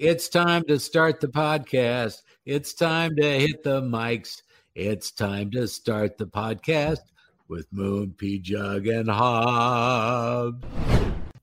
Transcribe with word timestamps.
It's 0.00 0.30
time 0.30 0.64
to 0.64 0.80
start 0.80 1.20
the 1.20 1.28
podcast. 1.28 2.22
It's 2.46 2.72
time 2.72 3.16
to 3.16 3.22
hit 3.22 3.62
the 3.62 3.82
mics. 3.82 4.40
It's 4.74 5.10
time 5.10 5.50
to 5.50 5.68
start 5.68 6.16
the 6.16 6.24
podcast 6.24 7.00
with 7.48 7.66
Moon 7.70 8.14
P 8.16 8.38
Jug 8.38 8.86
and 8.86 9.10
Hobbs. 9.10 10.64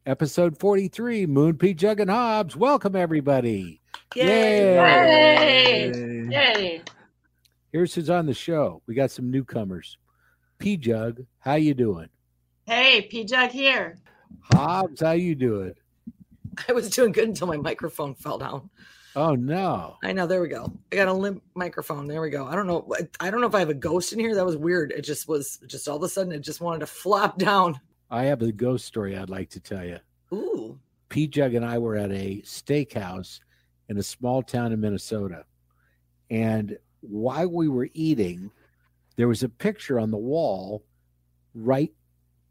Episode 0.07 0.57
43, 0.57 1.27
Moon 1.27 1.55
P 1.55 1.75
Jug 1.75 1.99
and 1.99 2.09
Hobbs. 2.09 2.55
Welcome 2.55 2.95
everybody. 2.95 3.79
Yay! 4.15 4.73
Yay! 4.73 5.91
Yay! 6.27 6.81
Here's 7.71 7.93
who's 7.93 8.09
on 8.09 8.25
the 8.25 8.33
show. 8.33 8.81
We 8.87 8.95
got 8.95 9.11
some 9.11 9.29
newcomers. 9.29 9.99
P 10.57 10.77
Jug, 10.77 11.21
how 11.37 11.53
you 11.53 11.75
doing? 11.75 12.09
Hey, 12.65 13.03
P 13.03 13.23
Jug 13.23 13.51
here. 13.51 13.99
Hobbs, 14.51 15.01
how 15.01 15.11
you 15.11 15.35
doing? 15.35 15.75
I 16.69 16.71
was 16.73 16.89
doing 16.89 17.11
good 17.11 17.27
until 17.27 17.47
my 17.47 17.57
microphone 17.57 18.15
fell 18.15 18.37
down. 18.37 18.69
Oh 19.15 19.33
no! 19.33 19.97
I 20.03 20.13
know. 20.13 20.27
There 20.27 20.41
we 20.41 20.47
go. 20.47 20.71
I 20.91 20.95
got 20.95 21.07
a 21.07 21.13
limp 21.13 21.41
microphone. 21.55 22.07
There 22.07 22.21
we 22.21 22.29
go. 22.29 22.45
I 22.45 22.55
don't 22.55 22.67
know. 22.67 22.87
I 23.19 23.31
don't 23.31 23.41
know 23.41 23.47
if 23.47 23.55
I 23.55 23.59
have 23.59 23.69
a 23.69 23.73
ghost 23.73 24.13
in 24.13 24.19
here. 24.19 24.35
That 24.35 24.45
was 24.45 24.57
weird. 24.57 24.91
It 24.91 25.01
just 25.01 25.27
was. 25.27 25.59
Just 25.65 25.87
all 25.87 25.97
of 25.97 26.03
a 26.03 26.09
sudden, 26.09 26.33
it 26.33 26.41
just 26.41 26.61
wanted 26.61 26.81
to 26.81 26.87
flop 26.87 27.37
down. 27.39 27.79
I 28.11 28.25
have 28.25 28.41
a 28.41 28.51
ghost 28.51 28.85
story 28.85 29.17
I'd 29.17 29.29
like 29.29 29.49
to 29.51 29.59
tell 29.59 29.83
you. 29.83 29.97
Ooh. 30.31 30.79
P 31.09 31.25
Jug 31.27 31.55
and 31.55 31.65
I 31.65 31.79
were 31.79 31.95
at 31.95 32.11
a 32.11 32.41
steakhouse 32.45 33.39
in 33.89 33.97
a 33.97 34.03
small 34.03 34.43
town 34.43 34.71
in 34.71 34.81
Minnesota, 34.81 35.45
and 36.29 36.77
while 37.01 37.47
we 37.47 37.69
were 37.69 37.89
eating, 37.93 38.51
there 39.15 39.27
was 39.27 39.41
a 39.41 39.49
picture 39.49 39.99
on 39.99 40.11
the 40.11 40.17
wall 40.17 40.83
right 41.55 41.91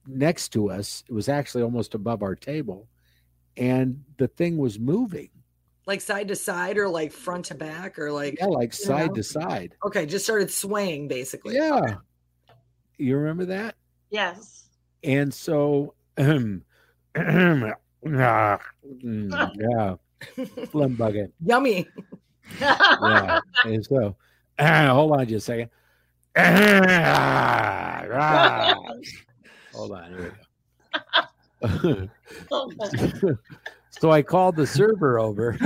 next 0.07 0.49
to 0.51 0.71
us. 0.71 1.05
It 1.09 1.13
was 1.13 1.29
actually 1.29 1.63
almost 1.63 1.95
above 1.95 2.23
our 2.23 2.35
table, 2.35 2.89
and 3.57 4.05
the 4.19 4.29
thing 4.29 4.57
was 4.57 4.79
moving. 4.79 5.31
Like 5.87 6.01
side 6.01 6.29
to 6.29 6.37
side 6.37 6.79
or 6.79 6.89
like 6.89 7.13
front 7.13 7.47
to 7.47 7.55
back 7.55 7.99
or 7.99 8.11
like 8.11 8.39
yeah 8.41 8.47
like 8.47 8.73
side 8.73 9.09
know? 9.09 9.15
to 9.15 9.23
side. 9.23 9.75
Okay 9.85 10.07
just 10.07 10.25
started 10.25 10.51
swaying 10.51 11.09
basically. 11.09 11.55
Yeah. 11.55 11.77
Okay. 11.77 11.95
you 12.99 13.17
remember 13.17 13.47
that? 13.47 13.77
Yes. 14.11 14.69
And 15.05 15.33
so 15.33 15.95
um, 16.19 16.63
yeah. 17.17 17.75
Phlegm 20.71 20.97
bucket 20.97 21.33
yummy. 21.45 21.89
Yeah 22.61 23.41
and 23.65 23.85
so 23.85 24.17
uh, 24.59 24.89
hold 24.93 25.13
on 25.13 25.29
just 25.29 25.49
a 25.49 25.53
second. 25.53 25.71
Hold 29.75 29.93
on 29.93 30.09
here 30.09 30.19
we 30.19 30.25
go 30.25 30.33
So 34.01 34.11
I 34.11 34.23
called 34.23 34.57
the 34.57 34.67
server 34.67 35.19
over. 35.19 35.57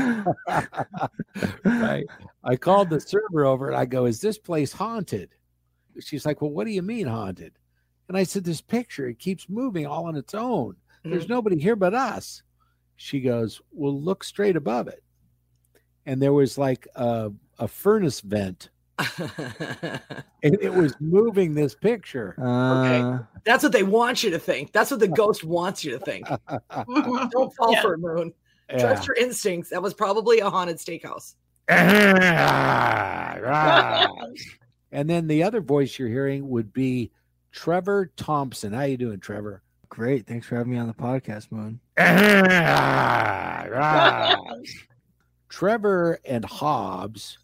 right. 1.65 2.07
I 2.45 2.57
called 2.57 2.91
the 2.91 3.01
server 3.01 3.45
over 3.45 3.69
and 3.69 3.77
I 3.77 3.87
go, 3.87 4.07
Is 4.07 4.21
this 4.21 4.39
place 4.39 4.73
haunted? 4.73 5.31
She's 5.99 6.25
like, 6.25 6.41
Well, 6.41 6.51
what 6.51 6.65
do 6.65 6.71
you 6.71 6.83
mean 6.83 7.07
haunted? 7.07 7.55
And 8.09 8.17
I 8.17 8.23
said, 8.23 8.45
This 8.45 8.61
picture, 8.61 9.09
it 9.09 9.19
keeps 9.19 9.49
moving 9.49 9.87
all 9.87 10.07
on 10.07 10.17
its 10.17 10.35
own. 10.35 10.77
There's 11.03 11.25
mm-hmm. 11.25 11.33
nobody 11.33 11.59
here 11.59 11.77
but 11.77 11.95
us. 11.95 12.43
She 12.97 13.21
goes, 13.21 13.61
Well, 13.73 14.01
look 14.01 14.23
straight 14.23 14.57
above 14.57 14.87
it. 14.87 15.03
And 16.07 16.23
there 16.23 16.33
was 16.33 16.57
like 16.57 16.87
a, 16.95 17.33
a 17.59 17.67
furnace 17.67 18.21
vent 18.21 18.71
and 20.43 20.59
it 20.61 20.73
was 20.73 20.95
moving 21.01 21.55
this 21.55 21.75
picture. 21.75 22.35
Uh, 22.39 22.85
okay. 22.85 23.25
That's 23.45 23.63
what 23.63 23.73
they 23.73 23.83
want 23.83 24.23
you 24.23 24.31
to 24.31 24.39
think. 24.39 24.73
That's 24.73 24.91
what 24.91 25.01
the 25.01 25.09
ghost 25.09 25.45
wants 25.45 25.85
you 25.85 25.93
to 25.93 25.99
think. 25.99 26.27
Don't 27.31 27.55
fall 27.57 27.73
yeah. 27.73 27.83
for 27.83 27.95
it, 27.95 27.99
Moon. 27.99 28.33
Yeah. 28.69 28.79
Trust 28.79 29.09
your 29.09 29.17
instincts. 29.17 29.71
That 29.71 29.83
was 29.83 29.95
probably 29.95 30.41
a 30.41 30.51
haunted 30.51 30.77
steakhouse. 30.77 31.35
and 31.69 32.19
then 35.09 35.27
the 35.27 35.43
other 35.43 35.61
voice 35.61 35.99
you're 35.99 36.09
hearing 36.09 36.49
would 36.49 36.73
be 36.73 37.11
Trevor 37.53 38.13
Thompson. 38.17 38.73
How 38.73 38.83
you 38.83 38.97
doing, 38.97 39.21
Trevor? 39.21 39.63
Great. 39.89 40.27
Thanks 40.27 40.47
for 40.47 40.57
having 40.57 40.73
me 40.73 40.79
on 40.79 40.87
the 40.87 40.95
podcast, 40.95 41.51
Moon. 41.51 41.81
Trevor 45.49 46.21
and 46.25 46.45
Hobbs 46.45 47.39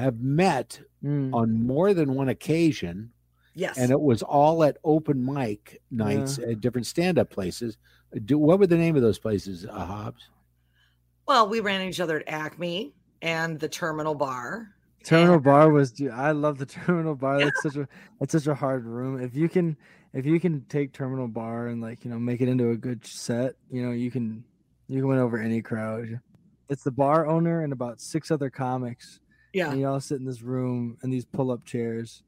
have 0.00 0.20
met 0.20 0.80
mm. 1.04 1.32
on 1.32 1.66
more 1.66 1.94
than 1.94 2.14
one 2.14 2.28
occasion. 2.28 3.12
Yes. 3.54 3.78
And 3.78 3.90
it 3.90 4.00
was 4.00 4.22
all 4.22 4.64
at 4.64 4.78
open 4.84 5.24
mic 5.24 5.80
nights 5.90 6.38
yeah. 6.38 6.48
at 6.48 6.60
different 6.60 6.86
stand 6.86 7.18
up 7.18 7.30
places. 7.30 7.76
Do, 8.24 8.38
what 8.38 8.58
were 8.58 8.66
the 8.66 8.76
name 8.76 8.96
of 8.96 9.02
those 9.02 9.18
places, 9.18 9.66
uh, 9.66 9.84
Hobbs? 9.84 10.28
Well, 11.26 11.48
we 11.48 11.60
ran 11.60 11.82
each 11.88 12.00
other 12.00 12.18
at 12.18 12.28
Acme 12.28 12.92
and 13.22 13.58
the 13.58 13.68
Terminal 13.68 14.14
Bar. 14.14 14.68
Terminal 15.04 15.34
and- 15.34 15.44
Bar 15.44 15.70
was 15.70 15.92
dude, 15.92 16.10
I 16.10 16.32
love 16.32 16.58
the 16.58 16.66
Terminal 16.86 17.14
Bar. 17.14 17.40
That's 17.40 17.62
such 17.62 17.76
a 17.76 17.88
that's 18.18 18.32
such 18.32 18.46
a 18.46 18.54
hard 18.54 18.84
room. 18.84 19.20
If 19.20 19.36
you 19.36 19.48
can 19.48 19.76
if 20.12 20.26
you 20.26 20.40
can 20.40 20.62
take 20.68 20.92
Terminal 20.92 21.28
Bar 21.28 21.68
and 21.68 21.80
like, 21.80 22.04
you 22.04 22.10
know, 22.10 22.18
make 22.18 22.40
it 22.40 22.48
into 22.48 22.70
a 22.70 22.76
good 22.76 23.06
set, 23.06 23.54
you 23.70 23.84
know, 23.84 23.92
you 23.92 24.10
can 24.10 24.44
you 24.88 25.00
can 25.00 25.08
win 25.08 25.18
over 25.18 25.38
any 25.38 25.62
crowd. 25.62 26.20
It's 26.68 26.82
the 26.82 26.90
bar 26.90 27.26
owner 27.26 27.62
and 27.62 27.72
about 27.72 28.00
six 28.00 28.30
other 28.30 28.50
comics 28.50 29.20
yeah. 29.52 29.70
And 29.70 29.80
you 29.80 29.88
all 29.88 30.00
sit 30.00 30.18
in 30.18 30.24
this 30.24 30.42
room 30.42 30.98
in 31.02 31.10
these 31.10 31.24
pull 31.24 31.50
up 31.50 31.64
chairs, 31.64 32.22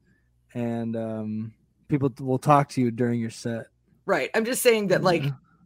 and 0.53 0.95
um, 0.95 1.53
people 1.87 2.11
will 2.19 2.39
talk 2.39 2.69
to 2.69 2.81
you 2.81 2.91
during 2.91 3.19
your 3.19 3.29
set. 3.29 3.67
Right. 4.05 4.29
I'm 4.35 4.45
just 4.45 4.61
saying 4.61 4.87
that, 4.87 5.01
like, 5.01 5.23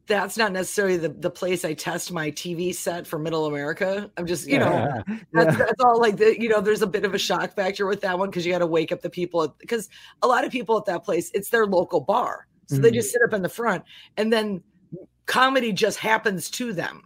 that's 0.07 0.38
not 0.38 0.51
necessarily 0.51 0.97
the, 0.97 1.09
the 1.09 1.29
place 1.29 1.66
I 1.66 1.73
test 1.73 2.12
my 2.12 2.31
TV 2.31 2.73
set 2.73 3.06
for 3.06 3.19
Middle 3.19 3.46
America. 3.46 4.09
I'm 4.17 4.25
just, 4.25 4.47
you 4.47 4.57
know, 4.57 5.03
that's, 5.06 5.17
yeah. 5.34 5.51
that's 5.51 5.84
all 5.84 6.00
like 6.00 6.17
the, 6.17 6.40
you 6.40 6.50
know, 6.50 6.62
there's 6.62 6.81
a 6.81 6.88
bit 6.88 7.03
of 7.06 7.13
a 7.13 7.17
shock 7.17 7.53
factor 7.56 7.85
with 7.85 8.01
that 8.01 8.17
one 8.17 8.29
because 8.29 8.46
you 8.46 8.51
got 8.51 8.59
to 8.59 8.67
wake 8.67 8.91
up 8.91 9.01
the 9.01 9.09
people 9.09 9.56
because 9.59 9.90
a 10.22 10.28
lot 10.28 10.46
of 10.46 10.51
people 10.51 10.78
at 10.78 10.85
that 10.85 11.03
place, 11.03 11.29
it's 11.34 11.50
their 11.50 11.66
local 11.66 12.00
bar. 12.00 12.47
So 12.67 12.75
mm-hmm. 12.75 12.84
they 12.84 12.91
just 12.91 13.12
sit 13.12 13.22
up 13.22 13.34
in 13.34 13.41
the 13.41 13.50
front 13.50 13.84
and 14.16 14.31
then 14.31 14.63
comedy 15.25 15.73
just 15.73 16.00
happens 16.00 16.50
to 16.51 16.73
them 16.73 17.03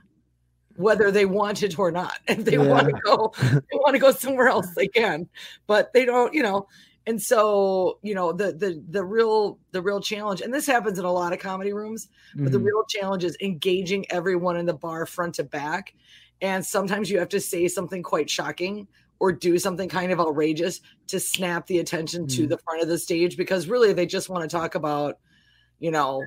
whether 0.82 1.12
they 1.12 1.26
want 1.26 1.64
it 1.64 1.78
or 1.78 1.92
not. 1.92 2.20
If 2.28 2.46
they 2.46 2.54
yeah. 2.54 2.64
want 2.64 2.88
to 2.88 2.94
go, 3.04 3.34
they 3.42 3.78
want 3.78 3.94
to 3.94 4.00
go 4.00 4.12
somewhere 4.12 4.48
else, 4.48 4.68
they 4.76 4.88
can. 4.88 5.28
But 5.68 5.94
they 5.94 6.06
don't, 6.06 6.34
you 6.34 6.44
know. 6.44 6.68
And 7.08 7.20
so, 7.20 7.98
you 8.04 8.14
know, 8.14 8.32
the 8.32 8.54
the 8.54 8.84
the 8.90 9.04
real 9.04 9.58
the 9.72 9.82
real 9.82 10.00
challenge, 10.00 10.42
and 10.42 10.54
this 10.54 10.68
happens 10.68 11.00
in 11.00 11.06
a 11.06 11.12
lot 11.12 11.34
of 11.34 11.40
comedy 11.40 11.74
rooms, 11.74 12.10
but 12.36 12.44
mm-hmm. 12.44 12.52
the 12.52 12.60
real 12.60 12.84
challenge 12.88 13.24
is 13.24 13.36
engaging 13.42 14.06
everyone 14.12 14.56
in 14.56 14.66
the 14.66 14.74
bar 14.74 15.06
front 15.06 15.36
to 15.36 15.44
back. 15.44 15.94
And 16.42 16.66
sometimes 16.66 17.10
you 17.10 17.20
have 17.20 17.30
to 17.30 17.40
say 17.40 17.68
something 17.68 18.04
quite 18.04 18.30
shocking 18.30 18.88
or 19.20 19.32
do 19.32 19.60
something 19.60 19.90
kind 19.90 20.12
of 20.12 20.20
outrageous 20.20 20.82
to 21.08 21.20
snap 21.20 21.68
the 21.68 21.80
attention 21.80 22.26
mm-hmm. 22.26 22.42
to 22.44 22.48
the 22.48 22.58
front 22.60 22.82
of 22.82 22.88
the 22.88 22.98
stage 22.98 23.38
because 23.38 23.68
really 23.68 23.94
they 23.94 24.06
just 24.06 24.30
want 24.30 24.44
to 24.44 24.56
talk 24.56 24.76
about, 24.76 25.20
you 25.80 25.92
know, 25.92 26.24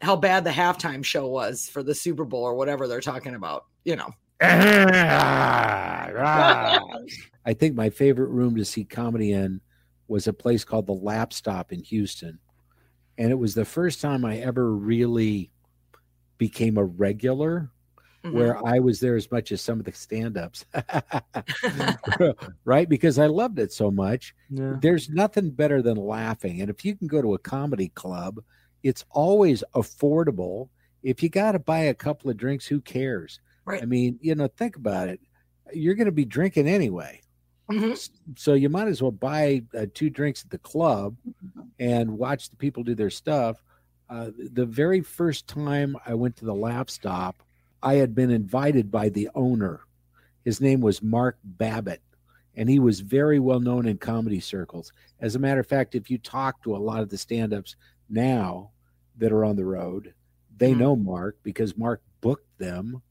how 0.00 0.14
bad 0.14 0.44
the 0.44 0.50
halftime 0.50 1.04
show 1.04 1.26
was 1.26 1.68
for 1.68 1.82
the 1.82 1.94
Super 1.94 2.24
Bowl 2.24 2.42
or 2.44 2.54
whatever 2.54 2.86
they're 2.86 3.00
talking 3.00 3.34
about 3.34 3.66
you 3.86 3.96
know. 3.96 4.10
I 4.40 6.10
think 7.54 7.74
my 7.74 7.88
favorite 7.88 8.28
room 8.28 8.56
to 8.56 8.66
see 8.66 8.84
comedy 8.84 9.32
in 9.32 9.62
was 10.08 10.26
a 10.26 10.32
place 10.32 10.64
called 10.64 10.86
the 10.86 10.92
Laugh 10.92 11.32
Stop 11.32 11.72
in 11.72 11.82
Houston. 11.84 12.38
And 13.16 13.30
it 13.30 13.38
was 13.38 13.54
the 13.54 13.64
first 13.64 14.02
time 14.02 14.26
I 14.26 14.38
ever 14.38 14.74
really 14.74 15.50
became 16.36 16.76
a 16.76 16.84
regular 16.84 17.70
mm-hmm. 18.24 18.36
where 18.36 18.66
I 18.66 18.80
was 18.80 19.00
there 19.00 19.16
as 19.16 19.30
much 19.30 19.52
as 19.52 19.62
some 19.62 19.78
of 19.78 19.86
the 19.86 19.92
stand 19.92 20.36
ups. 20.36 20.66
right? 22.64 22.88
Because 22.88 23.18
I 23.18 23.26
loved 23.26 23.58
it 23.58 23.72
so 23.72 23.90
much. 23.90 24.34
Yeah. 24.50 24.76
There's 24.82 25.08
nothing 25.08 25.50
better 25.50 25.80
than 25.80 25.96
laughing. 25.96 26.60
And 26.60 26.68
if 26.68 26.84
you 26.84 26.94
can 26.94 27.06
go 27.06 27.22
to 27.22 27.34
a 27.34 27.38
comedy 27.38 27.88
club, 27.90 28.40
it's 28.82 29.04
always 29.10 29.64
affordable. 29.74 30.68
If 31.02 31.22
you 31.22 31.30
got 31.30 31.52
to 31.52 31.58
buy 31.58 31.78
a 31.78 31.94
couple 31.94 32.28
of 32.28 32.36
drinks, 32.36 32.66
who 32.66 32.80
cares? 32.80 33.40
Right. 33.66 33.82
I 33.82 33.84
mean, 33.84 34.18
you 34.22 34.34
know, 34.34 34.48
think 34.48 34.76
about 34.76 35.08
it. 35.08 35.20
You're 35.72 35.96
going 35.96 36.06
to 36.06 36.12
be 36.12 36.24
drinking 36.24 36.68
anyway. 36.68 37.20
Mm-hmm. 37.70 37.94
So 38.36 38.54
you 38.54 38.68
might 38.68 38.86
as 38.86 39.02
well 39.02 39.10
buy 39.10 39.64
uh, 39.76 39.86
two 39.92 40.08
drinks 40.08 40.44
at 40.44 40.50
the 40.50 40.58
club 40.58 41.16
and 41.80 42.16
watch 42.16 42.48
the 42.48 42.56
people 42.56 42.84
do 42.84 42.94
their 42.94 43.10
stuff. 43.10 43.62
Uh, 44.08 44.30
the 44.52 44.64
very 44.64 45.00
first 45.00 45.48
time 45.48 45.96
I 46.06 46.14
went 46.14 46.36
to 46.36 46.44
the 46.44 46.54
laugh 46.54 46.88
stop, 46.88 47.42
I 47.82 47.94
had 47.94 48.14
been 48.14 48.30
invited 48.30 48.90
by 48.90 49.08
the 49.08 49.28
owner. 49.34 49.80
His 50.44 50.60
name 50.60 50.80
was 50.80 51.02
Mark 51.02 51.38
Babbitt, 51.42 52.02
and 52.54 52.70
he 52.70 52.78
was 52.78 53.00
very 53.00 53.40
well 53.40 53.58
known 53.58 53.86
in 53.86 53.98
comedy 53.98 54.38
circles. 54.38 54.92
As 55.20 55.34
a 55.34 55.40
matter 55.40 55.60
of 55.60 55.66
fact, 55.66 55.96
if 55.96 56.08
you 56.08 56.18
talk 56.18 56.62
to 56.62 56.76
a 56.76 56.78
lot 56.78 57.00
of 57.00 57.08
the 57.08 57.18
stand 57.18 57.52
ups 57.52 57.74
now 58.08 58.70
that 59.18 59.32
are 59.32 59.44
on 59.44 59.56
the 59.56 59.64
road, 59.64 60.14
they 60.56 60.70
mm-hmm. 60.70 60.80
know 60.80 60.96
Mark 60.96 61.36
because 61.42 61.76
Mark 61.76 62.00
booked 62.20 62.58
them 62.58 63.02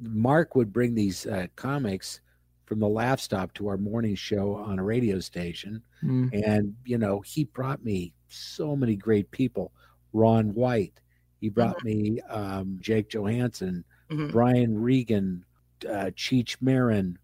Mark 0.00 0.54
would 0.54 0.72
bring 0.72 0.94
these 0.94 1.26
uh, 1.26 1.46
comics 1.56 2.20
from 2.66 2.80
the 2.80 2.88
laugh 2.88 3.20
stop 3.20 3.52
to 3.54 3.68
our 3.68 3.76
morning 3.76 4.14
show 4.14 4.54
on 4.54 4.78
a 4.78 4.82
radio 4.82 5.20
station. 5.20 5.82
Mm. 6.02 6.46
And, 6.46 6.74
you 6.84 6.98
know, 6.98 7.20
he 7.20 7.44
brought 7.44 7.84
me 7.84 8.12
so 8.28 8.74
many 8.74 8.96
great 8.96 9.30
people. 9.30 9.72
Ron 10.12 10.54
White, 10.54 11.00
he 11.40 11.48
brought 11.48 11.76
mm-hmm. 11.78 12.14
me 12.14 12.20
um, 12.22 12.78
Jake 12.80 13.10
Johannsen, 13.10 13.84
mm-hmm. 14.10 14.28
Brian 14.28 14.80
Regan, 14.80 15.44
uh, 15.86 16.10
Cheech 16.16 16.56
Marin. 16.60 17.18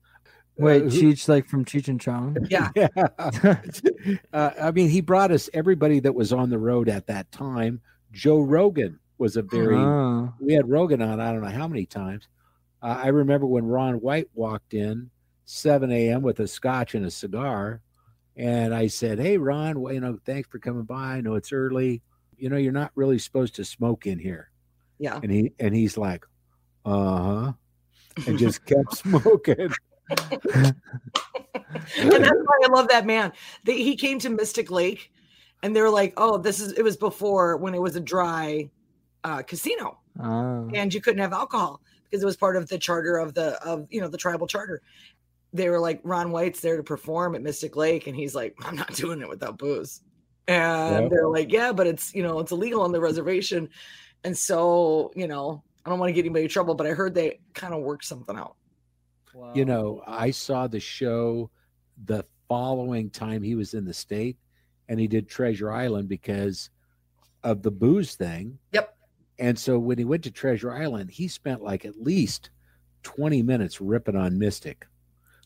Wait, 0.56 0.82
uh, 0.82 0.86
Cheech 0.86 1.28
like 1.28 1.48
from 1.48 1.64
Cheech 1.64 1.88
and 1.88 2.00
Chong? 2.00 2.36
Yeah. 2.50 2.70
Yeah. 2.76 2.88
uh, 4.32 4.50
I 4.60 4.70
mean, 4.72 4.90
he 4.90 5.00
brought 5.00 5.30
us 5.30 5.48
everybody 5.54 6.00
that 6.00 6.14
was 6.14 6.32
on 6.32 6.50
the 6.50 6.58
road 6.58 6.88
at 6.88 7.06
that 7.06 7.30
time. 7.32 7.80
Joe 8.12 8.40
Rogan 8.40 8.98
was 9.18 9.36
a 9.36 9.42
very. 9.42 9.76
Oh. 9.76 10.34
We 10.40 10.52
had 10.52 10.68
Rogan 10.68 11.00
on. 11.00 11.20
I 11.20 11.32
don't 11.32 11.42
know 11.42 11.48
how 11.48 11.68
many 11.68 11.86
times. 11.86 12.28
Uh, 12.82 13.00
I 13.02 13.08
remember 13.08 13.46
when 13.46 13.66
Ron 13.66 13.94
White 13.96 14.28
walked 14.34 14.74
in, 14.74 15.10
7 15.44 15.90
a.m. 15.90 16.22
with 16.22 16.40
a 16.40 16.46
scotch 16.48 16.94
and 16.94 17.04
a 17.04 17.10
cigar, 17.10 17.82
and 18.36 18.74
I 18.74 18.86
said, 18.86 19.18
"Hey, 19.18 19.36
Ron, 19.36 19.80
well, 19.80 19.92
you 19.92 20.00
know, 20.00 20.18
thanks 20.24 20.48
for 20.48 20.58
coming 20.58 20.84
by. 20.84 21.16
I 21.16 21.20
know 21.20 21.34
it's 21.34 21.52
early. 21.52 22.02
You 22.38 22.48
know, 22.48 22.56
you're 22.56 22.72
not 22.72 22.92
really 22.94 23.18
supposed 23.18 23.54
to 23.56 23.64
smoke 23.64 24.06
in 24.06 24.18
here." 24.18 24.50
Yeah. 24.98 25.18
And 25.22 25.30
he 25.30 25.52
and 25.58 25.74
he's 25.74 25.98
like, 25.98 26.24
"Uh 26.84 27.22
huh," 27.44 27.52
and 28.26 28.38
just 28.38 28.64
kept 28.66 28.96
smoking. 28.96 29.70
and 30.10 30.74
that's 31.96 32.32
why 32.44 32.58
I 32.64 32.68
love 32.70 32.88
that 32.88 33.04
man. 33.06 33.32
They, 33.64 33.82
he 33.82 33.96
came 33.96 34.18
to 34.20 34.30
Mystic 34.30 34.70
Lake, 34.70 35.12
and 35.62 35.74
they 35.74 35.82
were 35.82 35.90
like, 35.90 36.14
"Oh, 36.16 36.38
this 36.38 36.60
is." 36.60 36.72
It 36.72 36.82
was 36.82 36.96
before 36.96 37.56
when 37.56 37.74
it 37.74 37.82
was 37.82 37.96
a 37.96 38.00
dry 38.00 38.70
uh, 39.24 39.42
casino, 39.42 39.98
Oh. 40.20 40.70
and 40.72 40.94
you 40.94 41.00
couldn't 41.00 41.20
have 41.20 41.32
alcohol 41.32 41.80
because 42.10 42.22
it 42.22 42.26
was 42.26 42.36
part 42.36 42.56
of 42.56 42.68
the 42.68 42.78
charter 42.78 43.16
of 43.16 43.34
the 43.34 43.62
of 43.64 43.86
you 43.90 44.00
know 44.00 44.08
the 44.08 44.18
tribal 44.18 44.46
charter. 44.46 44.82
They 45.52 45.68
were 45.68 45.80
like, 45.80 46.00
Ron 46.04 46.30
White's 46.30 46.60
there 46.60 46.76
to 46.76 46.82
perform 46.82 47.34
at 47.34 47.42
Mystic 47.42 47.74
Lake, 47.76 48.06
and 48.06 48.14
he's 48.16 48.34
like, 48.34 48.54
"I'm 48.64 48.76
not 48.76 48.94
doing 48.94 49.20
it 49.20 49.28
without 49.28 49.58
booze." 49.58 50.00
And 50.46 51.04
Yep. 51.04 51.10
they're 51.10 51.28
like, 51.28 51.52
"Yeah, 51.52 51.72
but 51.72 51.86
it's 51.86 52.14
you 52.14 52.22
know 52.22 52.40
it's 52.40 52.52
illegal 52.52 52.82
on 52.82 52.92
the 52.92 53.00
reservation," 53.00 53.68
and 54.24 54.36
so 54.36 55.10
you 55.14 55.26
know 55.28 55.62
I 55.84 55.90
don't 55.90 55.98
want 55.98 56.10
to 56.10 56.14
get 56.14 56.20
anybody 56.20 56.44
in 56.44 56.50
trouble, 56.50 56.74
but 56.74 56.86
I 56.86 56.90
heard 56.90 57.14
they 57.14 57.40
kind 57.54 57.74
of 57.74 57.82
worked 57.82 58.04
something 58.04 58.36
out. 58.36 58.56
you 59.54 59.64
know, 59.64 60.02
I 60.06 60.30
saw 60.32 60.66
the 60.66 60.80
show 60.80 61.50
the 62.04 62.24
following 62.48 63.10
time 63.10 63.42
he 63.42 63.54
was 63.54 63.74
in 63.74 63.84
the 63.84 63.94
state 63.94 64.36
and 64.88 64.98
he 64.98 65.06
did 65.06 65.28
Treasure 65.28 65.70
Island 65.70 66.08
because 66.08 66.70
of 67.44 67.62
the 67.62 67.70
booze 67.70 68.16
thing. 68.16 68.58
Yep. 68.72 68.96
And 69.40 69.58
so 69.58 69.78
when 69.78 69.96
he 69.96 70.04
went 70.04 70.22
to 70.24 70.30
Treasure 70.30 70.70
Island, 70.70 71.10
he 71.10 71.26
spent 71.26 71.62
like 71.62 71.86
at 71.86 72.00
least 72.00 72.50
20 73.02 73.42
minutes 73.42 73.80
ripping 73.80 74.14
on 74.14 74.38
Mystic. 74.38 74.86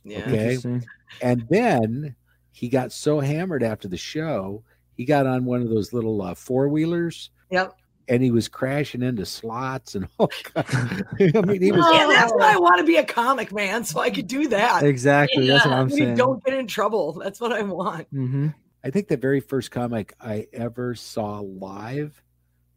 Yeah. 0.02 0.19
Okay. 0.19 0.55
Interesting. 0.56 0.85
And 1.23 1.46
then 1.49 2.17
he 2.50 2.69
got 2.69 2.93
so 2.93 3.20
hammered 3.20 3.62
after 3.62 3.87
the 3.87 3.96
show, 3.96 4.64
he 4.96 5.05
got 5.05 5.26
on 5.26 5.44
one 5.44 5.62
of 5.62 5.69
those 5.70 5.93
little 5.93 6.20
uh, 6.23 6.35
four 6.35 6.69
wheelers 6.69 7.31
Yep. 7.50 7.75
and 8.08 8.23
he 8.23 8.32
was 8.32 8.49
crashing 8.49 9.02
into 9.02 9.25
slots 9.25 9.94
and 9.94 10.08
all 10.19 10.26
kinds. 10.43 11.02
I 11.20 11.41
mean, 11.43 11.62
he 11.62 11.70
was 11.70 11.87
Yeah, 11.93 12.08
that's 12.08 12.32
why 12.32 12.52
I 12.52 12.58
want 12.58 12.79
to 12.79 12.85
be 12.85 12.96
a 12.96 13.05
comic 13.05 13.52
man, 13.52 13.85
so 13.85 14.00
I 14.00 14.11
could 14.11 14.26
do 14.26 14.49
that. 14.49 14.82
Exactly. 14.82 15.46
That's 15.46 15.64
what 15.64 15.75
I'm 15.75 15.87
we 15.87 15.99
saying. 15.99 16.17
Don't 16.17 16.44
get 16.44 16.58
in 16.58 16.67
trouble. 16.67 17.12
That's 17.12 17.41
what 17.41 17.52
I 17.52 17.62
want. 17.62 18.08
hmm 18.11 18.49
I 18.85 18.91
think 18.91 19.08
the 19.08 19.17
very 19.17 19.41
first 19.41 19.70
comic 19.70 20.14
I 20.20 20.46
ever 20.52 20.94
saw 20.94 21.38
live 21.41 22.20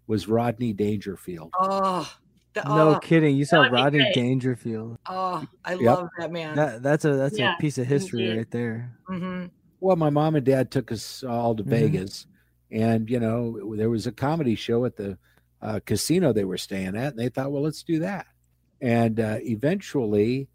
was 0.07 0.27
Rodney 0.27 0.73
Dangerfield. 0.73 1.51
Oh, 1.59 2.11
the, 2.53 2.63
No 2.63 2.95
oh, 2.95 2.99
kidding. 2.99 3.35
You 3.35 3.45
saw 3.45 3.61
Rodney 3.67 3.99
great. 3.99 4.15
Dangerfield. 4.15 4.97
oh, 5.07 5.45
I 5.65 5.73
Yep. 5.73 5.81
love 5.81 6.09
that 6.17 6.31
man. 6.31 6.55
That 6.55 6.81
that's 6.81 7.05
a 7.05 7.15
that's 7.15 7.37
Yeah, 7.37 7.53
a 7.55 7.57
piece 7.61 7.77
of 7.77 7.85
history 7.87 8.23
indeed. 8.25 8.37
right 8.37 8.51
there. 8.51 8.97
hmm 9.07 9.45
Well, 9.79 9.95
my 9.95 10.09
mom 10.09 10.35
and 10.35 10.45
dad 10.45 10.71
took 10.71 10.91
us 10.91 11.23
all 11.23 11.55
to 11.55 11.63
Mhm. 11.63 11.67
Vegas, 11.69 12.25
and 12.71 13.09
you 13.09 13.19
know 13.19 13.75
there 13.75 13.89
was 13.89 14.07
a 14.07 14.11
comedy 14.11 14.55
show 14.55 14.85
at 14.85 14.95
the 14.95 15.17
uh, 15.61 15.79
casino 15.85 16.31
they 16.33 16.45
were 16.45 16.57
staying 16.57 16.95
at, 16.95 17.13
and 17.13 17.19
they 17.19 17.29
thought, 17.29 17.51
well, 17.51 17.63
let's 17.63 17.81
do 17.83 17.99
that. 17.99 18.27
And 18.79 19.19
uh, 19.19 19.37
eventually, 19.41 20.49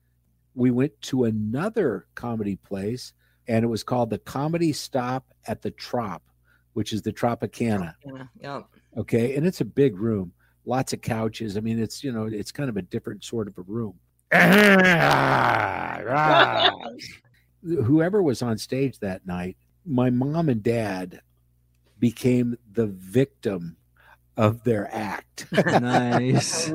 we 0.54 0.70
went 0.70 1.00
to 1.02 1.24
another 1.24 2.06
comedy 2.14 2.54
place, 2.56 3.12
and 3.48 3.64
it 3.64 3.68
was 3.68 3.82
called 3.82 4.10
the 4.10 4.18
Comedy 4.18 4.72
Stop 4.72 5.26
at 5.46 5.60
the 5.62 5.72
Trop, 5.72 6.22
which 6.74 6.92
is 6.92 7.02
the 7.02 7.12
Tropicana. 7.12 7.94
Yeah, 8.06 8.24
yeah. 8.40 8.62
Okay. 8.96 9.36
And 9.36 9.46
it's 9.46 9.60
a 9.60 9.64
big 9.64 9.98
room, 9.98 10.32
lots 10.64 10.92
of 10.92 11.00
couches. 11.00 11.56
I 11.56 11.60
mean, 11.60 11.80
it's, 11.80 12.04
you 12.04 12.12
know, 12.12 12.26
it's 12.26 12.52
kind 12.52 12.68
of 12.68 12.76
a 12.76 12.82
different 12.82 13.24
sort 13.24 13.48
of 13.48 13.56
a 13.58 13.62
room. 13.62 13.94
Whoever 17.84 18.22
was 18.22 18.42
on 18.42 18.58
stage 18.58 18.98
that 19.00 19.26
night, 19.26 19.56
my 19.86 20.10
mom 20.10 20.48
and 20.48 20.62
dad 20.62 21.20
became 21.98 22.56
the 22.72 22.86
victim 22.86 23.76
of 24.36 24.62
their 24.64 24.92
act. 24.94 25.46
Nice. 25.52 26.70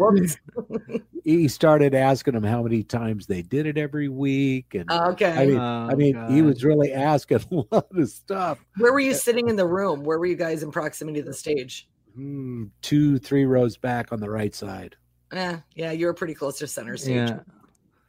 He 1.23 1.47
started 1.49 1.93
asking 1.93 2.35
them 2.35 2.43
how 2.43 2.63
many 2.63 2.83
times 2.83 3.27
they 3.27 3.41
did 3.41 3.65
it 3.65 3.77
every 3.77 4.07
week. 4.07 4.75
And 4.75 4.85
oh, 4.89 5.11
okay. 5.11 5.31
I 5.31 5.45
mean, 5.45 5.57
Oh, 5.57 5.87
I 5.91 5.95
mean, 5.95 6.29
he 6.29 6.41
was 6.41 6.63
really 6.63 6.93
asking 6.93 7.39
a 7.51 7.55
lot 7.75 7.87
of 7.91 8.09
stuff. 8.09 8.63
Where 8.77 8.93
were 8.93 8.99
you 9.01 9.13
sitting 9.13 9.49
in 9.49 9.55
the 9.57 9.65
room? 9.65 10.03
Where 10.03 10.19
were 10.19 10.25
you 10.25 10.35
guys 10.35 10.63
in 10.63 10.71
proximity 10.71 11.19
to 11.21 11.25
the 11.25 11.33
stage? 11.33 11.89
Hmm, 12.17 12.65
two, 12.81 13.19
three 13.19 13.45
rows 13.45 13.77
back 13.77 14.11
on 14.11 14.19
the 14.19 14.29
right 14.29 14.55
side. 14.55 14.95
Yeah, 15.31 15.59
yeah, 15.75 15.91
you 15.91 16.07
were 16.07 16.15
pretty 16.15 16.33
close 16.33 16.57
to 16.59 16.67
center 16.67 16.97
stage. 16.97 17.29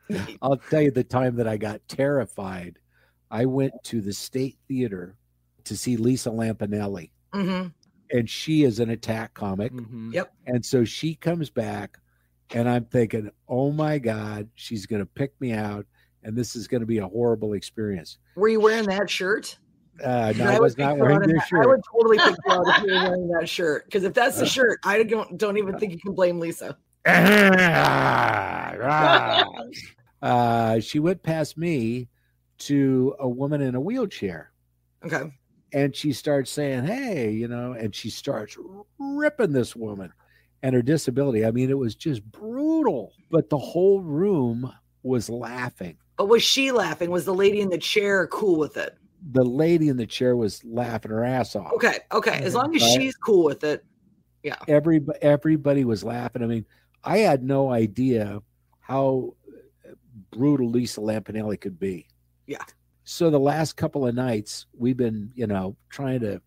Yeah. 0.09 0.27
I'll 0.43 0.57
tell 0.57 0.81
you 0.81 0.91
the 0.91 1.05
time 1.05 1.37
that 1.37 1.47
I 1.47 1.59
got 1.59 1.87
terrified. 1.89 2.79
I 3.31 3.45
went 3.45 3.75
to 3.85 4.01
the 4.01 4.15
State 4.15 4.57
Theater 4.67 5.19
to 5.65 5.77
see 5.77 5.99
Lisa 5.99 6.31
Lampanelli, 6.31 7.11
hmm 7.35 7.67
and 8.11 8.31
she 8.31 8.65
is 8.65 8.81
an 8.81 8.89
attack 8.89 9.35
comic. 9.35 9.71
Mhm. 9.73 10.15
Yep. 10.15 10.33
And 10.47 10.65
so 10.65 10.87
she 10.87 11.15
comes 11.15 11.51
back, 11.51 11.99
and 12.55 12.67
I'm 12.67 12.87
thinking, 12.87 13.31
oh 13.47 13.71
my 13.71 13.99
God, 13.99 14.49
she's 14.55 14.87
going 14.87 15.03
to 15.03 15.07
pick 15.07 15.39
me 15.39 15.53
out, 15.53 15.85
and 16.23 16.35
this 16.35 16.57
is 16.57 16.67
going 16.67 16.81
to 16.81 16.87
be 16.87 16.97
a 16.97 17.07
horrible 17.07 17.53
experience. 17.53 18.17
Were 18.37 18.49
you 18.49 18.61
wearing 18.61 18.87
that 18.87 19.11
shirt? 19.11 19.59
Uh, 20.03 20.33
no, 20.37 20.45
I 20.45 20.49
I 20.49 20.53
would 20.55 20.61
was 20.63 20.79
not 20.79 20.97
wearing 20.99 21.21
this 21.29 21.43
that- 21.51 21.61
I 21.63 21.67
would 21.67 21.81
totally 21.93 22.19
pick 22.19 22.37
you 22.47 22.53
out 22.53 22.65
if 22.69 22.83
you 22.85 22.93
were 22.93 23.03
wearing 23.03 23.29
that 23.39 23.49
shirt. 23.49 23.85
Because 23.87 24.05
if 24.05 24.15
that's 24.15 24.39
the 24.39 24.47
shirt, 24.47 24.79
I 24.85 25.03
don't 25.03 25.37
don't 25.39 25.57
even 25.59 25.79
think 25.79 25.93
you 25.93 25.99
can 25.99 26.15
blame 26.15 26.39
Lisa. 26.39 26.77
uh, 30.23 30.81
she 30.81 30.99
went 30.99 31.23
past 31.23 31.57
me 31.57 32.09
to 32.59 33.15
a 33.21 33.29
woman 33.29 33.61
in 33.61 33.75
a 33.75 33.81
wheelchair. 33.81 34.51
Okay. 35.05 35.33
and 35.73 35.95
she 35.95 36.13
starts 36.13 36.51
saying, 36.51 36.85
"Hey," 36.85 37.31
you 37.31 37.47
know, 37.47 37.73
and 37.73 37.95
she 37.95 38.11
starts 38.11 38.57
ripping 38.99 39.53
this 39.53 39.77
woman 39.77 40.13
and 40.63 40.75
her 40.75 40.83
disability. 40.83 41.45
I 41.47 41.51
mean, 41.53 41.71
it 41.71 41.79
was 41.79 41.95
just 41.95 42.25
brutal, 42.33 43.13
but 43.31 43.49
the 43.49 43.59
whole 43.59 44.01
room 44.01 44.73
was 45.05 45.31
laughing. 45.31 45.97
But 46.17 46.27
was 46.29 46.43
she 46.43 46.73
laughing? 46.73 47.11
Was 47.11 47.25
the 47.25 47.35
lady 47.35 47.61
in 47.61 47.69
the 47.69 47.79
chair 47.79 48.27
cool 48.27 48.59
with 48.59 48.77
it? 48.77 48.97
The 49.33 49.45
lady 49.45 49.89
in 49.89 49.97
the 49.97 50.07
chair 50.07 50.37
was 50.37 50.65
laughing 50.65 51.11
her 51.11 51.25
ass 51.25 51.57
off. 51.57 51.73
Okay. 51.75 51.99
Okay. 52.13 52.41
As 52.43 52.55
long 52.55 52.75
as 52.77 52.83
Right. 52.83 53.01
she's 53.01 53.17
cool 53.17 53.45
with 53.45 53.65
it. 53.65 53.85
Yeah. 54.43 54.57
Every 54.69 55.05
everybody 55.21 55.85
was 55.85 56.05
laughing. 56.05 56.43
I 56.43 56.47
mean, 56.47 56.65
I 57.05 57.19
had 57.19 57.43
no 57.43 57.71
idea 57.71 58.41
how 58.81 59.35
brutal 60.31 60.69
Lisa 60.71 61.01
Lampanelli 61.01 61.61
could 61.61 61.79
be. 61.79 62.07
Yeah. 62.47 62.63
So 63.05 63.31
the 63.31 63.41
last 63.41 63.77
couple 63.77 64.07
of 64.07 64.15
nights, 64.15 64.67
we've 64.77 64.97
been, 64.97 65.33
you 65.35 65.47
know, 65.47 65.77
trying 65.91 66.21
to 66.21 66.41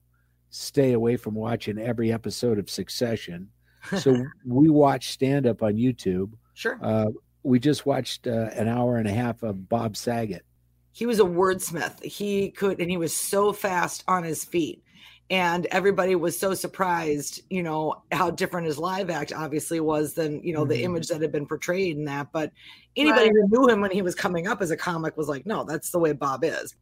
stay 0.50 0.94
away 0.94 1.18
from 1.18 1.34
watching 1.34 1.78
every 1.80 2.12
episode 2.12 2.60
of 2.60 2.70
Succession. 2.70 3.50
So 3.98 4.16
we 4.46 4.70
watched 4.70 5.12
stand 5.12 5.48
up 5.48 5.64
on 5.64 5.74
YouTube. 5.74 6.32
Sure. 6.54 6.80
Uh, 6.82 7.08
we 7.44 7.60
just 7.60 7.86
watched 7.86 8.28
uh, 8.28 8.50
an 8.54 8.68
hour 8.68 8.98
and 8.98 9.08
a 9.08 9.12
half 9.14 9.42
of 9.44 9.68
Bob 9.68 9.98
Saget. 9.98 10.46
He 10.92 11.06
was 11.06 11.20
a 11.20 11.24
wordsmith. 11.24 12.04
He 12.04 12.52
could, 12.52 12.80
and 12.80 12.90
he 12.90 12.98
was 12.98 13.16
so 13.16 13.54
fast 13.54 14.04
on 14.08 14.24
his 14.24 14.44
feet. 14.44 14.84
And 15.30 15.66
everybody 15.68 16.16
was 16.16 16.38
so 16.38 16.54
surprised, 16.54 17.42
you 17.50 17.64
know, 17.64 18.04
how 18.12 18.32
different 18.32 18.68
his 18.68 18.78
live 18.78 19.10
act 19.10 19.32
obviously 19.32 19.80
was 19.80 20.14
than, 20.14 20.44
you 20.44 20.54
know, 20.54 20.66
the 20.66 20.76
Mhm. 20.76 20.84
image 20.84 21.08
that 21.08 21.22
had 21.22 21.32
been 21.32 21.46
portrayed 21.46 21.96
in 21.96 22.04
that. 22.06 22.34
But 22.34 22.52
anybody 22.98 23.28
Right. 23.28 23.36
who 23.36 23.48
knew 23.48 23.74
him 23.74 23.80
when 23.80 23.92
he 23.92 24.02
was 24.02 24.14
coming 24.14 24.48
up 24.48 24.62
as 24.62 24.72
a 24.72 24.78
comic 24.78 25.16
was 25.16 25.30
like, 25.30 25.46
no, 25.46 25.64
that's 25.64 25.92
the 25.92 26.00
way 26.00 26.12
Bob 26.12 26.44
is. 26.44 26.76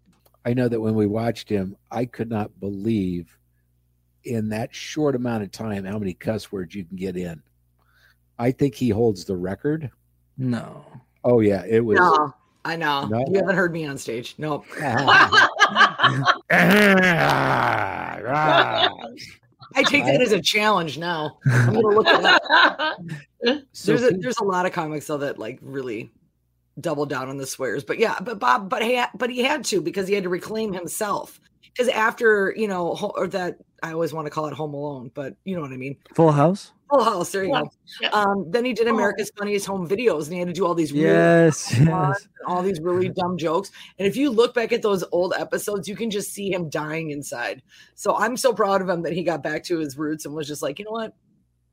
I 0.45 0.55
know 0.55 0.67
that 0.67 0.81
when 0.81 0.95
we 0.95 1.05
watched 1.05 1.47
him, 1.47 1.75
I 1.91 2.05
could 2.05 2.29
not 2.29 2.59
believe 2.59 3.37
in 4.23 4.49
that 4.49 4.73
short 4.73 5.15
amount 5.15 5.43
of 5.43 5.51
time 5.51 5.85
how 5.85 5.99
many 5.99 6.15
cuss 6.15 6.51
words 6.51 6.73
you 6.73 6.85
can 6.85 6.97
get 6.97 7.17
in. 7.17 7.43
I 8.39 8.51
think 8.51 8.73
he 8.73 8.89
holds 8.89 9.25
the 9.25 9.37
record. 9.37 9.91
No. 10.37 10.83
Oh 11.23 11.41
yeah, 11.41 11.65
it 11.67 11.85
was. 11.85 11.99
No, 11.99 12.33
I 12.65 12.75
know. 12.75 13.07
No. 13.07 13.25
You 13.27 13.35
haven't 13.39 13.55
heard 13.55 13.71
me 13.71 13.85
on 13.85 13.97
stage. 13.97 14.35
Nope. 14.37 14.65
I 19.75 19.83
take 19.83 20.05
that 20.05 20.21
as 20.21 20.31
a 20.31 20.41
challenge 20.41 20.97
now. 20.97 21.37
I'm 21.49 21.73
gonna 21.73 21.87
look 21.87 22.07
it 22.07 22.25
up. 22.25 22.99
so 23.71 23.95
there's 23.95 24.03
a, 24.03 24.17
there's 24.17 24.37
a 24.39 24.43
lot 24.43 24.65
of 24.65 24.73
comics 24.73 25.07
though 25.07 25.19
that 25.19 25.39
like 25.39 25.59
really 25.61 26.11
double 26.79 27.05
down 27.05 27.27
on 27.27 27.37
the 27.37 27.45
swears 27.45 27.83
but 27.83 27.99
yeah 27.99 28.17
but 28.21 28.39
bob 28.39 28.69
but 28.69 28.81
he 28.81 28.95
had, 28.95 29.09
but 29.15 29.29
he 29.29 29.43
had 29.43 29.65
to 29.65 29.81
because 29.81 30.07
he 30.07 30.13
had 30.13 30.23
to 30.23 30.29
reclaim 30.29 30.71
himself 30.71 31.41
because 31.73 31.89
after 31.89 32.53
you 32.55 32.69
know 32.69 32.95
or 33.15 33.27
that 33.27 33.57
i 33.83 33.91
always 33.91 34.13
want 34.13 34.25
to 34.25 34.29
call 34.29 34.45
it 34.45 34.53
home 34.53 34.73
alone 34.73 35.11
but 35.13 35.35
you 35.43 35.55
know 35.55 35.61
what 35.61 35.71
i 35.71 35.77
mean 35.77 35.97
Full 36.15 36.31
House. 36.31 36.71
Full 36.89 37.03
House. 37.03 37.31
There 37.31 37.43
you 37.43 37.51
Yeah. 37.51 37.61
go. 37.61 37.69
Yeah. 38.01 38.09
Um, 38.09 38.45
then 38.49 38.65
he 38.65 38.73
did 38.73 38.87
America's 38.87 39.31
Funniest 39.37 39.65
Home 39.67 39.87
Videos, 39.87 40.25
and 40.25 40.33
he 40.33 40.39
had 40.39 40.47
to 40.47 40.53
do 40.53 40.65
all 40.65 40.73
these 40.75 40.91
Yes, 40.91 41.71
fun 41.75 41.87
yes. 41.87 42.27
all 42.47 42.61
these 42.63 42.79
really 42.81 43.09
dumb 43.09 43.37
jokes. 43.37 43.71
And 43.97 44.07
if 44.07 44.15
you 44.17 44.29
look 44.29 44.53
back 44.53 44.71
at 44.73 44.81
those 44.81 45.03
old 45.11 45.33
episodes, 45.37 45.87
you 45.87 45.95
can 45.95 46.09
just 46.09 46.31
see 46.31 46.51
him 46.51 46.69
dying 46.69 47.11
inside. 47.11 47.61
So 47.95 48.15
I'm 48.15 48.35
so 48.37 48.53
proud 48.53 48.81
of 48.81 48.89
him 48.89 49.03
that 49.03 49.13
he 49.13 49.23
got 49.23 49.43
back 49.43 49.63
to 49.65 49.77
his 49.79 49.97
roots 49.97 50.25
and 50.25 50.33
was 50.33 50.47
just 50.47 50.61
like, 50.61 50.79
you 50.79 50.85
know 50.85 50.91
what? 50.91 51.13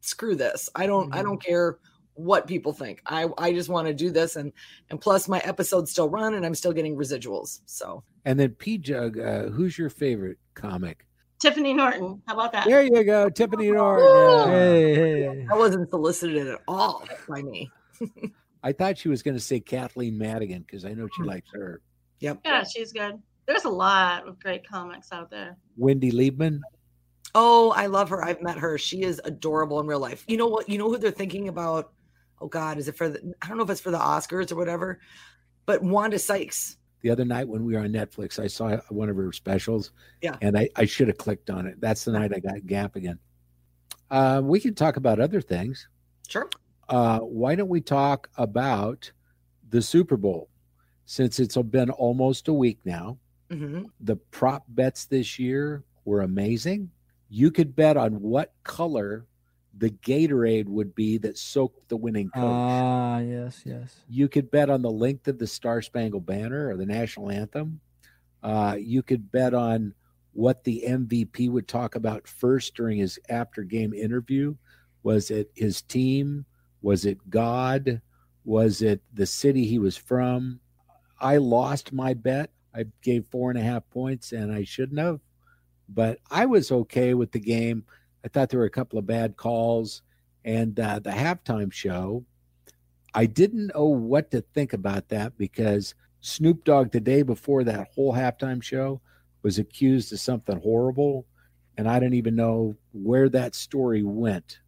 Screw 0.01 0.35
this. 0.35 0.69
I 0.75 0.87
don't. 0.87 1.15
I 1.15 1.23
don't 1.23 1.43
care 1.43 1.79
what 2.15 2.47
people 2.47 2.73
think. 2.73 3.01
I 3.07 3.29
I 3.39 3.53
just 3.53 3.69
want 3.69 3.89
to 3.89 3.95
do 3.95 4.11
this, 4.11 4.37
and 4.37 4.53
and 4.91 5.01
plus 5.01 5.29
my 5.29 5.39
episodes 5.41 5.91
still 5.91 6.09
run, 6.09 6.35
and 6.35 6.47
I'm 6.47 6.55
still 6.55 6.73
getting 6.73 6.97
residuals. 6.97 7.61
So 7.67 8.05
And 8.25 8.39
then 8.39 8.51
P 8.51 8.79
Jug, 8.79 9.19
uh, 9.19 9.45
who's 9.49 9.77
your 9.79 9.91
favorite 9.91 10.39
comic? 10.55 11.06
Tiffany 11.39 11.75
Norton. 11.75 12.23
How 12.27 12.35
about 12.35 12.53
that? 12.53 12.67
There 12.67 12.83
you 12.83 13.05
go, 13.05 13.29
Tiffany 13.29 13.71
Norton. 13.71 14.07
Woo! 14.07 14.47
Hey, 14.47 14.95
hey. 14.95 15.47
I 15.51 15.55
wasn't 15.55 15.91
solicited 15.91 16.49
at 16.49 16.61
all 16.67 17.07
by 17.29 17.43
me. 17.43 17.71
I 18.63 18.73
thought 18.73 18.99
she 18.99 19.09
was 19.09 19.23
going 19.23 19.37
to 19.37 19.41
say 19.41 19.61
Kathleen 19.61 20.19
Madigan 20.19 20.63
because 20.63 20.85
I 20.85 20.93
know 20.93 21.07
she 21.17 21.23
hmm. 21.23 21.29
likes 21.29 21.49
her. 21.53 21.81
Yep. 22.21 22.41
Yeah, 22.45 22.65
she's 22.65 22.93
good. 22.93 23.21
There's 23.47 23.65
a 23.65 23.71
lot 23.71 24.27
of 24.27 24.41
great 24.41 24.67
comics 24.67 25.13
out 25.13 25.31
there. 25.31 25.57
Wendy 25.77 26.11
Liebman. 26.11 26.61
Oh, 27.35 27.71
I 27.73 27.87
love 27.87 28.09
her. 28.09 28.25
I've 28.25 28.43
met 28.43 28.59
her. 28.59 28.79
She 28.79 29.03
is 29.03 29.21
adorable 29.25 29.79
in 29.81 29.87
real 29.87 30.01
life. 30.01 30.25
You 30.27 30.37
know 30.37 30.47
what? 30.47 30.69
You 30.69 30.79
know 30.79 30.89
who 30.89 30.99
they're 30.99 31.11
thinking 31.11 31.49
about? 31.49 31.93
Oh 32.41 32.49
God, 32.49 32.79
is 32.79 32.89
it 32.89 32.97
for 32.97 33.09
the? 33.09 33.35
I 33.43 33.49
don't 33.49 33.57
know 33.57 33.63
if 33.63 33.71
it's 33.71 33.81
for 33.81 33.91
the 33.91 33.99
Oscars 33.99 34.51
or 34.51 34.57
whatever, 34.57 35.01
but 35.65 35.83
Wanda 35.83 36.19
Sykes. 36.19 36.77
The 37.03 37.11
other 37.11 37.25
night 37.25 37.47
when 37.47 37.65
we 37.65 37.75
were 37.75 37.81
on 37.81 37.89
Netflix, 37.89 38.39
I 38.39 38.47
saw 38.47 38.77
one 38.89 39.09
of 39.09 39.17
her 39.17 39.33
specials. 39.33 39.93
Yeah. 40.23 40.37
And 40.41 40.57
I, 40.59 40.69
I 40.77 40.87
should 40.87 41.09
have 41.09 41.19
clicked 41.19 41.51
on 41.51 41.67
it. 41.67 41.81
That's 41.81 42.05
the 42.05 42.13
night 42.13 42.33
I 42.35 42.41
got 42.41 42.67
Gap 42.67 42.97
again. 42.97 43.19
Uh, 44.11 44.41
we 44.43 44.61
can 44.61 44.75
talk 44.75 44.97
about 44.97 45.21
other 45.21 45.41
things. 45.41 45.89
Sure. 46.29 46.49
Uh, 46.89 47.19
why 47.21 47.55
don't 47.55 47.69
we 47.69 47.81
talk 47.81 48.29
about 48.37 49.11
the 49.69 49.83
Super 49.83 50.17
Bowl? 50.17 50.49
Since 51.05 51.39
it's 51.39 51.57
been 51.57 51.91
almost 51.91 52.49
a 52.49 52.53
week 52.53 52.81
now, 52.85 53.19
hmm 53.51 53.85
the 54.01 54.17
prop 54.17 54.65
bets 54.69 55.07
this 55.07 55.39
year 55.39 55.85
were 56.05 56.23
amazing. 56.23 56.91
You 57.29 57.53
could 57.53 57.77
bet 57.77 57.97
on 57.97 58.21
what 58.21 58.53
color 58.65 59.27
the 59.79 59.91
Gatorade 59.91 60.67
would 60.67 60.95
be 60.95 61.19
that 61.19 61.37
soaked 61.37 61.89
the 61.89 61.97
winning 61.97 62.31
coach. 62.31 62.43
Ah, 62.45 63.19
yes, 63.19 63.63
yes. 63.65 63.97
you 64.09 64.29
could 64.29 64.51
bet 64.51 64.71
on 64.71 64.83
the 64.83 64.91
length 64.91 65.29
of 65.29 65.39
the 65.39 65.47
Star 65.47 65.83
Spangled 65.83 66.25
Banner 66.25 66.69
or 66.69 66.77
the 66.77 66.87
national 66.87 67.31
anthem. 67.31 67.81
Uh, 68.43 68.77
you 68.79 69.03
could 69.03 69.31
bet 69.31 69.55
on 69.55 69.95
what 70.33 70.65
the 70.65 70.85
MVP 70.87 71.51
would 71.51 71.67
talk 71.67 71.95
about 71.95 72.29
first 72.29 72.75
during 72.75 72.99
his 72.99 73.19
after 73.29 73.63
game 73.63 73.93
interview. 73.93 74.55
Was 75.03 75.31
it 75.31 75.51
his 75.55 75.83
team? 75.83 76.45
Was 76.83 77.05
it 77.05 77.31
God? 77.31 78.01
Was 78.45 78.83
it 78.83 79.03
the 79.13 79.27
city 79.27 79.67
he 79.67 79.79
was 79.79 79.97
from? 79.97 80.61
I 81.19 81.39
lost 81.39 81.93
my 81.93 82.15
bet. 82.15 82.51
I 82.75 82.85
gave 83.03 83.27
four 83.27 83.51
and 83.51 83.59
a 83.59 83.63
half 83.63 83.89
points 83.91 84.33
and 84.33 84.53
I 84.53 84.65
shouldn't 84.65 85.01
have, 85.01 85.21
but 85.89 86.19
I 86.31 86.47
was 86.47 86.71
okay 86.71 87.15
with 87.15 87.33
the 87.33 87.41
game. 87.41 87.85
I 88.27 88.29
thought 88.29 88.49
there 88.51 88.59
were 88.59 88.67
a 88.67 88.71
couple 88.71 88.99
of 88.99 89.07
bad 89.07 89.37
calls 89.37 90.03
and 90.45 90.79
uh, 90.81 90.99
the 90.99 91.11
halftime 91.11 91.73
show. 91.73 92.25
I 93.15 93.27
didn't 93.27 93.71
know 93.73 93.85
what 93.85 94.33
to 94.33 94.41
think 94.41 94.73
about 94.73 95.11
that 95.11 95.39
because 95.39 95.95
Snoop 96.23 96.65
Dogg 96.65 96.91
the 96.91 96.99
day 96.99 97.23
before 97.23 97.63
that 97.63 97.87
whole 97.95 98.13
halftime 98.13 98.61
show 98.61 99.01
was 99.45 99.61
accused 99.61 100.13
of 100.13 100.19
something 100.19 100.61
horrible, 100.61 101.25
and 101.79 101.89
I 101.89 102.01
didn't 102.01 102.15
even 102.15 102.35
know 102.35 102.77
where 102.91 103.29
that 103.29 103.55
story 103.55 104.03
went, 104.03 104.59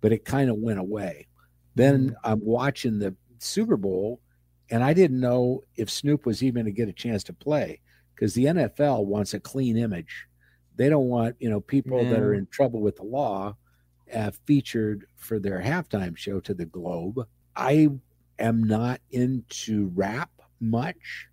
but 0.00 0.12
it 0.12 0.24
kind 0.24 0.50
of 0.50 0.56
went 0.56 0.80
away. 0.80 1.28
Then 1.76 2.16
I'm 2.24 2.44
watching 2.44 2.98
the 2.98 3.14
Super 3.38 3.76
Bowl, 3.76 4.20
and 4.70 4.82
I 4.82 4.92
didn't 4.92 5.20
know 5.20 5.62
if 5.76 5.88
Snoop 5.88 6.26
was 6.26 6.42
even 6.42 6.64
going 6.64 6.74
to 6.74 6.76
get 6.76 6.88
a 6.88 6.92
chance 6.92 7.22
to 7.24 7.32
play 7.32 7.78
because 8.16 8.34
the 8.34 8.46
NFL 8.46 9.06
wants 9.06 9.34
a 9.34 9.40
clean 9.40 9.76
image. 9.76 10.26
They 10.78 10.88
don't 10.88 11.08
want 11.08 11.36
you 11.40 11.50
know 11.50 11.60
people 11.60 12.02
that 12.04 12.20
are 12.20 12.32
in 12.32 12.46
trouble 12.46 12.80
with 12.80 12.96
the 12.96 13.02
law 13.02 13.56
uh, 14.14 14.30
featured 14.46 15.06
for 15.16 15.38
their 15.38 15.60
halftime 15.60 16.16
show 16.16 16.40
to 16.40 16.54
the 16.54 16.64
Globe. 16.64 17.26
I 17.54 17.88
am 18.38 18.62
not 18.62 19.00
into 19.10 19.90
rap 19.94 20.30
much. 20.60 21.26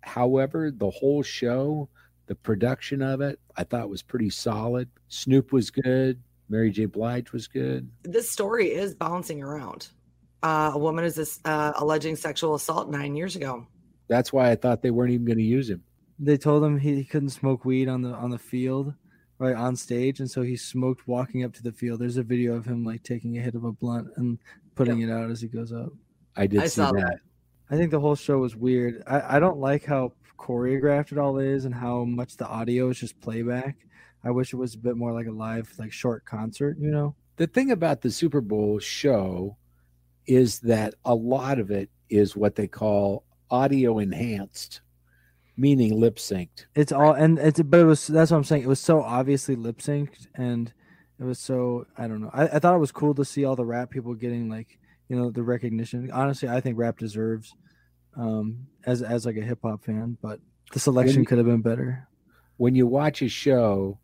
However, 0.00 0.70
the 0.70 0.90
whole 0.90 1.22
show, 1.22 1.88
the 2.26 2.34
production 2.34 3.02
of 3.02 3.20
it, 3.20 3.38
I 3.56 3.64
thought 3.64 3.88
was 3.88 4.02
pretty 4.02 4.30
solid. 4.30 4.88
Snoop 5.08 5.52
was 5.52 5.70
good. 5.70 6.20
Mary 6.48 6.70
J. 6.70 6.86
Blige 6.86 7.32
was 7.32 7.46
good. 7.46 7.88
This 8.02 8.30
story 8.30 8.72
is 8.72 8.94
bouncing 8.94 9.42
around. 9.42 9.88
Uh, 10.42 10.72
a 10.74 10.78
woman 10.78 11.04
is 11.04 11.14
this, 11.14 11.40
uh, 11.44 11.72
alleging 11.76 12.14
sexual 12.14 12.54
assault 12.54 12.88
nine 12.90 13.16
years 13.16 13.36
ago. 13.36 13.66
That's 14.08 14.32
why 14.32 14.50
I 14.50 14.56
thought 14.56 14.82
they 14.82 14.90
weren't 14.90 15.12
even 15.12 15.26
going 15.26 15.38
to 15.38 15.44
use 15.44 15.68
him. 15.68 15.82
They 16.18 16.36
told 16.36 16.64
him 16.64 16.78
he, 16.78 16.94
he 16.94 17.04
couldn't 17.04 17.30
smoke 17.30 17.64
weed 17.64 17.88
on 17.88 18.02
the 18.02 18.10
on 18.10 18.30
the 18.30 18.38
field, 18.38 18.94
right 19.38 19.54
on 19.54 19.76
stage, 19.76 20.20
and 20.20 20.30
so 20.30 20.42
he 20.42 20.56
smoked 20.56 21.06
walking 21.06 21.44
up 21.44 21.52
to 21.54 21.62
the 21.62 21.72
field. 21.72 22.00
There's 22.00 22.16
a 22.16 22.22
video 22.22 22.54
of 22.54 22.64
him 22.64 22.84
like 22.84 23.02
taking 23.02 23.36
a 23.36 23.40
hit 23.42 23.54
of 23.54 23.64
a 23.64 23.72
blunt 23.72 24.08
and 24.16 24.38
putting 24.74 25.00
it 25.00 25.10
out 25.10 25.30
as 25.30 25.40
he 25.40 25.48
goes 25.48 25.72
up. 25.72 25.90
I 26.36 26.46
did 26.46 26.60
I 26.60 26.64
see 26.64 26.76
saw 26.76 26.92
that. 26.92 27.00
that. 27.00 27.18
I 27.70 27.76
think 27.76 27.90
the 27.90 28.00
whole 28.00 28.14
show 28.14 28.38
was 28.38 28.54
weird. 28.54 29.02
I, 29.06 29.36
I 29.36 29.38
don't 29.40 29.58
like 29.58 29.84
how 29.84 30.12
choreographed 30.38 31.12
it 31.12 31.18
all 31.18 31.38
is 31.38 31.64
and 31.64 31.74
how 31.74 32.04
much 32.04 32.36
the 32.36 32.46
audio 32.46 32.90
is 32.90 32.98
just 33.00 33.20
playback. 33.20 33.76
I 34.22 34.30
wish 34.30 34.52
it 34.52 34.56
was 34.56 34.74
a 34.74 34.78
bit 34.78 34.96
more 34.96 35.12
like 35.12 35.26
a 35.26 35.32
live, 35.32 35.72
like 35.78 35.92
short 35.92 36.24
concert, 36.24 36.76
you 36.78 36.90
know? 36.90 37.14
The 37.36 37.46
thing 37.46 37.70
about 37.70 38.02
the 38.02 38.10
Super 38.10 38.40
Bowl 38.40 38.78
show 38.78 39.56
is 40.26 40.60
that 40.60 40.94
a 41.04 41.14
lot 41.14 41.58
of 41.58 41.70
it 41.70 41.90
is 42.08 42.36
what 42.36 42.54
they 42.54 42.66
call 42.66 43.24
audio 43.50 43.98
enhanced, 43.98 44.80
meaning 45.56 45.98
lip 45.98 46.16
synced. 46.16 46.66
It's 46.74 46.92
all 46.92 47.12
and 47.12 47.38
it's 47.38 47.60
but 47.62 47.80
it 47.80 47.84
was 47.84 48.06
that's 48.06 48.30
what 48.30 48.36
I'm 48.38 48.44
saying. 48.44 48.62
It 48.62 48.68
was 48.68 48.80
so 48.80 49.02
obviously 49.02 49.56
lip 49.56 49.78
synced 49.78 50.26
and 50.34 50.72
it 51.18 51.24
was 51.24 51.38
so 51.38 51.86
I 51.96 52.06
don't 52.08 52.20
know. 52.20 52.30
I, 52.32 52.44
I 52.48 52.58
thought 52.58 52.74
it 52.74 52.80
was 52.80 52.92
cool 52.92 53.14
to 53.14 53.24
see 53.24 53.44
all 53.44 53.56
the 53.56 53.64
rap 53.64 53.90
people 53.90 54.14
getting 54.14 54.48
like, 54.50 54.78
you 55.08 55.16
know, 55.16 55.30
the 55.30 55.42
recognition. 55.42 56.10
Honestly, 56.10 56.48
I 56.48 56.60
think 56.60 56.78
rap 56.78 56.98
deserves 56.98 57.54
um 58.16 58.66
as 58.84 59.02
as 59.02 59.26
like 59.26 59.36
a 59.36 59.42
hip 59.42 59.58
hop 59.62 59.84
fan, 59.84 60.16
but 60.22 60.40
the 60.72 60.80
selection 60.80 61.20
you- 61.20 61.26
could 61.26 61.38
have 61.38 61.46
been 61.46 61.62
better. 61.62 62.06
When 62.58 62.74
you 62.74 62.86
watch 62.86 63.20
a 63.22 63.28
show, 63.28 63.98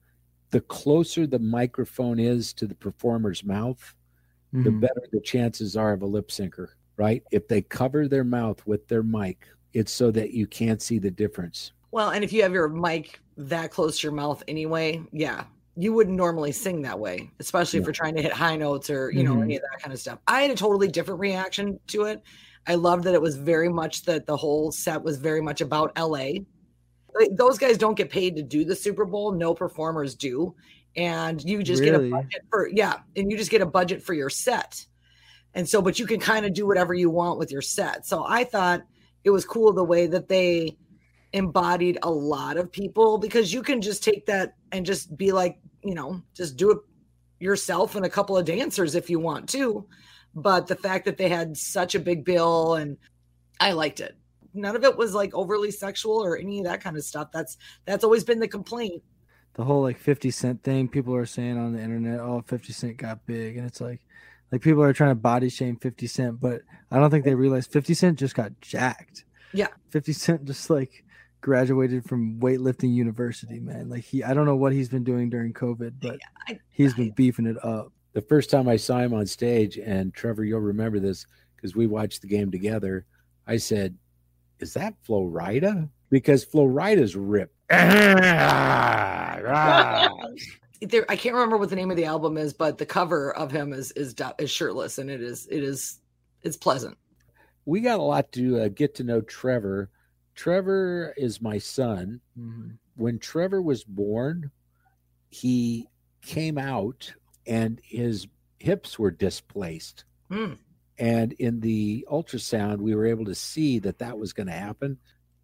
the 0.50 0.60
closer 0.60 1.26
the 1.26 1.38
microphone 1.38 2.18
is 2.18 2.52
to 2.54 2.66
the 2.66 2.74
performer's 2.74 3.42
mouth, 3.42 3.94
the 4.52 4.68
Mhm. 4.70 4.80
better 4.80 5.02
the 5.10 5.20
chances 5.20 5.76
are 5.76 5.92
of 5.94 6.02
a 6.02 6.06
lip 6.06 6.28
syncer, 6.28 6.68
right? 6.98 7.22
If 7.30 7.48
they 7.48 7.62
cover 7.62 8.06
their 8.08 8.24
mouth 8.24 8.66
with 8.66 8.86
their 8.88 9.02
mic, 9.02 9.46
it's 9.72 9.92
so 9.92 10.10
that 10.10 10.32
you 10.32 10.46
can't 10.46 10.80
see 10.82 10.98
the 10.98 11.10
difference. 11.10 11.72
Well, 11.90 12.10
and 12.10 12.24
if 12.24 12.32
you 12.32 12.42
have 12.42 12.52
your 12.52 12.68
mic 12.68 13.20
that 13.36 13.70
close 13.70 14.00
to 14.00 14.06
your 14.06 14.12
mouth 14.12 14.42
anyway, 14.48 15.02
yeah, 15.12 15.44
you 15.76 15.92
wouldn't 15.92 16.16
normally 16.16 16.52
sing 16.52 16.82
that 16.82 16.98
way, 16.98 17.30
especially 17.40 17.78
if 17.78 17.86
you're 17.86 17.92
trying 17.92 18.14
to 18.16 18.22
hit 18.22 18.32
high 18.32 18.56
notes 18.56 18.90
or, 18.90 19.10
you 19.10 19.22
know, 19.22 19.34
Mhm. 19.36 19.42
any 19.42 19.56
of 19.56 19.62
that 19.62 19.80
kind 19.80 19.92
of 19.92 20.00
stuff. 20.00 20.18
I 20.26 20.42
had 20.42 20.50
a 20.50 20.54
totally 20.54 20.88
different 20.88 21.20
reaction 21.20 21.78
to 21.88 22.04
it. 22.04 22.22
I 22.66 22.74
loved 22.74 23.04
that 23.04 23.14
it 23.14 23.20
was 23.20 23.36
very 23.36 23.68
much 23.68 24.02
that 24.04 24.26
the 24.26 24.36
whole 24.36 24.70
set 24.70 25.02
was 25.02 25.16
very 25.16 25.40
much 25.40 25.60
about 25.60 25.92
LA. 25.96 26.44
Like, 27.14 27.36
Those 27.36 27.58
guys 27.58 27.76
don't 27.76 27.96
get 27.96 28.10
paid 28.10 28.36
to 28.36 28.42
do 28.42 28.64
the 28.64 28.76
Super 28.76 29.04
Bowl, 29.04 29.32
no 29.32 29.54
performers 29.54 30.14
do. 30.14 30.54
And 30.94 31.42
you 31.42 31.62
just 31.62 31.82
get 31.82 31.94
a 31.94 32.10
budget 32.10 32.42
for, 32.50 32.68
yeah, 32.68 32.98
and 33.16 33.30
you 33.30 33.38
just 33.38 33.50
get 33.50 33.62
a 33.62 33.66
budget 33.66 34.02
for 34.02 34.12
your 34.12 34.28
set. 34.28 34.86
And 35.54 35.68
so, 35.68 35.80
but 35.82 35.98
you 35.98 36.06
can 36.06 36.20
kind 36.20 36.44
of 36.46 36.52
do 36.52 36.66
whatever 36.66 36.94
you 36.94 37.08
want 37.10 37.38
with 37.38 37.50
your 37.50 37.62
set. 37.62 38.06
So 38.06 38.24
I 38.26 38.44
thought 38.44 38.82
it 39.24 39.30
was 39.30 39.44
cool 39.44 39.72
the 39.72 39.84
way 39.84 40.06
that 40.06 40.28
they 40.28 40.76
embodied 41.32 41.98
a 42.02 42.10
lot 42.10 42.56
of 42.56 42.70
people 42.70 43.18
because 43.18 43.52
you 43.52 43.62
can 43.62 43.80
just 43.80 44.02
take 44.04 44.26
that 44.26 44.54
and 44.72 44.84
just 44.84 45.16
be 45.16 45.32
like, 45.32 45.58
you 45.82 45.94
know, 45.94 46.20
just 46.34 46.56
do 46.56 46.70
it 46.72 46.78
yourself 47.40 47.96
and 47.96 48.04
a 48.04 48.10
couple 48.10 48.36
of 48.36 48.44
dancers 48.44 48.94
if 48.94 49.08
you 49.08 49.18
want 49.18 49.48
to. 49.48 49.86
But 50.34 50.66
the 50.66 50.76
fact 50.76 51.04
that 51.06 51.16
they 51.16 51.28
had 51.28 51.56
such 51.56 51.94
a 51.94 52.00
big 52.00 52.24
bill 52.24 52.74
and 52.74 52.96
I 53.60 53.72
liked 53.72 54.00
it. 54.00 54.16
None 54.54 54.76
of 54.76 54.84
it 54.84 54.96
was 54.96 55.14
like 55.14 55.34
overly 55.34 55.70
sexual 55.70 56.22
or 56.22 56.36
any 56.36 56.58
of 56.58 56.66
that 56.66 56.82
kind 56.82 56.96
of 56.96 57.04
stuff. 57.04 57.30
That's 57.32 57.56
that's 57.86 58.04
always 58.04 58.24
been 58.24 58.38
the 58.40 58.48
complaint. 58.48 59.02
the 59.54 59.64
whole 59.64 59.82
like 59.82 59.98
50 59.98 60.30
cent 60.30 60.62
thing 60.62 60.88
people 60.88 61.14
are 61.14 61.26
saying 61.26 61.58
on 61.58 61.72
the 61.72 61.80
internet 61.80 62.20
oh 62.20 62.42
50 62.46 62.72
cent 62.72 62.96
got 62.96 63.24
big 63.26 63.56
and 63.56 63.66
it's 63.66 63.80
like 63.80 64.00
like 64.52 64.60
people 64.60 64.82
are 64.82 64.92
trying 64.92 65.10
to 65.10 65.14
body 65.16 65.48
shame 65.48 65.76
50 65.76 66.06
cent 66.06 66.40
but 66.40 66.60
i 66.90 66.98
don't 66.98 67.10
think 67.10 67.24
they 67.24 67.34
realize 67.34 67.66
50 67.66 67.94
cent 67.94 68.18
just 68.18 68.34
got 68.34 68.52
jacked 68.60 69.24
Yeah. 69.52 69.68
50 69.90 70.12
cent 70.12 70.44
just 70.44 70.68
like 70.70 71.04
graduated 71.40 72.04
from 72.04 72.38
weightlifting 72.38 72.94
university 72.94 73.58
man 73.58 73.88
like 73.88 74.04
he 74.04 74.22
i 74.22 74.32
don't 74.34 74.46
know 74.46 74.54
what 74.56 74.72
he's 74.72 74.88
been 74.88 75.02
doing 75.04 75.28
during 75.30 75.52
covid 75.52 75.94
but 76.00 76.18
I- 76.48 76.60
he's 76.70 76.94
been 76.94 77.10
beefing 77.10 77.46
it 77.46 77.56
up 77.64 77.92
The 78.12 78.20
first 78.22 78.50
time 78.50 78.68
I 78.68 78.76
saw 78.76 78.98
him 78.98 79.14
on 79.14 79.24
stage, 79.26 79.78
and 79.78 80.12
Trevor, 80.12 80.44
you'll 80.44 80.60
remember 80.60 81.00
this 81.00 81.24
because 81.56 81.74
we 81.74 81.86
watched 81.86 82.20
the 82.20 82.28
game 82.28 82.50
together. 82.50 83.06
I 83.46 83.56
said, 83.56 83.96
"Is 84.60 84.74
that 84.74 84.92
Flo 85.02 85.24
Rida?" 85.26 85.88
Because 86.10 86.44
Flo 86.44 86.66
Rida's 86.66 87.16
ripped. 87.16 87.56
Ah, 87.70 89.38
ah. 89.46 90.10
there. 90.90 91.04
I 91.08 91.16
can't 91.16 91.34
remember 91.34 91.56
what 91.56 91.70
the 91.70 91.76
name 91.76 91.90
of 91.90 91.96
the 91.96 92.04
album 92.04 92.36
is, 92.36 92.52
but 92.52 92.78
the 92.78 92.86
cover 92.86 93.34
of 93.34 93.50
him 93.50 93.72
is 93.72 93.92
is 93.92 94.14
is 94.38 94.50
shirtless, 94.50 94.98
and 94.98 95.10
it 95.10 95.22
is 95.22 95.46
it 95.50 95.62
is 95.62 96.00
it's 96.42 96.56
pleasant. 96.56 96.96
We 97.64 97.80
got 97.80 98.00
a 98.00 98.02
lot 98.02 98.32
to 98.32 98.60
uh, 98.60 98.68
get 98.68 98.94
to 98.96 99.04
know 99.04 99.20
Trevor. 99.20 99.90
Trevor 100.34 101.14
is 101.16 101.40
my 101.40 101.58
son. 101.58 102.20
Mhm. 102.38 102.78
When 102.96 103.18
Trevor 103.18 103.62
was 103.62 103.84
born, 103.84 104.50
he 105.30 105.88
came 106.22 106.58
out 106.58 107.12
and 107.46 107.80
his 107.84 108.26
hips 108.58 108.98
were 108.98 109.10
displaced. 109.10 110.04
Hmm. 110.30 110.54
And 110.98 111.32
in 111.34 111.60
the 111.60 112.06
ultrasound, 112.10 112.78
we 112.78 112.94
were 112.94 113.06
able 113.06 113.24
to 113.24 113.34
see 113.34 113.78
that 113.80 113.98
that 113.98 114.18
was 114.18 114.32
going 114.32 114.46
to 114.46 114.52
happen. 114.52 114.98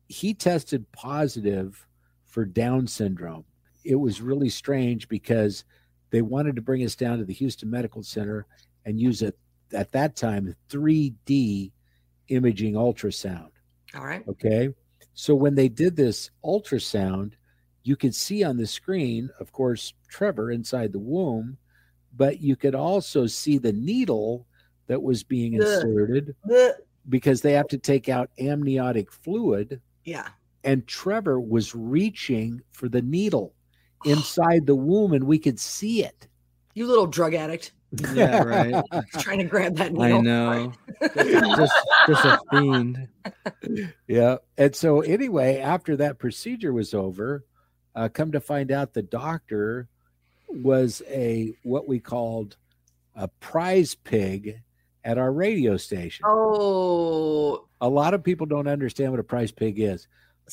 He 0.08 0.34
tested 0.34 0.90
positive 0.92 1.86
for 2.26 2.44
Down 2.44 2.86
syndrome. 2.86 3.44
It 3.88 3.96
was 3.96 4.20
really 4.20 4.50
strange 4.50 5.08
because 5.08 5.64
they 6.10 6.20
wanted 6.20 6.56
to 6.56 6.62
bring 6.62 6.84
us 6.84 6.94
down 6.94 7.16
to 7.18 7.24
the 7.24 7.32
Houston 7.32 7.70
Medical 7.70 8.02
Center 8.02 8.46
and 8.84 9.00
use 9.00 9.22
it 9.22 9.38
at 9.72 9.92
that 9.92 10.14
time 10.14 10.54
3D 10.68 11.72
imaging 12.28 12.74
ultrasound. 12.74 13.48
All 13.94 14.04
right. 14.04 14.22
Okay. 14.28 14.68
So 15.14 15.34
when 15.34 15.54
they 15.54 15.68
did 15.68 15.96
this 15.96 16.30
ultrasound, 16.44 17.32
you 17.82 17.96
could 17.96 18.14
see 18.14 18.44
on 18.44 18.58
the 18.58 18.66
screen, 18.66 19.30
of 19.40 19.52
course, 19.52 19.94
Trevor 20.06 20.50
inside 20.50 20.92
the 20.92 20.98
womb, 20.98 21.56
but 22.14 22.42
you 22.42 22.56
could 22.56 22.74
also 22.74 23.26
see 23.26 23.56
the 23.56 23.72
needle 23.72 24.46
that 24.86 25.02
was 25.02 25.22
being 25.22 25.54
inserted 25.54 26.34
because 27.08 27.40
they 27.40 27.52
have 27.52 27.68
to 27.68 27.78
take 27.78 28.10
out 28.10 28.28
amniotic 28.38 29.10
fluid. 29.10 29.80
Yeah. 30.04 30.28
And 30.62 30.86
Trevor 30.86 31.40
was 31.40 31.74
reaching 31.74 32.60
for 32.72 32.90
the 32.90 33.00
needle 33.00 33.54
inside 34.04 34.66
the 34.66 34.76
womb, 34.76 35.12
and 35.12 35.24
we 35.24 35.38
could 35.38 35.58
see 35.58 36.04
it. 36.04 36.28
You 36.74 36.86
little 36.86 37.06
drug 37.06 37.34
addict 37.34 37.72
Yeah, 38.12 38.42
right. 38.42 38.84
trying 39.18 39.38
to 39.38 39.44
grab 39.44 39.76
that 39.76 39.92
needle. 39.92 40.18
I 40.18 40.20
know. 40.20 40.72
just, 41.00 41.72
just 42.06 42.24
a 42.24 42.38
fiend. 42.50 43.08
Yeah. 44.06 44.36
And 44.58 44.76
so, 44.76 45.00
anyway, 45.00 45.58
after 45.58 45.96
that 45.96 46.18
procedure 46.18 46.72
was 46.72 46.92
over, 46.92 47.44
uh, 47.94 48.08
come 48.08 48.32
to 48.32 48.40
find 48.40 48.70
out 48.70 48.92
the 48.92 49.02
doctor 49.02 49.88
was 50.48 51.02
a 51.08 51.54
what 51.62 51.88
we 51.88 51.98
called 51.98 52.56
a 53.14 53.28
prize 53.28 53.94
pig 53.94 54.60
at 55.04 55.18
our 55.18 55.32
radio 55.32 55.76
station. 55.76 56.24
Oh, 56.26 57.66
A 57.80 57.88
lot 57.88 58.14
of 58.14 58.22
people 58.22 58.46
don't 58.46 58.68
understand 58.68 59.10
what 59.10 59.20
a 59.20 59.24
prize 59.24 59.50
pig 59.50 59.80
is, 59.80 60.06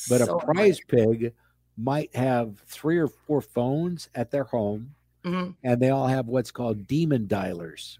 but 0.08 0.20
so 0.20 0.38
a 0.38 0.44
prize 0.44 0.80
pig 0.88 1.34
might 1.76 2.14
have 2.16 2.58
three 2.66 2.98
or 2.98 3.08
four 3.08 3.40
phones 3.40 4.08
at 4.14 4.30
their 4.30 4.44
home 4.44 4.94
Mhm. 5.24 5.56
and 5.62 5.80
they 5.82 5.90
all 5.90 6.06
have 6.06 6.26
what's 6.28 6.50
called 6.52 6.86
demon 6.86 7.26
dialers. 7.26 7.98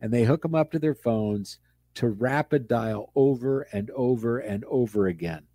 And 0.00 0.12
they 0.12 0.24
hook 0.24 0.42
them 0.42 0.54
up 0.54 0.70
to 0.72 0.78
their 0.78 0.94
phones 0.94 1.58
to 1.94 2.08
rapid 2.08 2.68
dial 2.68 3.10
over 3.14 3.62
and 3.72 3.90
over 3.92 4.38
and 4.38 4.64
over 4.66 5.06
again. 5.06 5.46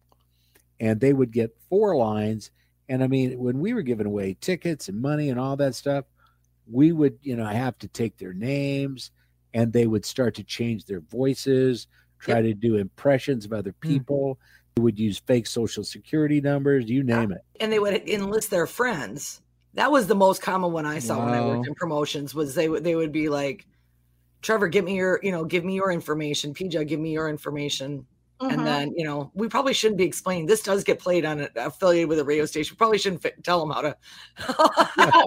And 0.80 1.00
they 1.00 1.14
would 1.14 1.32
get 1.32 1.56
four 1.70 1.96
lines. 1.96 2.52
And 2.90 3.04
i 3.04 3.08
mean 3.08 3.38
when 3.40 3.60
we 3.60 3.74
were 3.74 3.84
giving 3.84 4.08
away 4.08 4.34
tickets 4.42 4.90
and 4.90 5.00
money 5.02 5.30
and 5.30 5.40
all 5.40 5.56
that 5.58 5.76
stuff 5.76 6.06
we 6.68 6.92
would 6.92 7.18
you 7.22 7.36
know 7.36 7.46
have 7.46 7.78
to 7.80 7.88
take 7.88 8.18
their 8.18 8.34
names 8.34 9.12
and 9.54 9.72
they 9.74 9.88
would 9.88 10.06
start 10.06 10.36
to 10.36 10.44
change 10.44 10.86
their 10.86 11.00
voices 11.02 11.88
try 12.20 12.42
to 12.42 12.54
do 12.54 12.76
impressions 12.78 13.46
of 13.46 13.54
other 13.54 13.74
people. 13.74 14.38
they 14.38 14.61
would 14.78 14.98
use 14.98 15.20
fake 15.20 15.48
social 15.48 15.84
security 15.84 16.40
numbers 16.42 16.90
you 16.90 17.04
name 17.04 17.32
it 17.32 17.44
and 17.60 17.72
they 17.72 17.80
would 17.80 18.08
enlist 18.08 18.50
their 18.50 18.68
friends. 18.68 19.42
That 19.76 19.92
was 19.92 20.08
the 20.08 20.16
most 20.16 20.42
common 20.42 20.74
one 20.74 20.86
I 20.86 21.00
saw 21.00 21.24
when 21.24 21.34
I 21.34 21.46
worked 21.46 21.68
in 21.68 21.76
promotions. 21.76 22.36
Was 22.36 22.56
they 22.56 22.68
would 22.68 22.84
they 22.84 22.96
would 22.96 23.12
be 23.12 23.30
like, 23.30 23.66
Trevor, 24.42 24.68
give 24.68 24.84
me 24.84 24.96
your 24.96 25.20
you 25.24 25.32
know 25.32 25.46
give 25.46 25.64
me 25.64 25.76
your 25.76 25.92
information. 25.92 26.54
PJ, 26.54 26.88
give 26.88 27.00
me 27.00 27.12
your 27.12 27.30
information. 27.30 28.06
Mhm. 28.42 28.54
And 28.54 28.66
then 28.68 28.94
you 28.96 29.04
know 29.06 29.32
we 29.36 29.48
probably 29.48 29.74
shouldn't 29.74 29.98
be 30.00 30.04
explaining. 30.06 30.48
This 30.48 30.64
does 30.64 30.84
get 30.84 30.98
played 31.00 31.26
on 31.26 31.42
a, 31.42 31.50
affiliated 31.58 32.10
with 32.10 32.20
a 32.20 32.24
radio 32.24 32.46
station. 32.46 32.76
Probably 32.76 32.98
shouldn't 32.98 33.22
fi- 33.22 33.34
tell 33.44 33.60
them 33.60 33.70
how 33.70 33.82
to 33.82 33.96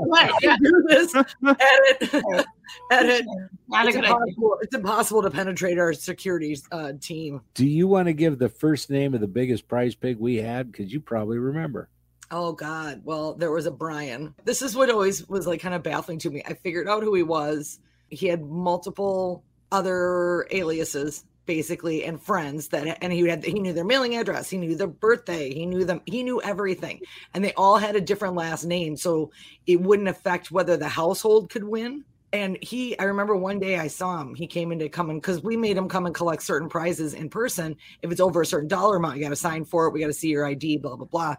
Right, 0.08 0.30
yeah. 0.42 0.56
do 0.62 0.84
this. 0.88 1.14
Edit, 1.44 2.24
edit. 2.90 3.26
Not 3.68 3.84
a 3.86 3.88
It's 3.88 3.96
good 3.96 4.04
idea. 4.04 4.16
impossible, 4.16 4.58
it's 4.62 4.74
impossible 4.74 5.22
to 5.22 5.30
penetrate 5.30 5.78
our 5.78 5.92
security 5.92 6.56
uh, 6.72 6.92
team. 7.00 7.40
do 7.54 7.66
you 7.66 7.86
want 7.86 8.06
to 8.08 8.12
give 8.12 8.38
the 8.38 8.48
first 8.48 8.90
name 8.90 9.14
of 9.14 9.20
the 9.20 9.26
biggest 9.28 9.68
prize 9.68 9.94
pig 9.94 10.18
we 10.18 10.36
had 10.36 10.70
because 10.72 10.92
you 10.92 11.00
probably 11.00 11.38
remember 11.38 11.88
Oh 12.30 12.52
God. 12.52 13.02
Well, 13.04 13.34
there 13.34 13.52
was 13.52 13.66
a 13.66 13.70
Brian. 13.70 14.34
This 14.44 14.62
is 14.62 14.74
what 14.74 14.90
always 14.90 15.28
was 15.28 15.46
like 15.46 15.60
kind 15.60 15.74
of 15.74 15.82
baffling 15.82 16.18
to 16.20 16.30
me. 16.30 16.42
I 16.48 16.54
figured 16.54 16.88
out 16.88 17.02
who 17.02 17.14
he 17.14 17.22
was. 17.22 17.78
He 18.08 18.26
had 18.26 18.42
multiple 18.42 19.44
other 19.70 20.46
aliases 20.50 21.24
basically 21.46 22.04
and 22.04 22.20
friends 22.20 22.68
that 22.68 22.98
and 23.02 23.12
he 23.12 23.20
had 23.28 23.44
he 23.44 23.60
knew 23.60 23.72
their 23.72 23.84
mailing 23.84 24.16
address, 24.16 24.50
he 24.50 24.58
knew 24.58 24.74
their 24.74 24.86
birthday, 24.86 25.52
he 25.52 25.66
knew 25.66 25.84
them, 25.84 26.00
he 26.06 26.22
knew 26.22 26.40
everything. 26.42 27.00
And 27.32 27.44
they 27.44 27.52
all 27.54 27.78
had 27.78 27.96
a 27.96 28.00
different 28.00 28.34
last 28.34 28.64
name. 28.64 28.96
So 28.96 29.30
it 29.66 29.80
wouldn't 29.80 30.08
affect 30.08 30.50
whether 30.50 30.76
the 30.76 30.88
household 30.88 31.50
could 31.50 31.64
win. 31.64 32.04
And 32.32 32.58
he, 32.60 32.98
I 32.98 33.04
remember 33.04 33.36
one 33.36 33.60
day 33.60 33.78
I 33.78 33.86
saw 33.86 34.20
him. 34.20 34.34
He 34.34 34.48
came 34.48 34.72
in 34.72 34.80
to 34.80 34.88
come 34.88 35.08
in 35.08 35.18
because 35.18 35.40
we 35.40 35.56
made 35.56 35.76
him 35.76 35.88
come 35.88 36.04
and 36.04 36.14
collect 36.14 36.42
certain 36.42 36.68
prizes 36.68 37.14
in 37.14 37.28
person. 37.28 37.76
If 38.02 38.10
it's 38.10 38.20
over 38.20 38.42
a 38.42 38.46
certain 38.46 38.66
dollar 38.66 38.96
amount, 38.96 39.16
you 39.16 39.22
got 39.22 39.28
to 39.28 39.36
sign 39.36 39.64
for 39.64 39.86
it. 39.86 39.92
We 39.92 40.00
got 40.00 40.08
to 40.08 40.12
see 40.12 40.30
your 40.30 40.44
ID, 40.44 40.78
blah, 40.78 40.96
blah, 40.96 41.06
blah. 41.06 41.36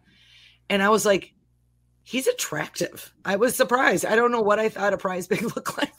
And 0.69 0.81
I 0.81 0.87
was 0.87 1.05
like, 1.05 1.33
he's 2.03 2.27
attractive. 2.27 3.13
I 3.25 3.35
was 3.35 3.57
surprised. 3.57 4.05
I 4.05 4.15
don't 4.15 4.31
know 4.31 4.41
what 4.41 4.57
I 4.57 4.69
thought 4.69 4.93
a 4.93 4.97
prize 4.97 5.27
pig 5.27 5.41
looked 5.55 5.77
like. 5.77 5.91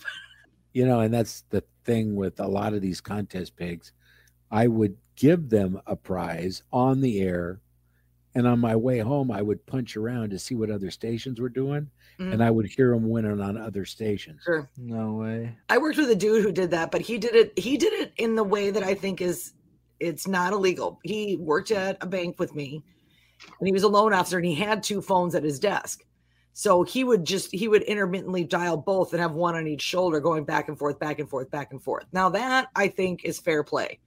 you 0.73 0.87
know 0.87 1.01
and 1.01 1.13
that's 1.13 1.43
the 1.51 1.63
thing 1.85 2.17
with 2.17 2.41
a 2.41 2.47
lot 2.47 2.75
of 2.75 2.81
these 2.81 3.01
contest 3.01 3.57
pigs 3.57 3.93
i 4.57 4.67
would 4.67 4.97
give 5.17 5.49
them 5.51 5.81
a 5.87 5.95
prize 5.97 6.63
on 6.73 7.01
the 7.01 7.21
air 7.21 7.61
and 8.35 8.47
on 8.47 8.59
my 8.59 8.75
way 8.75 8.99
home 8.99 9.31
i 9.31 9.43
would 9.43 9.65
punch 9.67 9.97
around 9.97 10.31
to 10.31 10.39
see 10.39 10.55
what 10.55 10.71
other 10.71 10.91
stations 10.91 11.41
were 11.41 11.49
doing 11.49 11.89
Mhm. 12.19 12.33
and 12.33 12.43
i 12.43 12.51
would 12.51 12.67
hear 12.67 12.91
them 12.93 13.09
winning 13.11 13.41
on 13.41 13.57
other 13.59 13.85
stations 13.85 14.41
Sure. 14.45 14.69
No 14.79 15.15
way. 15.15 15.55
I 15.69 15.77
worked 15.79 15.99
with 15.99 16.11
a 16.11 16.17
dude 16.17 16.43
who 16.43 16.51
did 16.53 16.71
that, 16.71 16.91
but 16.91 17.03
he 17.03 17.19
did 17.19 17.35
it. 17.35 17.59
He 17.59 17.77
did 17.77 17.93
it 17.93 18.13
in 18.17 18.35
the 18.37 18.45
way 18.45 18.71
that 18.71 18.83
I 18.83 18.95
think 18.95 19.21
is 19.21 19.53
it's 20.01 20.27
not 20.27 20.53
illegal. 20.55 20.99
He 21.05 21.37
worked 21.37 21.71
at 21.71 21.99
a 22.03 22.07
bank 22.07 22.39
with 22.39 22.55
me, 22.55 22.83
and 23.59 23.67
he 23.67 23.73
was 23.73 23.83
a 23.83 23.89
loan 23.89 24.13
officer, 24.15 24.37
and 24.39 24.47
he 24.47 24.55
had 24.55 24.83
two 24.83 25.03
phones 25.03 25.35
at 25.35 25.43
his 25.45 25.59
desk. 25.59 26.05
So 26.55 26.83
he 26.85 27.05
would 27.05 27.25
just 27.27 27.53
he 27.55 27.69
would 27.69 27.83
intermittently 27.83 28.45
dial 28.45 28.79
both 28.79 29.13
and 29.13 29.21
have 29.21 29.33
one 29.33 29.55
on 29.55 29.67
each 29.67 29.83
shoulder, 29.83 30.19
going 30.21 30.45
back 30.45 30.69
and 30.69 30.79
forth, 30.79 30.99
back 30.99 31.19
and 31.19 31.29
forth, 31.29 31.51
back 31.51 31.73
and 31.73 31.83
forth. 31.83 32.07
Now 32.13 32.31
that 32.31 32.69
I 32.75 32.89
think 32.89 33.25
is 33.27 33.39
fair 33.39 33.63
play. 33.63 33.99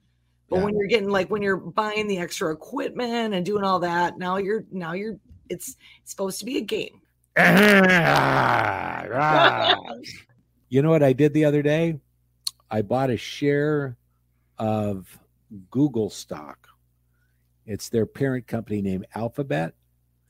But 0.50 0.56
Yeah. 0.56 0.64
when 0.64 0.76
you're 0.76 0.88
getting 0.88 1.08
like 1.08 1.30
when 1.30 1.42
you're 1.42 1.56
buying 1.56 2.08
the 2.08 2.18
extra 2.18 2.52
equipment 2.52 3.34
and 3.34 3.46
doing 3.46 3.64
all 3.64 3.78
that, 3.80 4.18
now 4.18 4.36
you're 4.36 4.64
now 4.70 4.92
you're 4.92 5.16
it's, 5.48 5.76
it's 6.02 6.10
supposed 6.10 6.38
to 6.40 6.44
be 6.44 6.58
a 6.58 6.60
game. 6.60 7.00
you 10.68 10.82
know 10.82 10.90
what 10.90 11.02
i 11.02 11.12
did 11.12 11.32
the 11.32 11.44
other 11.44 11.62
day 11.62 11.96
i 12.70 12.82
bought 12.82 13.08
a 13.08 13.16
share 13.16 13.96
of 14.58 15.18
google 15.70 16.10
stock 16.10 16.68
it's 17.66 17.88
their 17.88 18.04
parent 18.04 18.46
company 18.46 18.82
named 18.82 19.06
alphabet 19.14 19.74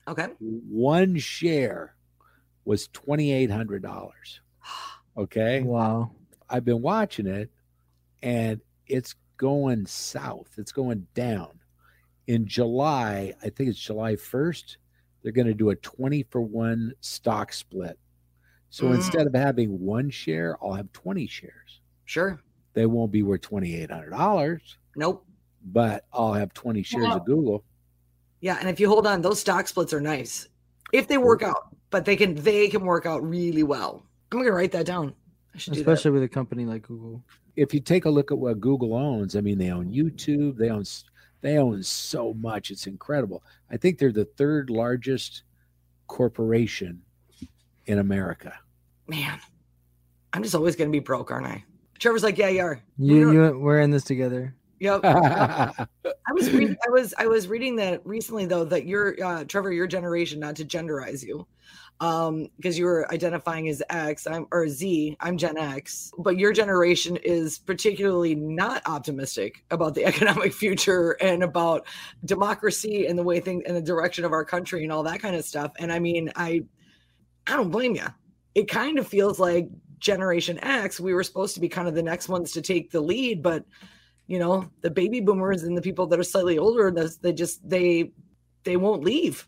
Okay. 0.07 0.27
one 0.39 1.17
share 1.17 1.95
was 2.65 2.87
$2800 2.89 4.11
okay 5.17 5.61
Wow. 5.61 6.11
I've 6.49 6.65
been 6.65 6.81
watching 6.81 7.27
it 7.27 7.49
and 8.21 8.61
it's 8.87 9.15
going 9.41 9.83
south. 9.87 10.51
It's 10.59 10.71
going 10.71 11.07
down. 11.15 11.49
In 12.27 12.45
July, 12.45 13.33
I 13.43 13.49
think 13.49 13.69
it's 13.71 13.79
July 13.79 14.15
1st, 14.15 14.77
they're 15.23 15.31
going 15.31 15.47
to 15.47 15.55
do 15.55 15.71
a 15.71 15.75
20 15.77 16.21
for 16.29 16.41
1 16.41 16.93
stock 17.01 17.51
split. 17.51 17.97
So 18.69 18.85
Mm. 18.85 18.95
instead 18.95 19.25
of 19.25 19.33
having 19.33 19.79
one 19.79 20.11
share, 20.11 20.63
I'll 20.63 20.73
have 20.73 20.91
20 20.93 21.25
shares. 21.25 21.81
Sure. 22.05 22.39
They 22.73 22.85
won't 22.85 23.11
be 23.11 23.23
worth 23.23 23.41
$2,800, 23.41 24.77
Nope. 24.95 25.25
but 25.65 26.05
I'll 26.13 26.33
have 26.33 26.53
20 26.53 26.83
shares 26.83 27.05
Wow. 27.05 27.17
of 27.17 27.25
Google. 27.25 27.63
Yeah, 28.41 28.57
and 28.59 28.69
if 28.69 28.79
you 28.79 28.87
hold 28.89 29.07
on, 29.07 29.21
those 29.23 29.39
stock 29.39 29.67
splits 29.67 29.91
are 29.91 29.99
nice 30.01 30.47
if 30.93 31.07
they 31.07 31.17
work 31.17 31.41
out. 31.41 31.75
But 31.89 32.05
they 32.05 32.15
can 32.15 32.35
they 32.35 32.69
can 32.69 32.85
work 32.85 33.05
out 33.05 33.21
really 33.27 33.63
well. 33.63 34.05
I'm 34.31 34.37
gonna 34.37 34.51
write 34.53 34.71
that 34.71 34.85
down. 34.85 35.13
I 35.53 35.57
should 35.57 35.73
do 35.73 35.79
Especially 35.81 36.11
with 36.11 36.23
a 36.23 36.29
company 36.29 36.65
like 36.65 36.83
Google. 36.83 37.21
If 37.55 37.73
you 37.73 37.79
take 37.79 38.05
a 38.05 38.09
look 38.09 38.31
at 38.31 38.37
what 38.37 38.59
Google 38.59 38.93
owns, 38.93 39.35
I 39.35 39.41
mean, 39.41 39.57
they 39.57 39.71
own 39.71 39.91
YouTube, 39.91 40.57
they 40.57 40.69
own 40.69 40.83
they 41.41 41.57
own 41.57 41.81
so 41.83 42.33
much. 42.35 42.71
It's 42.71 42.87
incredible. 42.87 43.43
I 43.69 43.77
think 43.77 43.97
they're 43.97 44.11
the 44.11 44.25
third 44.25 44.69
largest 44.69 45.43
corporation 46.07 47.01
in 47.87 47.99
America. 47.99 48.53
Man, 49.07 49.39
I'm 50.33 50.43
just 50.43 50.55
always 50.55 50.75
gonna 50.75 50.89
be 50.91 50.99
broke, 50.99 51.31
aren't 51.31 51.47
I? 51.47 51.63
Trevor's 51.99 52.23
like, 52.23 52.37
yeah, 52.37 52.49
you 52.49 52.61
are. 52.61 52.81
You, 52.97 53.23
don't- 53.25 53.33
you, 53.33 53.59
we're 53.59 53.79
in 53.81 53.91
this 53.91 54.03
together. 54.03 54.55
Yep. 54.79 55.01
I 55.05 55.87
was 56.33 56.49
reading. 56.51 56.75
I 56.85 56.89
was. 56.89 57.13
I 57.19 57.27
was 57.27 57.47
reading 57.47 57.75
that 57.75 58.01
recently, 58.03 58.47
though, 58.47 58.63
that 58.65 58.87
you're 58.87 59.15
uh, 59.23 59.43
Trevor, 59.43 59.71
your 59.71 59.85
generation, 59.85 60.39
not 60.39 60.55
to 60.55 60.65
genderize 60.65 61.23
you, 61.23 61.45
um, 62.01 62.47
because 62.57 62.79
you 62.79 62.85
were 62.85 63.09
identifying 63.13 63.69
as 63.69 63.83
X, 63.87 64.25
I'm 64.25 64.47
or 64.51 64.67
Z. 64.67 65.15
I'm 65.19 65.37
Gen 65.37 65.55
X, 65.55 66.11
but 66.17 66.35
your 66.35 66.51
generation 66.51 67.15
is 67.17 67.59
particularly 67.59 68.33
not 68.33 68.81
optimistic 68.87 69.63
about 69.69 69.93
the 69.93 70.05
economic 70.11 70.51
future 70.51 71.11
and 71.21 71.43
about 71.43 71.85
democracy 72.25 73.05
and 73.05 73.17
the 73.17 73.23
way 73.23 73.39
things 73.39 73.63
and 73.67 73.77
the 73.77 73.81
direction 73.81 74.25
of 74.25 74.33
our 74.33 74.43
country 74.43 74.83
and 74.83 74.91
all 74.91 75.03
that 75.03 75.21
kind 75.21 75.35
of 75.35 75.45
stuff. 75.45 75.73
And 75.77 75.93
I 75.93 75.99
mean, 75.99 76.31
I, 76.35 76.63
I 77.45 77.55
don't 77.55 77.69
blame 77.69 77.95
you. 77.95 78.07
It 78.55 78.67
kind 78.67 78.97
of 78.97 79.07
feels 79.07 79.39
like 79.39 79.69
Generation 79.99 80.57
X. 80.63 80.99
We 80.99 81.13
were 81.13 81.23
supposed 81.23 81.53
to 81.53 81.61
be 81.61 81.69
kind 81.69 81.87
of 81.87 81.93
the 81.93 82.01
next 82.01 82.27
ones 82.27 82.51
to 82.53 82.63
take 82.63 82.89
the 82.89 82.99
lead, 82.99 83.43
but 83.43 83.63
you 84.25 84.39
know 84.39 84.69
the 84.81 84.89
baby 84.89 85.19
boomers 85.19 85.63
and 85.63 85.77
the 85.77 85.81
people 85.81 86.07
that 86.07 86.19
are 86.19 86.23
slightly 86.23 86.57
older 86.57 86.89
they 87.21 87.33
just 87.33 87.67
they 87.67 88.13
they 88.63 88.77
won't 88.77 89.03
leave 89.03 89.45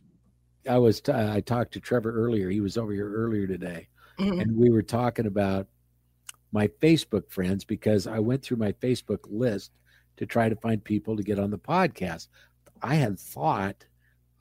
i 0.69 0.77
was 0.77 1.01
t- 1.01 1.11
I 1.11 1.41
talked 1.41 1.73
to 1.73 1.79
trevor 1.79 2.13
earlier 2.13 2.49
he 2.49 2.61
was 2.61 2.77
over 2.77 2.93
here 2.93 3.11
earlier 3.11 3.47
today 3.47 3.87
mm-hmm. 4.19 4.39
and 4.39 4.55
we 4.55 4.69
were 4.69 4.81
talking 4.81 5.25
about 5.25 5.67
my 6.51 6.67
facebook 6.81 7.29
friends 7.29 7.63
because 7.65 8.07
i 8.07 8.19
went 8.19 8.43
through 8.43 8.57
my 8.57 8.71
facebook 8.73 9.19
list 9.29 9.71
to 10.17 10.25
try 10.25 10.49
to 10.49 10.55
find 10.55 10.83
people 10.83 11.17
to 11.17 11.23
get 11.23 11.39
on 11.39 11.51
the 11.51 11.57
podcast 11.57 12.27
i 12.81 12.95
had 12.95 13.19
thought 13.19 13.85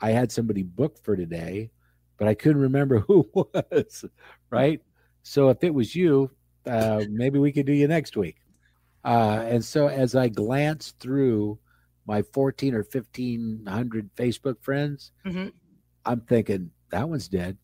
i 0.00 0.10
had 0.10 0.30
somebody 0.30 0.62
booked 0.62 1.04
for 1.04 1.16
today 1.16 1.70
but 2.18 2.28
i 2.28 2.34
couldn't 2.34 2.62
remember 2.62 2.98
who 3.08 3.28
was 3.34 4.04
right 4.50 4.80
so 5.22 5.48
if 5.48 5.62
it 5.64 5.74
was 5.74 5.94
you 5.94 6.30
uh, 6.66 7.02
maybe 7.10 7.40
we 7.40 7.50
could 7.50 7.66
do 7.66 7.72
you 7.72 7.88
next 7.88 8.16
week 8.16 8.36
uh, 9.04 9.44
and 9.46 9.64
so 9.64 9.88
as 9.88 10.14
I 10.14 10.28
glanced 10.28 10.98
through 11.00 11.58
my 12.06 12.22
14 12.22 12.74
or 12.74 12.78
1500 12.78 14.14
Facebook 14.16 14.62
friends, 14.62 15.12
mm-hmm. 15.26 15.48
I'm 16.04 16.20
thinking, 16.20 16.70
that 16.90 17.08
one's 17.08 17.28
dead. 17.28 17.56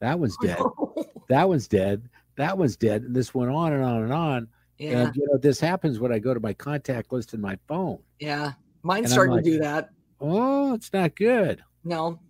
That 0.00 0.18
one's 0.18 0.36
dead. 0.42 0.58
that 1.28 1.48
one's 1.48 1.68
dead. 1.68 2.08
That 2.36 2.58
one's 2.58 2.76
dead. 2.76 3.02
And 3.02 3.14
this 3.14 3.34
went 3.34 3.50
on 3.50 3.72
and 3.72 3.82
on 3.82 4.02
and 4.02 4.12
on. 4.12 4.48
Yeah. 4.78 5.06
And, 5.06 5.16
you 5.16 5.26
know, 5.30 5.38
this 5.38 5.60
happens 5.60 6.00
when 6.00 6.12
I 6.12 6.18
go 6.18 6.34
to 6.34 6.40
my 6.40 6.52
contact 6.52 7.12
list 7.12 7.32
in 7.32 7.40
my 7.40 7.58
phone. 7.68 8.00
Yeah. 8.18 8.52
Mine's 8.82 9.12
starting 9.12 9.36
like, 9.36 9.44
to 9.44 9.50
do 9.50 9.58
that. 9.60 9.90
Oh, 10.20 10.74
it's 10.74 10.92
not 10.92 11.14
good. 11.14 11.62
No. 11.84 12.20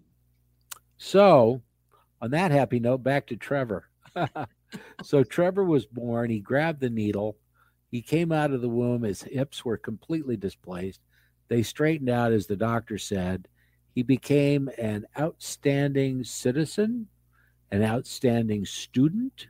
So, 0.98 1.62
on 2.20 2.30
that 2.30 2.50
happy 2.50 2.80
note, 2.80 3.02
back 3.02 3.26
to 3.28 3.36
Trevor. 3.36 3.88
so, 5.02 5.24
Trevor 5.24 5.64
was 5.64 5.86
born. 5.86 6.30
He 6.30 6.40
grabbed 6.40 6.80
the 6.80 6.90
needle 6.90 7.36
he 7.94 8.02
came 8.02 8.32
out 8.32 8.50
of 8.50 8.60
the 8.60 8.68
womb, 8.68 9.04
his 9.04 9.22
hips 9.22 9.64
were 9.64 9.76
completely 9.76 10.36
displaced. 10.36 11.00
They 11.46 11.62
straightened 11.62 12.10
out, 12.10 12.32
as 12.32 12.48
the 12.48 12.56
doctor 12.56 12.98
said. 12.98 13.46
He 13.94 14.02
became 14.02 14.68
an 14.78 15.06
outstanding 15.18 16.24
citizen, 16.24 17.08
an 17.70 17.82
outstanding 17.84 18.64
student. 18.64 19.48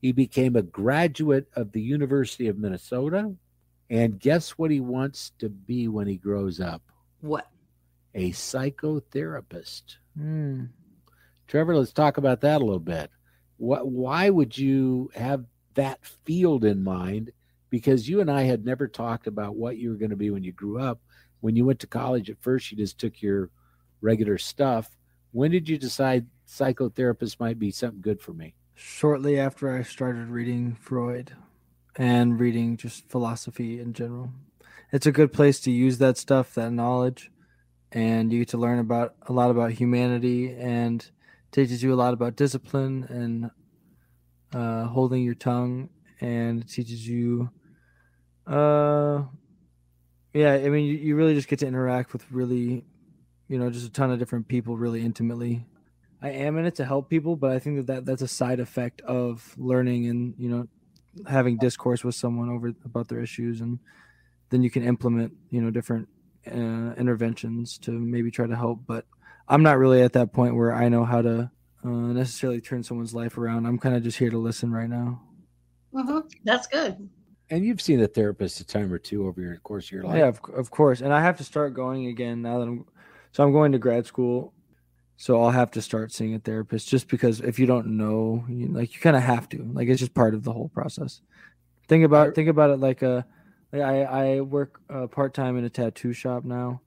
He 0.00 0.12
became 0.12 0.56
a 0.56 0.62
graduate 0.62 1.48
of 1.54 1.72
the 1.72 1.80
University 1.80 2.48
of 2.48 2.58
Minnesota. 2.58 3.34
And 3.88 4.18
guess 4.18 4.50
what 4.50 4.70
he 4.70 4.80
wants 4.80 5.32
to 5.38 5.48
be 5.48 5.86
when 5.88 6.08
he 6.08 6.16
grows 6.16 6.60
up? 6.60 6.82
What? 7.20 7.46
A 8.14 8.30
psychotherapist. 8.30 9.96
Mm. 10.18 10.70
Trevor, 11.46 11.76
let's 11.76 11.92
talk 11.92 12.18
about 12.18 12.40
that 12.40 12.60
a 12.60 12.64
little 12.64 12.80
bit. 12.80 13.10
What, 13.58 13.86
why 13.86 14.28
would 14.30 14.58
you 14.58 15.10
have 15.14 15.44
that 15.74 16.04
field 16.24 16.64
in 16.64 16.82
mind 16.82 17.30
because 17.70 18.08
you 18.08 18.20
and 18.20 18.30
I 18.30 18.42
had 18.42 18.64
never 18.64 18.88
talked 18.88 19.26
about 19.26 19.56
what 19.56 19.76
you 19.76 19.90
were 19.90 19.96
going 19.96 20.10
to 20.10 20.16
be 20.16 20.30
when 20.30 20.42
you 20.42 20.52
grew 20.52 20.80
up. 20.80 21.00
When 21.40 21.54
you 21.54 21.64
went 21.64 21.80
to 21.80 21.86
college 21.86 22.30
at 22.30 22.42
first, 22.42 22.70
you 22.70 22.76
just 22.76 22.98
took 22.98 23.22
your 23.22 23.50
regular 24.00 24.38
stuff. 24.38 24.96
When 25.32 25.50
did 25.50 25.68
you 25.68 25.78
decide 25.78 26.26
psychotherapist 26.46 27.40
might 27.40 27.58
be 27.58 27.70
something 27.70 28.00
good 28.00 28.20
for 28.20 28.32
me? 28.32 28.54
Shortly 28.74 29.38
after 29.38 29.74
I 29.74 29.82
started 29.82 30.28
reading 30.28 30.74
Freud 30.74 31.34
and 31.96 32.38
reading 32.38 32.76
just 32.76 33.08
philosophy 33.08 33.80
in 33.80 33.92
general. 33.92 34.30
It's 34.92 35.06
a 35.06 35.12
good 35.12 35.32
place 35.32 35.60
to 35.60 35.70
use 35.70 35.98
that 35.98 36.16
stuff, 36.18 36.54
that 36.54 36.70
knowledge, 36.70 37.30
and 37.92 38.32
you 38.32 38.40
get 38.40 38.48
to 38.48 38.58
learn 38.58 38.78
about 38.78 39.14
a 39.22 39.32
lot 39.32 39.50
about 39.50 39.72
humanity 39.72 40.54
and 40.54 41.08
teaches 41.50 41.82
you 41.82 41.92
a 41.92 41.96
lot 41.96 42.12
about 42.12 42.36
discipline 42.36 43.06
and 43.08 43.50
uh, 44.54 44.86
holding 44.86 45.22
your 45.22 45.34
tongue 45.34 45.88
and 46.20 46.68
teaches 46.68 47.06
you 47.06 47.50
uh 48.46 49.22
yeah 50.32 50.54
i 50.54 50.68
mean 50.68 50.86
you, 50.86 50.94
you 50.96 51.16
really 51.16 51.34
just 51.34 51.48
get 51.48 51.58
to 51.58 51.66
interact 51.66 52.12
with 52.12 52.24
really 52.30 52.84
you 53.48 53.58
know 53.58 53.70
just 53.70 53.86
a 53.86 53.92
ton 53.92 54.10
of 54.10 54.18
different 54.18 54.48
people 54.48 54.76
really 54.76 55.02
intimately 55.02 55.64
i 56.22 56.30
am 56.30 56.58
in 56.58 56.66
it 56.66 56.74
to 56.74 56.84
help 56.84 57.08
people 57.08 57.36
but 57.36 57.50
i 57.50 57.58
think 57.58 57.76
that, 57.78 57.86
that 57.86 58.04
that's 58.04 58.22
a 58.22 58.28
side 58.28 58.60
effect 58.60 59.00
of 59.02 59.54
learning 59.56 60.06
and 60.08 60.34
you 60.38 60.48
know 60.48 60.66
having 61.26 61.56
discourse 61.56 62.04
with 62.04 62.14
someone 62.14 62.50
over 62.50 62.72
about 62.84 63.08
their 63.08 63.20
issues 63.20 63.60
and 63.60 63.78
then 64.50 64.62
you 64.62 64.70
can 64.70 64.84
implement 64.84 65.32
you 65.50 65.60
know 65.60 65.70
different 65.70 66.08
uh, 66.46 66.92
interventions 66.96 67.78
to 67.78 67.90
maybe 67.90 68.30
try 68.30 68.46
to 68.46 68.56
help 68.56 68.80
but 68.86 69.04
i'm 69.48 69.62
not 69.62 69.78
really 69.78 70.02
at 70.02 70.12
that 70.12 70.32
point 70.32 70.54
where 70.54 70.74
i 70.74 70.88
know 70.88 71.04
how 71.04 71.22
to 71.22 71.50
uh, 71.84 71.88
necessarily 71.88 72.60
turn 72.60 72.82
someone's 72.82 73.14
life 73.14 73.38
around 73.38 73.66
i'm 73.66 73.78
kind 73.78 73.96
of 73.96 74.02
just 74.02 74.18
here 74.18 74.30
to 74.30 74.38
listen 74.38 74.70
right 74.70 74.90
now 74.90 75.20
Mm-hmm. 75.96 76.28
That's 76.44 76.66
good. 76.66 77.08
And 77.48 77.64
you've 77.64 77.80
seen 77.80 78.00
a 78.00 78.08
therapist 78.08 78.60
a 78.60 78.66
time 78.66 78.92
or 78.92 78.98
two 78.98 79.26
over 79.26 79.40
your 79.40 79.56
course 79.58 79.86
of 79.86 79.92
your 79.92 80.02
life. 80.02 80.18
Yeah, 80.18 80.26
of, 80.26 80.40
of 80.54 80.70
course. 80.70 81.00
And 81.00 81.12
I 81.12 81.20
have 81.20 81.36
to 81.38 81.44
start 81.44 81.74
going 81.74 82.06
again 82.06 82.42
now 82.42 82.58
that 82.58 82.64
I'm. 82.64 82.84
So 83.36 83.44
I'm 83.44 83.52
going 83.52 83.72
to 83.72 83.78
grad 83.78 84.06
school, 84.06 84.54
so 85.18 85.42
I'll 85.42 85.50
have 85.50 85.70
to 85.72 85.82
start 85.82 86.10
seeing 86.10 86.34
a 86.34 86.38
therapist 86.38 86.88
just 86.88 87.06
because 87.06 87.42
if 87.42 87.58
you 87.58 87.66
don't 87.66 87.98
know, 87.98 88.42
you, 88.48 88.68
like 88.68 88.94
you 88.94 89.00
kind 89.00 89.14
of 89.14 89.24
have 89.24 89.46
to. 89.50 89.62
Like 89.74 89.88
it's 89.88 90.00
just 90.00 90.14
part 90.14 90.32
of 90.32 90.42
the 90.42 90.54
whole 90.54 90.70
process. 90.70 91.20
Think 91.86 92.02
about 92.02 92.34
think 92.34 92.48
about 92.48 92.70
it 92.70 92.80
like 92.80 93.02
a. 93.02 93.26
Like 93.74 93.82
I 93.82 94.02
I 94.04 94.40
work 94.40 94.80
uh, 94.88 95.06
part 95.08 95.34
time 95.34 95.58
in 95.58 95.66
a 95.66 95.68
tattoo 95.68 96.14
shop 96.14 96.46
now, 96.46 96.80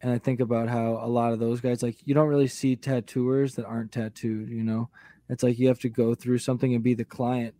and 0.00 0.10
I 0.10 0.16
think 0.16 0.40
about 0.40 0.70
how 0.70 0.98
a 1.02 1.06
lot 1.06 1.34
of 1.34 1.38
those 1.38 1.60
guys 1.60 1.82
like 1.82 1.98
you 2.06 2.14
don't 2.14 2.28
really 2.28 2.48
see 2.48 2.76
tattooers 2.76 3.56
that 3.56 3.66
aren't 3.66 3.92
tattooed. 3.92 4.48
You 4.48 4.64
know, 4.64 4.88
it's 5.28 5.42
like 5.42 5.58
you 5.58 5.68
have 5.68 5.80
to 5.80 5.90
go 5.90 6.14
through 6.14 6.38
something 6.38 6.72
and 6.72 6.82
be 6.82 6.94
the 6.94 7.04
client 7.04 7.54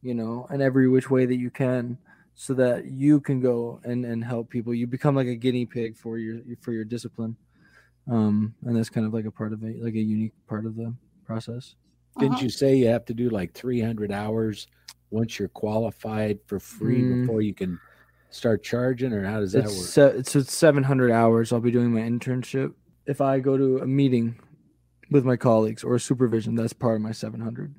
you 0.00 0.14
know, 0.14 0.46
in 0.50 0.62
every 0.62 0.88
which 0.88 1.10
way 1.10 1.26
that 1.26 1.36
you 1.36 1.50
can 1.50 1.98
so 2.36 2.54
that 2.54 2.84
you 2.84 3.20
can 3.20 3.40
go 3.40 3.80
and, 3.82 4.04
and 4.04 4.24
help 4.24 4.48
people. 4.48 4.72
You 4.72 4.86
become 4.86 5.16
like 5.16 5.26
a 5.26 5.34
guinea 5.34 5.66
pig 5.66 5.96
for 5.96 6.18
your 6.18 6.40
for 6.60 6.70
your 6.70 6.84
discipline. 6.84 7.36
Um, 8.10 8.54
and 8.66 8.76
that's 8.76 8.90
kind 8.90 9.06
of 9.06 9.14
like 9.14 9.24
a 9.24 9.30
part 9.30 9.52
of 9.52 9.62
it, 9.62 9.82
like 9.82 9.94
a 9.94 10.00
unique 10.00 10.32
part 10.48 10.66
of 10.66 10.74
the 10.74 10.92
process. 11.24 11.76
Didn't 12.18 12.34
uh-huh. 12.34 12.42
you 12.44 12.50
say 12.50 12.74
you 12.74 12.88
have 12.88 13.04
to 13.04 13.14
do 13.14 13.30
like 13.30 13.54
300 13.54 14.10
hours 14.10 14.66
once 15.10 15.38
you're 15.38 15.48
qualified 15.48 16.40
for 16.46 16.58
free 16.58 17.02
mm. 17.02 17.20
before 17.20 17.40
you 17.40 17.54
can 17.54 17.78
start 18.30 18.64
charging, 18.64 19.12
or 19.12 19.24
how 19.24 19.38
does 19.40 19.52
that 19.52 19.64
it's, 19.64 19.96
work? 19.96 20.16
it's, 20.16 20.34
it's 20.34 20.54
700 20.54 21.12
hours. 21.12 21.52
I'll 21.52 21.60
be 21.60 21.70
doing 21.70 21.92
my 21.92 22.00
internship. 22.00 22.74
If 23.06 23.20
I 23.20 23.38
go 23.38 23.56
to 23.56 23.78
a 23.78 23.86
meeting 23.86 24.40
with 25.10 25.24
my 25.24 25.36
colleagues 25.36 25.84
or 25.84 25.98
supervision, 25.98 26.56
that's 26.56 26.72
part 26.72 26.96
of 26.96 27.02
my 27.02 27.12
700. 27.12 27.74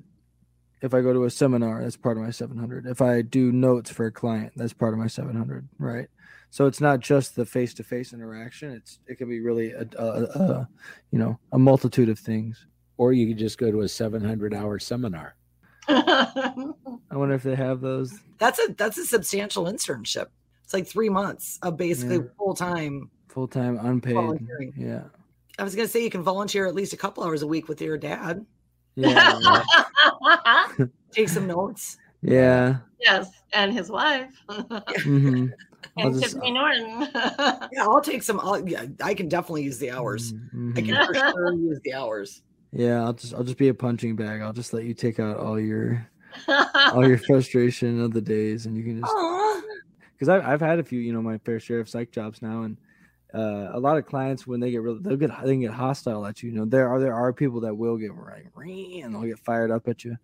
If 0.80 0.94
I 0.94 1.00
go 1.00 1.12
to 1.12 1.24
a 1.24 1.30
seminar, 1.30 1.82
that's 1.82 1.96
part 1.96 2.16
of 2.16 2.24
my 2.24 2.30
700. 2.30 2.86
If 2.86 3.00
I 3.00 3.22
do 3.22 3.52
notes 3.52 3.90
for 3.90 4.06
a 4.06 4.12
client, 4.12 4.52
that's 4.56 4.72
part 4.72 4.94
of 4.94 4.98
my 4.98 5.06
700, 5.06 5.68
right? 5.78 6.08
So 6.52 6.66
it's 6.66 6.82
not 6.82 7.00
just 7.00 7.34
the 7.34 7.46
face-to-face 7.46 8.12
interaction. 8.12 8.72
It's 8.72 8.98
it 9.06 9.16
can 9.16 9.26
be 9.26 9.40
really 9.40 9.72
a, 9.72 9.86
a, 9.98 10.04
a 10.04 10.68
you 11.10 11.18
know 11.18 11.38
a 11.52 11.58
multitude 11.58 12.10
of 12.10 12.18
things. 12.18 12.66
Or 12.98 13.14
you 13.14 13.26
could 13.26 13.38
just 13.38 13.56
go 13.56 13.70
to 13.70 13.80
a 13.80 13.84
700-hour 13.84 14.78
seminar. 14.78 15.34
I 15.88 16.74
wonder 17.10 17.34
if 17.34 17.42
they 17.42 17.54
have 17.54 17.80
those. 17.80 18.20
That's 18.36 18.58
a 18.58 18.74
that's 18.76 18.98
a 18.98 19.06
substantial 19.06 19.64
internship. 19.64 20.26
It's 20.62 20.74
like 20.74 20.86
three 20.86 21.08
months 21.08 21.58
of 21.62 21.78
basically 21.78 22.16
yeah. 22.16 22.30
full 22.36 22.54
time, 22.54 23.10
full 23.28 23.48
time 23.48 23.78
unpaid. 23.80 24.46
Yeah. 24.76 25.04
I 25.58 25.64
was 25.64 25.74
gonna 25.74 25.88
say 25.88 26.04
you 26.04 26.10
can 26.10 26.22
volunteer 26.22 26.66
at 26.66 26.74
least 26.74 26.92
a 26.92 26.98
couple 26.98 27.24
hours 27.24 27.40
a 27.40 27.46
week 27.46 27.66
with 27.66 27.80
your 27.80 27.96
dad. 27.96 28.44
Yeah. 28.94 29.62
Take 31.12 31.30
some 31.30 31.46
notes. 31.46 31.96
Yeah. 32.20 32.76
Yes, 33.00 33.30
and 33.54 33.72
his 33.72 33.90
wife. 33.90 34.34
mm-hmm. 34.50 35.46
And 35.96 36.20
just, 36.20 36.34
Tiffany 36.34 36.52
Norton. 36.52 37.08
yeah, 37.72 37.82
I'll 37.82 38.00
take 38.00 38.22
some. 38.22 38.40
I'll, 38.40 38.66
yeah, 38.68 38.86
I 39.02 39.14
can 39.14 39.28
definitely 39.28 39.64
use 39.64 39.78
the 39.78 39.90
hours. 39.90 40.32
Mm-hmm. 40.32 40.72
I 40.76 40.80
can 40.82 41.06
for 41.06 41.14
sure 41.14 41.54
use 41.54 41.80
the 41.84 41.94
hours. 41.94 42.42
Yeah, 42.72 43.04
I'll 43.04 43.12
just 43.12 43.34
I'll 43.34 43.44
just 43.44 43.58
be 43.58 43.68
a 43.68 43.74
punching 43.74 44.16
bag. 44.16 44.40
I'll 44.40 44.52
just 44.52 44.72
let 44.72 44.84
you 44.84 44.94
take 44.94 45.20
out 45.20 45.36
all 45.36 45.60
your 45.60 46.08
all 46.92 47.06
your 47.06 47.18
frustration 47.26 48.00
of 48.00 48.12
the 48.12 48.20
days, 48.20 48.66
and 48.66 48.76
you 48.76 48.82
can 48.82 49.00
just 49.00 49.66
because 50.12 50.28
I've 50.28 50.44
I've 50.44 50.60
had 50.60 50.78
a 50.78 50.84
few, 50.84 50.98
you 50.98 51.12
know, 51.12 51.22
my 51.22 51.38
fair 51.38 51.60
share 51.60 51.80
of 51.80 51.88
psych 51.88 52.10
jobs 52.10 52.40
now, 52.40 52.62
and 52.62 52.76
uh, 53.34 53.70
a 53.72 53.78
lot 53.78 53.98
of 53.98 54.06
clients 54.06 54.46
when 54.46 54.60
they 54.60 54.70
get 54.70 54.82
really 54.82 55.00
they'll 55.00 55.16
get 55.16 55.30
they 55.42 55.52
can 55.52 55.60
get 55.60 55.72
hostile 55.72 56.24
at 56.26 56.42
you. 56.42 56.50
You 56.50 56.56
know, 56.56 56.64
there 56.64 56.88
are 56.88 57.00
there 57.00 57.14
are 57.14 57.32
people 57.32 57.60
that 57.60 57.74
will 57.76 57.96
get 57.96 58.14
right 58.14 58.46
and 58.56 59.14
they'll 59.14 59.22
get 59.22 59.38
fired 59.38 59.70
up 59.70 59.88
at 59.88 60.04
you, 60.04 60.16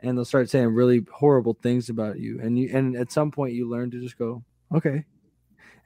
and 0.00 0.16
they'll 0.16 0.24
start 0.24 0.50
saying 0.50 0.68
really 0.68 1.04
horrible 1.12 1.56
things 1.62 1.88
about 1.88 2.18
you. 2.20 2.40
And 2.40 2.58
you 2.58 2.70
and 2.72 2.96
at 2.96 3.10
some 3.10 3.30
point 3.30 3.54
you 3.54 3.68
learn 3.68 3.90
to 3.90 4.00
just 4.00 4.18
go 4.18 4.44
okay, 4.74 5.04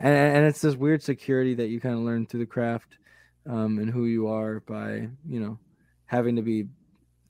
and 0.01 0.15
and 0.15 0.47
it's 0.47 0.61
this 0.61 0.77
weird 0.77 1.03
security 1.03 1.55
that 1.55 1.69
you 1.69 1.81
kind 1.81 1.95
of 1.95 2.01
learn 2.01 2.27
through 2.27 2.41
the 2.41 2.47
craft 2.47 2.97
um, 3.49 3.79
and 3.79 3.91
who 3.91 4.07
you 4.07 4.29
are 4.29 4.61
by 4.61 5.09
you 5.29 5.41
know 5.41 5.59
having 6.07 6.37
to 6.37 6.43
be 6.43 6.67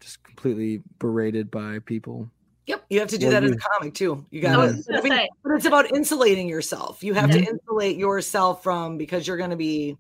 just 0.01 0.23
completely 0.23 0.83
berated 0.99 1.51
by 1.51 1.79
people 1.81 2.29
Yep, 2.67 2.85
you 2.89 3.01
have 3.01 3.09
to 3.11 3.19
do 3.19 3.27
well, 3.27 3.33
that 3.33 3.43
you, 3.43 3.51
as 3.51 3.57
a 3.57 3.59
comic 3.59 3.95
too. 3.95 4.25
You 4.31 4.41
got 4.41 4.57
to, 4.57 4.97
I 4.97 5.03
mean, 5.03 5.29
but 5.43 5.53
it's 5.53 5.67
about 5.67 5.95
insulating 5.95 6.49
yourself. 6.49 7.05
You 7.05 7.13
have 7.13 7.29
mm-hmm. 7.29 7.45
to 7.45 7.51
insulate 7.51 7.99
yourself 7.99 8.63
from 8.63 8.97
because 8.97 9.27
you're 9.27 9.37
going 9.37 9.51
to 9.51 9.57
be 9.57 9.99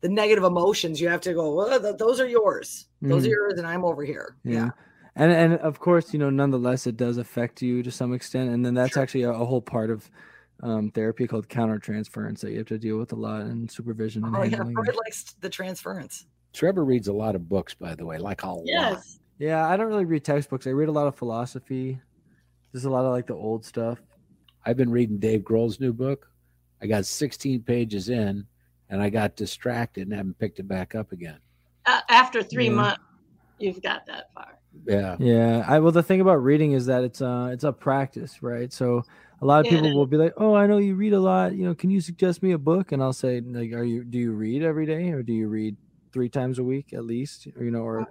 the 0.00 0.08
negative 0.08 0.44
emotions. 0.44 1.00
You 1.00 1.08
have 1.10 1.20
to 1.22 1.34
go. 1.34 1.54
Well, 1.54 1.96
those 1.96 2.18
are 2.18 2.26
yours. 2.26 2.86
Those 3.02 3.24
mm-hmm. 3.24 3.26
are 3.26 3.34
yours, 3.34 3.54
and 3.58 3.66
I'm 3.66 3.84
over 3.84 4.04
here. 4.04 4.36
Yeah. 4.42 4.54
yeah. 4.54 4.70
And 5.16 5.32
and 5.32 5.54
of 5.54 5.80
course, 5.80 6.14
you 6.14 6.18
know, 6.18 6.30
nonetheless, 6.30 6.86
it 6.86 6.96
does 6.96 7.18
affect 7.18 7.60
you 7.60 7.82
to 7.82 7.90
some 7.90 8.14
extent, 8.14 8.50
and 8.50 8.64
then 8.64 8.72
that's 8.72 8.94
sure. 8.94 9.02
actually 9.02 9.24
a, 9.24 9.32
a, 9.32 9.44
whole 9.44 9.60
part 9.60 9.90
of 9.90 10.08
um, 10.62 10.90
therapy 10.90 11.26
called 11.26 11.48
countertransference 11.48 12.40
that 12.40 12.50
you 12.50 12.58
have 12.58 12.66
to 12.66 12.78
deal 12.78 12.98
with 12.98 13.12
a 13.12 13.16
lot 13.16 13.42
and 13.42 13.70
supervision. 13.70 14.24
And 14.24 14.36
oh 14.36 14.42
yeah, 14.42 14.56
Freud 14.56 14.96
likes 14.96 15.34
the 15.40 15.48
transference. 15.48 16.26
Trevor 16.52 16.84
reads 16.84 17.08
a 17.08 17.12
lot 17.12 17.34
of 17.34 17.48
books, 17.48 17.74
by 17.74 17.94
the 17.94 18.04
way, 18.04 18.18
like 18.18 18.42
a 18.42 18.56
yes. 18.64 18.92
lot. 18.92 19.04
Yeah, 19.38 19.68
I 19.68 19.76
don't 19.76 19.86
really 19.86 20.04
read 20.04 20.24
textbooks. 20.24 20.66
I 20.66 20.70
read 20.70 20.88
a 20.88 20.92
lot 20.92 21.06
of 21.06 21.14
philosophy. 21.14 22.00
There's 22.72 22.84
a 22.84 22.90
lot 22.90 23.04
of 23.04 23.12
like 23.12 23.26
the 23.26 23.34
old 23.34 23.64
stuff. 23.64 23.98
I've 24.64 24.76
been 24.76 24.90
reading 24.90 25.18
Dave 25.18 25.42
Grohl's 25.42 25.78
new 25.78 25.92
book. 25.92 26.28
I 26.82 26.86
got 26.86 27.06
16 27.06 27.62
pages 27.62 28.08
in, 28.08 28.46
and 28.90 29.02
I 29.02 29.10
got 29.10 29.36
distracted 29.36 30.08
and 30.08 30.16
haven't 30.16 30.38
picked 30.38 30.58
it 30.58 30.68
back 30.68 30.94
up 30.94 31.12
again. 31.12 31.38
Uh, 31.86 32.00
after 32.08 32.42
three 32.42 32.66
yeah. 32.66 32.72
months, 32.72 33.00
you've 33.58 33.80
got 33.82 34.06
that 34.06 34.32
far. 34.34 34.58
Yeah. 34.86 35.16
Yeah. 35.18 35.64
I 35.66 35.78
well, 35.78 35.92
the 35.92 36.02
thing 36.02 36.20
about 36.20 36.42
reading 36.42 36.72
is 36.72 36.86
that 36.86 37.02
it's 37.04 37.22
uh 37.22 37.50
it's 37.52 37.64
a 37.64 37.72
practice, 37.72 38.42
right? 38.42 38.72
So 38.72 39.04
a 39.40 39.46
lot 39.46 39.66
of 39.66 39.72
yeah. 39.72 39.80
people 39.80 39.96
will 39.96 40.06
be 40.06 40.16
like, 40.16 40.34
"Oh, 40.36 40.54
I 40.54 40.66
know 40.66 40.78
you 40.78 40.94
read 40.94 41.12
a 41.12 41.20
lot. 41.20 41.54
You 41.54 41.64
know, 41.64 41.74
can 41.74 41.90
you 41.90 42.00
suggest 42.00 42.42
me 42.42 42.52
a 42.52 42.58
book?" 42.58 42.92
And 42.92 43.02
I'll 43.02 43.12
say, 43.12 43.40
"Like, 43.40 43.72
are 43.72 43.84
you 43.84 44.04
do 44.04 44.18
you 44.18 44.32
read 44.32 44.62
every 44.62 44.86
day, 44.86 45.10
or 45.10 45.22
do 45.22 45.32
you 45.32 45.48
read 45.48 45.76
three 46.12 46.28
times 46.28 46.58
a 46.58 46.64
week 46.64 46.92
at 46.92 47.04
least, 47.04 47.46
or 47.56 47.64
you 47.64 47.70
know, 47.70 47.82
or 47.82 48.00
uh, 48.00 48.06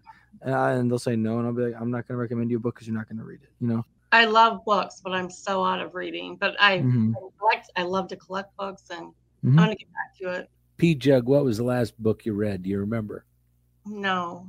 and 0.45 0.89
they'll 0.89 0.99
say 0.99 1.15
no, 1.15 1.39
and 1.39 1.47
I'll 1.47 1.53
be 1.53 1.63
like, 1.63 1.75
I'm 1.79 1.91
not 1.91 2.07
going 2.07 2.17
to 2.17 2.21
recommend 2.21 2.51
you 2.51 2.57
a 2.57 2.59
book 2.59 2.75
because 2.75 2.87
you're 2.87 2.97
not 2.97 3.07
going 3.07 3.17
to 3.17 3.23
read 3.23 3.41
it. 3.43 3.49
You 3.59 3.67
know. 3.67 3.85
I 4.11 4.25
love 4.25 4.63
books, 4.63 5.01
but 5.03 5.11
I'm 5.11 5.29
so 5.29 5.65
out 5.65 5.81
of 5.81 5.93
reading. 5.93 6.37
But 6.37 6.55
I 6.59 6.79
mm-hmm. 6.79 7.13
collect. 7.39 7.71
I 7.75 7.83
love 7.83 8.07
to 8.09 8.15
collect 8.15 8.55
books, 8.55 8.83
and 8.89 9.07
mm-hmm. 9.07 9.59
I'm 9.59 9.65
going 9.65 9.77
to 9.77 9.83
get 9.83 9.93
back 9.93 10.17
to 10.21 10.39
it. 10.39 10.49
P. 10.77 10.95
Jug, 10.95 11.27
what 11.27 11.43
was 11.43 11.57
the 11.57 11.63
last 11.63 12.01
book 12.01 12.25
you 12.25 12.33
read? 12.33 12.63
Do 12.63 12.69
you 12.69 12.79
remember? 12.79 13.25
No. 13.85 14.47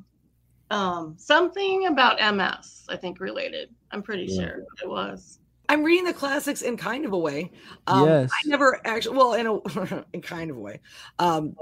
Um, 0.70 1.14
something 1.16 1.86
about 1.86 2.18
MS, 2.34 2.84
I 2.90 2.96
think 2.96 3.20
related. 3.20 3.70
I'm 3.90 4.02
pretty 4.02 4.26
yeah. 4.26 4.42
sure 4.42 4.64
it 4.82 4.88
was. 4.88 5.38
I'm 5.68 5.82
reading 5.82 6.04
the 6.04 6.14
classics 6.14 6.62
in 6.62 6.76
kind 6.76 7.04
of 7.04 7.12
a 7.12 7.18
way. 7.18 7.52
Um, 7.86 8.06
yes. 8.06 8.30
I 8.32 8.48
never 8.48 8.80
actually, 8.84 9.16
well, 9.16 9.34
in 9.34 9.46
a 9.46 10.04
in 10.12 10.22
kind 10.22 10.50
of 10.50 10.56
a 10.56 10.60
way. 10.60 10.80
Um, 11.18 11.56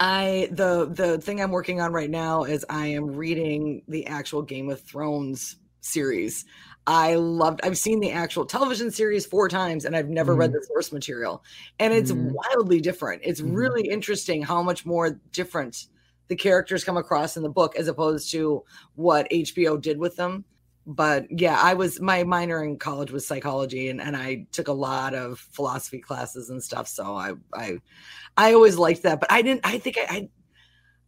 I 0.00 0.48
the 0.50 0.86
the 0.90 1.18
thing 1.18 1.40
I'm 1.40 1.50
working 1.50 1.80
on 1.80 1.92
right 1.92 2.10
now 2.10 2.44
is 2.44 2.64
I 2.68 2.86
am 2.86 3.06
reading 3.06 3.82
the 3.86 4.06
actual 4.06 4.42
Game 4.42 4.70
of 4.70 4.80
Thrones 4.80 5.56
series. 5.82 6.46
I 6.86 7.14
loved 7.14 7.60
I've 7.62 7.78
seen 7.78 8.00
the 8.00 8.10
actual 8.10 8.46
television 8.46 8.90
series 8.90 9.26
four 9.26 9.48
times 9.48 9.84
and 9.84 9.94
I've 9.94 10.08
never 10.08 10.34
mm. 10.34 10.38
read 10.38 10.52
the 10.52 10.64
source 10.66 10.90
material. 10.90 11.44
And 11.78 11.92
it's 11.92 12.10
mm. 12.10 12.32
wildly 12.32 12.80
different. 12.80 13.22
It's 13.24 13.42
mm. 13.42 13.54
really 13.54 13.86
interesting 13.88 14.42
how 14.42 14.62
much 14.62 14.86
more 14.86 15.20
different 15.32 15.86
the 16.28 16.36
characters 16.36 16.84
come 16.84 16.96
across 16.96 17.36
in 17.36 17.42
the 17.42 17.50
book 17.50 17.76
as 17.76 17.86
opposed 17.86 18.30
to 18.32 18.64
what 18.94 19.28
HBO 19.30 19.80
did 19.80 19.98
with 19.98 20.16
them 20.16 20.44
but 20.90 21.26
yeah, 21.30 21.56
I 21.60 21.74
was 21.74 22.00
my 22.00 22.24
minor 22.24 22.64
in 22.64 22.76
college 22.76 23.12
was 23.12 23.24
psychology 23.24 23.88
and, 23.90 24.00
and 24.00 24.16
I 24.16 24.46
took 24.50 24.66
a 24.66 24.72
lot 24.72 25.14
of 25.14 25.38
philosophy 25.38 26.00
classes 26.00 26.50
and 26.50 26.62
stuff. 26.62 26.88
So 26.88 27.14
I 27.14 27.34
I 27.54 27.78
I 28.36 28.54
always 28.54 28.76
liked 28.76 29.04
that. 29.04 29.20
But 29.20 29.30
I 29.30 29.42
didn't 29.42 29.60
I 29.64 29.78
think 29.78 29.98
I, 29.98 30.06
I 30.08 30.28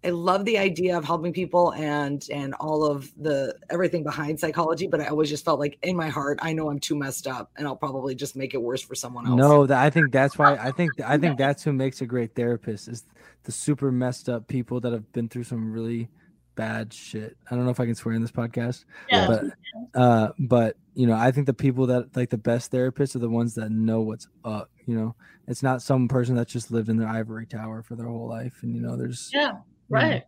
I 0.05 0.11
love 0.11 0.45
the 0.45 0.59
idea 0.59 0.97
of 0.97 1.05
helping 1.05 1.33
people 1.33 1.73
and 1.75 2.25
and 2.33 2.55
all 2.55 2.85
of 2.85 3.11
the 3.21 3.57
everything 3.71 4.05
behind 4.05 4.39
psychology, 4.39 4.87
but 4.87 5.01
I 5.01 5.07
always 5.07 5.29
just 5.29 5.45
felt 5.45 5.59
like 5.59 5.79
in 5.83 5.97
my 5.97 6.09
heart, 6.09 6.39
I 6.43 6.53
know 6.53 6.71
I'm 6.71 6.79
too 6.79 6.97
messed 6.97 7.27
up, 7.27 7.51
and 7.57 7.67
I'll 7.67 7.77
probably 7.77 8.15
just 8.15 8.37
make 8.37 8.55
it 8.55 8.63
worse 8.63 8.83
for 8.83 8.95
someone 8.95 9.27
else. 9.27 9.37
No, 9.37 9.67
that 9.67 9.79
I 9.79 9.91
think 9.91 10.13
that's 10.13 10.39
why 10.39 10.57
I 10.57 10.71
think 10.71 10.93
I 11.01 11.19
think 11.19 11.39
that's 11.39 11.63
who 11.65 11.73
makes 11.73 12.01
a 12.01 12.07
great 12.07 12.35
therapist 12.35 12.89
is 12.89 13.05
the 13.45 13.53
super 13.53 13.91
messed 13.91 14.29
up 14.29 14.47
people 14.47 14.81
that 14.81 14.93
have 14.93 15.13
been 15.13 15.29
through 15.29 15.45
some 15.45 15.73
really 15.73 16.09
bad 16.55 16.93
shit. 16.93 17.37
I 17.51 17.55
don't 17.55 17.65
know 17.65 17.71
if 17.71 17.81
I 17.81 17.87
can 17.87 17.95
swear 17.95 18.15
in 18.15 18.23
this 18.23 18.31
podcast, 18.31 18.85
yeah. 19.11 19.27
but 19.27 20.01
uh, 20.01 20.29
but 20.39 20.77
you 20.95 21.07
know, 21.07 21.15
I 21.15 21.31
think 21.31 21.47
the 21.47 21.55
people 21.55 21.87
that 21.87 22.17
like 22.17 22.31
the 22.31 22.39
best 22.39 22.73
therapists 22.73 23.17
are 23.17 23.21
the 23.21 23.29
ones 23.29 23.55
that 23.55 23.71
know 23.71 24.01
what's 24.01 24.29
up. 24.45 24.71
You 24.87 24.97
know, 24.97 25.15
it's 25.47 25.63
not 25.63 25.83
some 25.83 26.09
person 26.09 26.37
that 26.37 26.49
just 26.49 26.71
lived 26.71 26.89
in 26.89 26.97
their 26.97 27.09
ivory 27.09 27.47
tower 27.47 27.83
for 27.83 27.97
their 27.97 28.07
whole 28.07 28.29
life, 28.29 28.59
and 28.63 28.75
you 28.75 28.83
know, 28.83 28.97
there's 28.97 29.31
yeah, 29.33 29.53
right. 29.89 30.25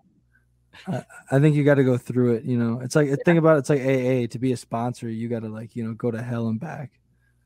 Know, 0.89 0.95
I, 1.31 1.37
I 1.37 1.41
think 1.41 1.55
you 1.55 1.65
got 1.65 1.75
to 1.75 1.85
go 1.85 1.97
through 1.97 2.35
it. 2.35 2.45
You 2.45 2.59
know, 2.59 2.81
it's 2.81 2.97
like 2.97 3.09
yeah. 3.09 3.17
think 3.25 3.39
about 3.39 3.57
it, 3.57 3.61
it's 3.61 3.71
like 3.71 3.81
AA 3.81 4.27
to 4.33 4.39
be 4.39 4.53
a 4.53 4.57
sponsor. 4.57 5.09
You 5.09 5.29
got 5.29 5.41
to 5.41 5.49
like 5.49 5.77
you 5.77 5.85
know 5.85 5.95
go 5.95 6.11
to 6.11 6.23
hell 6.23 6.49
and 6.49 6.61
back. 6.61 6.93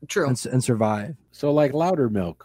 True. 0.07 0.27
And, 0.27 0.45
and 0.45 0.63
survive. 0.63 1.15
So 1.31 1.51
like 1.51 1.73
Loudermilk. 1.73 2.41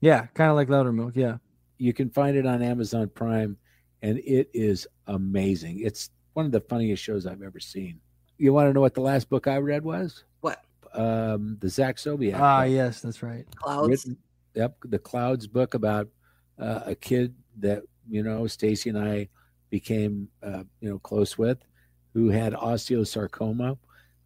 Yeah, 0.00 0.26
kind 0.34 0.50
of 0.50 0.56
like 0.56 0.68
Loudermilk. 0.68 1.16
Yeah. 1.16 1.38
You 1.76 1.92
can 1.92 2.10
find 2.10 2.36
it 2.36 2.46
on 2.46 2.62
Amazon 2.62 3.10
Prime 3.14 3.56
and 4.04 4.18
it 4.18 4.50
is 4.52 4.86
amazing. 5.06 5.80
It's 5.80 6.10
one 6.34 6.44
of 6.44 6.52
the 6.52 6.60
funniest 6.60 7.02
shows 7.02 7.24
I've 7.26 7.40
ever 7.40 7.58
seen. 7.58 8.00
You 8.36 8.52
want 8.52 8.68
to 8.68 8.74
know 8.74 8.82
what 8.82 8.92
the 8.92 9.00
last 9.00 9.30
book 9.30 9.46
I 9.46 9.56
read 9.56 9.82
was? 9.82 10.24
What? 10.42 10.62
Um, 10.92 11.56
the 11.60 11.70
Zach 11.70 11.96
Sobiech. 11.96 12.38
Ah, 12.38 12.64
book. 12.64 12.70
yes, 12.70 13.00
that's 13.00 13.22
right. 13.22 13.46
Clouds. 13.56 13.88
Written, 13.88 14.18
yep, 14.54 14.76
the 14.84 14.98
Clouds 14.98 15.46
book 15.46 15.72
about 15.72 16.08
uh, 16.58 16.80
a 16.84 16.94
kid 16.94 17.34
that 17.60 17.82
you 18.06 18.22
know 18.22 18.46
Stacy 18.46 18.90
and 18.90 18.98
I 18.98 19.28
became 19.70 20.28
uh, 20.42 20.64
you 20.80 20.90
know 20.90 20.98
close 20.98 21.38
with, 21.38 21.64
who 22.12 22.28
had 22.28 22.52
osteosarcoma. 22.52 23.78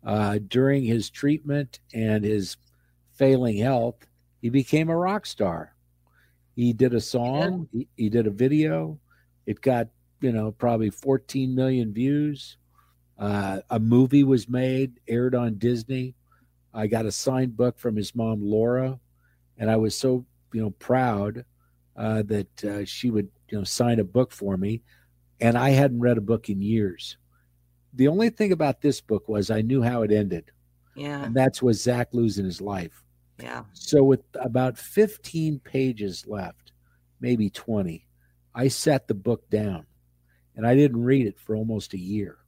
Uh, 0.05 0.39
during 0.49 0.83
his 0.83 1.09
treatment 1.09 1.79
and 1.95 2.25
his 2.25 2.57
failing 3.15 3.59
health, 3.59 4.07
he 4.43 4.49
became 4.49 4.89
a 4.89 4.97
rock 4.97 5.25
star. 5.25 5.77
He 6.57 6.73
did 6.73 6.95
a 6.95 7.01
song. 7.01 7.69
Yeah. 7.71 7.85
He, 7.97 8.05
he 8.05 8.09
did 8.09 8.27
a 8.27 8.31
video. 8.31 8.99
It 9.49 9.63
got, 9.63 9.89
you 10.21 10.31
know, 10.31 10.53
probably 10.53 10.91
14 10.91 11.55
million 11.55 11.95
views. 11.95 12.59
Uh, 13.19 13.61
a 13.71 13.81
movie 13.81 14.23
was 14.23 14.47
made, 14.47 15.01
aired 15.09 15.35
on 15.35 15.57
Disney. 15.57 16.15
I 16.75 16.87
got 16.87 17.07
a 17.07 17.11
signed 17.11 17.57
book 17.57 17.79
from 17.79 17.97
his 17.97 18.15
mom, 18.15 18.43
Laura, 18.43 19.01
and 19.57 19.71
I 19.71 19.77
was 19.77 19.97
so, 19.97 20.27
you 20.53 20.61
know, 20.61 20.69
proud 20.73 21.47
uh, 21.97 22.25
that 22.25 22.65
uh, 22.65 22.85
she 22.85 23.11
would, 23.11 23.31
you 23.49 23.57
know, 23.57 23.65
sign 23.65 24.01
a 24.01 24.05
book 24.05 24.33
for 24.33 24.59
me. 24.59 24.83
And 25.41 25.57
I 25.57 25.71
hadn't 25.71 26.01
read 26.01 26.19
a 26.19 26.21
book 26.21 26.51
in 26.51 26.61
years. 26.61 27.17
The 27.95 28.09
only 28.09 28.29
thing 28.29 28.53
about 28.53 28.83
this 28.83 29.01
book 29.01 29.31
was 29.31 29.51
I 29.51 29.63
knew 29.63 29.81
how 29.81 30.03
it 30.03 30.13
ended. 30.13 30.51
Yeah. 30.95 31.25
And 31.25 31.35
that's 31.35 31.63
with 31.63 31.77
Zach 31.77 32.09
losing 32.13 32.45
his 32.45 32.61
life. 32.61 33.03
Yeah. 33.43 33.63
So 33.73 34.05
with 34.05 34.21
about 34.35 34.77
15 34.77 35.59
pages 35.61 36.27
left, 36.27 36.73
maybe 37.19 37.49
20, 37.49 38.05
I 38.59 38.67
set 38.67 39.07
the 39.07 39.15
book 39.15 39.49
down 39.51 39.87
and 40.57 40.67
I 40.67 40.75
didn't 40.75 41.05
read 41.05 41.29
it 41.29 41.39
for 41.39 41.55
almost 41.55 41.95
a 41.95 41.99
year. 41.99 42.39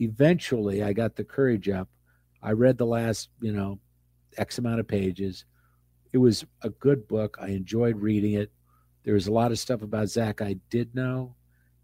Eventually, 0.00 0.82
I 0.82 0.94
got 0.94 1.16
the 1.16 1.24
courage 1.24 1.68
up. 1.68 1.90
I 2.42 2.52
read 2.52 2.78
the 2.78 2.86
last, 2.86 3.28
you 3.42 3.52
know, 3.52 3.78
X 4.38 4.56
amount 4.56 4.80
of 4.80 4.88
pages. 4.88 5.44
It 6.14 6.18
was 6.18 6.46
a 6.62 6.70
good 6.70 7.06
book. 7.06 7.36
I 7.38 7.48
enjoyed 7.48 8.00
reading 8.00 8.32
it. 8.32 8.50
There 9.04 9.12
was 9.12 9.26
a 9.26 9.32
lot 9.32 9.52
of 9.52 9.58
stuff 9.58 9.82
about 9.82 10.08
Zach 10.08 10.40
I 10.40 10.56
did 10.70 10.94
know, 10.94 11.34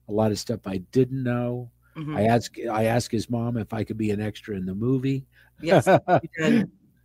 a 0.09 0.13
lot 0.13 0.31
of 0.31 0.39
stuff 0.39 0.61
I 0.65 0.79
didn't 0.79 1.23
know. 1.23 1.71
Mm-hmm. 1.99 2.17
I 2.17 2.23
asked 2.23 2.59
I 2.73 2.85
asked 2.85 3.13
his 3.13 3.29
mom 3.29 3.59
if 3.59 3.75
I 3.75 3.85
could 3.85 3.99
be 3.99 4.11
an 4.11 4.23
extra 4.23 4.57
in 4.57 4.65
the 4.65 4.75
movie. 4.75 5.27
Yes, 5.61 5.87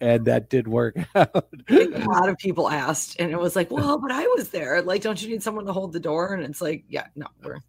and 0.01 0.25
that 0.25 0.49
did 0.49 0.67
work 0.67 0.95
out. 1.15 1.49
a 1.69 1.87
lot 2.07 2.29
of 2.29 2.37
people 2.37 2.69
asked, 2.69 3.17
and 3.19 3.31
it 3.31 3.39
was 3.39 3.55
like, 3.55 3.71
"Well, 3.71 3.97
but 3.99 4.11
I 4.11 4.23
was 4.35 4.49
there. 4.49 4.81
Like, 4.81 5.01
don't 5.01 5.21
you 5.21 5.29
need 5.29 5.43
someone 5.43 5.65
to 5.65 5.73
hold 5.73 5.93
the 5.93 5.99
door?" 5.99 6.33
And 6.33 6.43
it's 6.43 6.61
like, 6.61 6.83
"Yeah, 6.89 7.07
no, 7.15 7.27
we're 7.43 7.59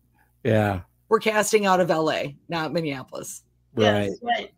yeah, 0.44 0.80
we're 1.08 1.20
casting 1.20 1.66
out 1.66 1.80
of 1.80 1.90
L.A., 1.90 2.36
not 2.48 2.72
Minneapolis." 2.72 3.42
Right, 3.74 4.10
yes, 4.10 4.18
right. 4.22 4.52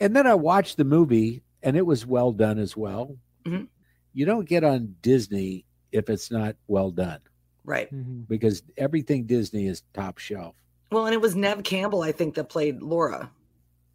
And 0.00 0.14
then 0.14 0.26
I 0.26 0.34
watched 0.34 0.76
the 0.76 0.84
movie, 0.84 1.42
and 1.62 1.76
it 1.76 1.86
was 1.86 2.06
well 2.06 2.32
done 2.32 2.58
as 2.58 2.76
well. 2.76 3.16
Mm-hmm. 3.44 3.64
You 4.12 4.26
don't 4.26 4.48
get 4.48 4.64
on 4.64 4.94
Disney 5.02 5.64
if 5.92 6.08
it's 6.08 6.30
not 6.30 6.56
well 6.66 6.90
done, 6.90 7.20
right? 7.64 7.92
Mm-hmm. 7.92 8.22
Because 8.22 8.62
everything 8.76 9.24
Disney 9.24 9.66
is 9.66 9.82
top 9.92 10.18
shelf. 10.18 10.54
Well, 10.90 11.06
and 11.06 11.14
it 11.14 11.20
was 11.20 11.34
Neve 11.34 11.64
Campbell, 11.64 12.02
I 12.02 12.12
think, 12.12 12.34
that 12.34 12.48
played 12.48 12.80
Laura, 12.80 13.30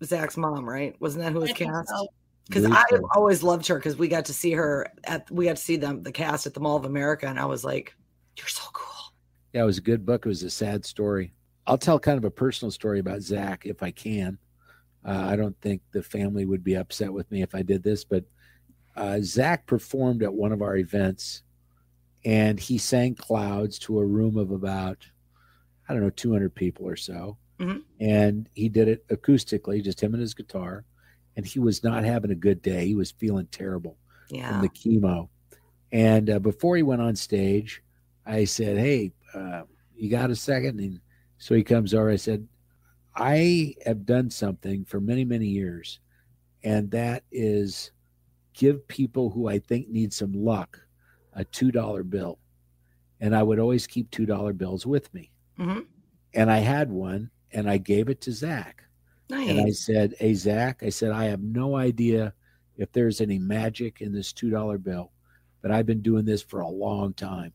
Zach's 0.03 0.35
mom, 0.35 0.67
right? 0.67 0.99
Wasn't 0.99 1.23
that 1.23 1.31
who 1.31 1.39
was 1.39 1.53
cast? 1.53 1.87
So 1.89 2.07
because 2.49 2.65
I've 2.65 3.03
always 3.13 3.43
loved 3.43 3.67
her 3.67 3.75
because 3.75 3.95
we 3.95 4.07
got 4.07 4.25
to 4.25 4.33
see 4.33 4.51
her 4.51 4.91
at 5.03 5.29
we 5.31 5.45
got 5.45 5.57
to 5.57 5.61
see 5.61 5.75
them 5.77 6.03
the 6.03 6.11
cast 6.11 6.47
at 6.47 6.53
the 6.53 6.59
Mall 6.59 6.75
of 6.75 6.85
America, 6.85 7.27
and 7.27 7.39
I 7.39 7.45
was 7.45 7.63
like, 7.63 7.95
"You're 8.37 8.47
so 8.47 8.63
cool." 8.73 9.13
Yeah, 9.53 9.61
it 9.61 9.65
was 9.65 9.77
a 9.77 9.81
good 9.81 10.05
book. 10.05 10.25
It 10.25 10.29
was 10.29 10.43
a 10.43 10.49
sad 10.49 10.83
story. 10.85 11.33
I'll 11.67 11.77
tell 11.77 11.99
kind 11.99 12.17
of 12.17 12.25
a 12.25 12.31
personal 12.31 12.71
story 12.71 12.99
about 12.99 13.21
Zach 13.21 13.65
if 13.65 13.83
I 13.83 13.91
can. 13.91 14.37
Uh, 15.05 15.27
I 15.29 15.35
don't 15.35 15.59
think 15.61 15.81
the 15.91 16.03
family 16.03 16.45
would 16.45 16.63
be 16.63 16.75
upset 16.75 17.13
with 17.13 17.31
me 17.31 17.41
if 17.41 17.55
I 17.55 17.61
did 17.61 17.83
this, 17.83 18.03
but 18.03 18.25
uh, 18.95 19.19
Zach 19.21 19.65
performed 19.65 20.23
at 20.23 20.33
one 20.33 20.51
of 20.51 20.61
our 20.61 20.75
events 20.75 21.43
and 22.25 22.59
he 22.59 22.77
sang 22.77 23.15
Clouds 23.15 23.79
to 23.79 23.99
a 23.99 24.05
room 24.05 24.37
of 24.37 24.51
about, 24.51 25.05
I 25.87 25.93
don't 25.93 26.03
know, 26.03 26.09
200 26.09 26.53
people 26.53 26.87
or 26.87 26.97
so. 26.97 27.37
Mhm. 27.59 27.83
And 27.99 28.49
he 28.55 28.67
did 28.67 28.87
it 28.87 29.07
acoustically, 29.07 29.83
just 29.83 30.01
him 30.01 30.13
and 30.13 30.21
his 30.21 30.33
guitar. 30.33 30.85
And 31.39 31.47
he 31.47 31.57
was 31.59 31.85
not 31.85 32.03
having 32.03 32.31
a 32.31 32.35
good 32.35 32.61
day. 32.61 32.85
He 32.85 32.95
was 32.95 33.11
feeling 33.11 33.47
terrible 33.49 33.95
from 34.51 34.61
the 34.61 34.67
chemo. 34.67 35.29
And 35.93 36.29
uh, 36.29 36.39
before 36.39 36.75
he 36.75 36.83
went 36.83 37.01
on 37.01 37.15
stage, 37.15 37.81
I 38.25 38.43
said, 38.43 38.77
Hey, 38.77 39.13
uh, 39.33 39.61
you 39.95 40.09
got 40.09 40.31
a 40.31 40.35
second? 40.35 40.81
And 40.81 40.99
so 41.37 41.55
he 41.55 41.63
comes 41.63 41.93
over. 41.93 42.09
I 42.09 42.17
said, 42.17 42.45
I 43.15 43.73
have 43.85 44.05
done 44.05 44.29
something 44.29 44.83
for 44.83 44.99
many, 44.99 45.23
many 45.23 45.45
years, 45.47 45.99
and 46.61 46.91
that 46.91 47.23
is 47.31 47.91
give 48.53 48.85
people 48.89 49.29
who 49.29 49.47
I 49.47 49.59
think 49.59 49.87
need 49.87 50.11
some 50.11 50.33
luck 50.33 50.77
a 51.31 51.45
$2 51.45 52.09
bill. 52.09 52.37
And 53.21 53.33
I 53.33 53.43
would 53.43 53.59
always 53.59 53.87
keep 53.87 54.11
$2 54.11 54.57
bills 54.57 54.85
with 54.85 55.13
me. 55.13 55.31
Mhm. 55.57 55.85
And 56.33 56.51
I 56.51 56.57
had 56.57 56.91
one 56.91 57.31
and 57.53 57.69
I 57.69 57.77
gave 57.77 58.09
it 58.09 58.19
to 58.21 58.33
Zach. 58.33 58.83
And 59.49 59.61
I 59.61 59.71
said, 59.71 60.15
Hey, 60.19 60.33
Zach, 60.33 60.81
I 60.83 60.89
said, 60.89 61.11
I 61.11 61.25
have 61.25 61.41
no 61.41 61.75
idea 61.75 62.33
if 62.77 62.91
there's 62.91 63.21
any 63.21 63.37
magic 63.39 64.01
in 64.01 64.13
this 64.13 64.33
$2 64.33 64.81
bill, 64.83 65.11
but 65.61 65.71
I've 65.71 65.85
been 65.85 66.01
doing 66.01 66.25
this 66.25 66.41
for 66.41 66.61
a 66.61 66.67
long 66.69 67.13
time. 67.13 67.53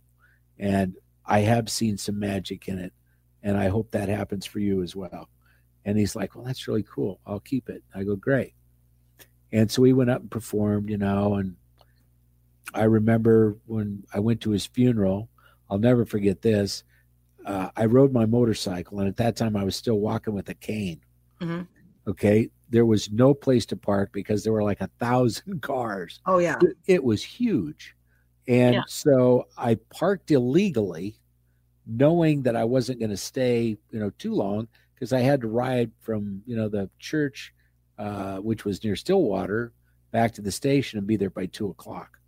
And 0.58 0.94
I 1.26 1.40
have 1.40 1.70
seen 1.70 1.96
some 1.96 2.18
magic 2.18 2.68
in 2.68 2.78
it. 2.78 2.92
And 3.42 3.56
I 3.56 3.68
hope 3.68 3.90
that 3.90 4.08
happens 4.08 4.46
for 4.46 4.58
you 4.58 4.82
as 4.82 4.94
well. 4.94 5.28
And 5.84 5.98
he's 5.98 6.16
like, 6.16 6.34
Well, 6.34 6.44
that's 6.44 6.68
really 6.68 6.84
cool. 6.84 7.20
I'll 7.26 7.40
keep 7.40 7.68
it. 7.68 7.82
I 7.94 8.04
go, 8.04 8.16
Great. 8.16 8.54
And 9.52 9.70
so 9.70 9.82
he 9.84 9.92
went 9.92 10.10
up 10.10 10.20
and 10.20 10.30
performed, 10.30 10.90
you 10.90 10.98
know. 10.98 11.34
And 11.34 11.56
I 12.74 12.84
remember 12.84 13.56
when 13.66 14.04
I 14.12 14.18
went 14.20 14.40
to 14.42 14.50
his 14.50 14.66
funeral, 14.66 15.28
I'll 15.70 15.78
never 15.78 16.04
forget 16.04 16.42
this. 16.42 16.84
Uh, 17.44 17.68
I 17.76 17.84
rode 17.84 18.12
my 18.12 18.26
motorcycle, 18.26 19.00
and 19.00 19.08
at 19.08 19.18
that 19.18 19.37
time 19.37 19.56
I 19.56 19.64
was 19.64 19.76
still 19.76 20.00
walking 20.00 20.34
with 20.34 20.48
a 20.48 20.54
cane. 20.54 21.00
Mhm. 21.44 21.66
Okay. 22.07 22.50
There 22.70 22.87
was 22.87 23.11
no 23.11 23.35
place 23.35 23.66
to 23.66 23.76
park 23.76 24.11
because 24.12 24.42
there 24.42 24.52
were 24.52 24.62
like 24.62 24.80
a 24.80 24.90
thousand 24.98 25.62
cars. 25.62 26.20
Oh 26.26 26.38
yeah. 26.38 26.59
It, 26.62 26.76
it 26.87 27.04
was 27.04 27.22
huge. 27.22 27.94
And 28.48 28.74
Yeah. 28.74 28.83
so 28.88 29.48
I 29.57 29.76
parked 29.90 30.30
illegally, 30.30 31.18
knowing 31.87 32.42
that 32.42 32.57
I 32.57 32.64
wasn't 32.64 32.98
going 32.98 33.11
to 33.11 33.16
stay, 33.16 33.76
you 33.90 33.98
know, 33.98 34.11
too 34.11 34.35
long 34.35 34.68
because 34.94 35.12
I 35.12 35.20
had 35.20 35.40
to 35.42 35.48
ride 35.48 35.92
from, 36.00 36.42
you 36.46 36.57
know, 36.57 36.68
the 36.68 36.90
church, 36.98 37.54
uh, 37.98 38.38
which 38.38 38.64
was 38.64 38.83
near 38.83 38.96
Stillwater, 38.96 39.72
back 40.11 40.33
to 40.35 40.42
the 40.42 40.52
station 40.52 40.98
and 40.98 41.07
be 41.07 41.16
there 41.16 41.30
by 41.30 41.46
two 41.46 41.68
o'clock. 41.68 42.18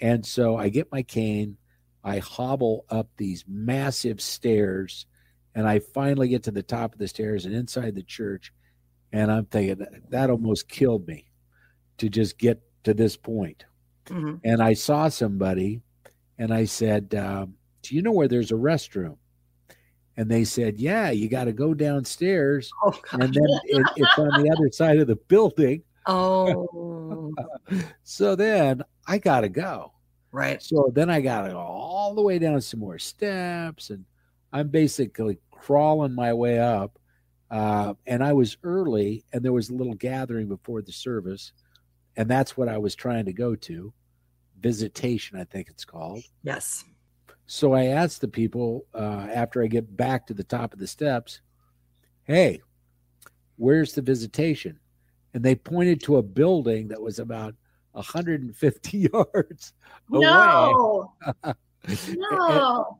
And 0.00 0.24
so 0.24 0.56
I 0.56 0.68
get 0.68 0.92
my 0.92 1.02
cane, 1.02 1.56
I 2.04 2.18
hobble 2.18 2.84
up 2.88 3.08
these 3.16 3.44
massive 3.48 4.20
stairs, 4.20 5.06
and 5.58 5.66
I 5.66 5.80
finally 5.80 6.28
get 6.28 6.44
to 6.44 6.52
the 6.52 6.62
top 6.62 6.92
of 6.92 7.00
the 7.00 7.08
stairs 7.08 7.44
and 7.44 7.52
inside 7.52 7.96
the 7.96 8.02
church. 8.04 8.52
And 9.12 9.32
I'm 9.32 9.46
thinking 9.46 9.84
that, 10.10 10.30
almost 10.30 10.68
killed 10.68 11.08
me 11.08 11.26
to 11.98 12.08
just 12.08 12.38
get 12.38 12.62
to 12.84 12.94
this 12.94 13.16
point 13.16 13.64
hmm 14.08 14.36
and 14.44 14.62
I 14.62 14.74
saw 14.74 15.08
somebody, 15.08 15.82
and 16.38 16.54
I 16.54 16.64
said, 16.64 17.14
um, 17.14 17.54
"Do 17.82 17.94
you 17.96 18.02
know 18.02 18.12
where 18.12 18.28
there's 18.28 18.52
a 18.52 18.54
restroom?" 18.54 19.16
And 20.16 20.30
they 20.30 20.44
said, 20.44 20.78
"Yeah, 20.78 21.10
you 21.10 21.28
got 21.28 21.44
to 21.44 21.52
go 21.52 21.74
downstairs, 21.74 22.70
Oh 22.84 22.94
and 23.12 23.22
then 23.22 23.48
it, 23.64 23.86
it's 23.96 24.18
on 24.18 24.34
the 24.42 24.50
other 24.50 24.70
side 24.70 24.98
of 24.98 25.08
the 25.08 25.16
building." 25.16 25.82
Oh. 26.06 27.32
So 28.04 28.34
then 28.36 28.82
I 29.06 29.18
got 29.18 29.42
to 29.42 29.48
go. 29.48 29.92
right. 30.32 30.62
So 30.62 30.90
then 30.94 31.10
I 31.10 31.20
got 31.20 31.42
to 31.42 31.50
go 31.50 31.58
all 31.58 32.14
the 32.14 32.22
way 32.22 32.38
down 32.38 32.60
some 32.60 32.80
more 32.80 32.98
steps, 32.98 33.90
and 33.90 34.04
I'm 34.52 34.68
basically 34.68 35.38
crawling 35.58 36.14
my 36.14 36.32
way 36.32 36.58
up. 36.58 36.98
Uh, 37.50 37.94
and 38.06 38.22
I 38.22 38.32
was 38.32 38.56
early, 38.62 39.24
and 39.32 39.42
there 39.42 39.52
was 39.52 39.70
a 39.70 39.74
little 39.74 39.94
gathering 39.94 40.48
before 40.48 40.82
the 40.82 40.92
service, 40.92 41.52
and 42.16 42.28
that's 42.28 42.56
what 42.56 42.68
I 42.68 42.78
was 42.78 42.94
trying 42.94 43.24
to 43.26 43.32
go 43.32 43.54
to. 43.54 43.92
Visitation, 44.60 45.38
I 45.38 45.44
think 45.44 45.68
it's 45.68 45.84
called. 45.84 46.22
Yes. 46.42 46.84
So 47.46 47.72
I 47.72 47.86
asked 47.86 48.20
the 48.20 48.28
people 48.28 48.86
uh, 48.94 49.28
after 49.32 49.62
I 49.62 49.68
get 49.68 49.96
back 49.96 50.26
to 50.26 50.34
the 50.34 50.44
top 50.44 50.72
of 50.74 50.78
the 50.78 50.86
steps, 50.86 51.40
"Hey, 52.24 52.60
where's 53.56 53.94
the 53.94 54.02
visitation?" 54.02 54.78
And 55.32 55.42
they 55.44 55.54
pointed 55.54 56.02
to 56.02 56.16
a 56.16 56.22
building 56.22 56.88
that 56.88 57.00
was 57.00 57.18
about 57.18 57.54
150 57.92 58.98
yards 59.12 59.72
away. 60.12 61.54
No, 62.16 62.28
no. 62.30 62.98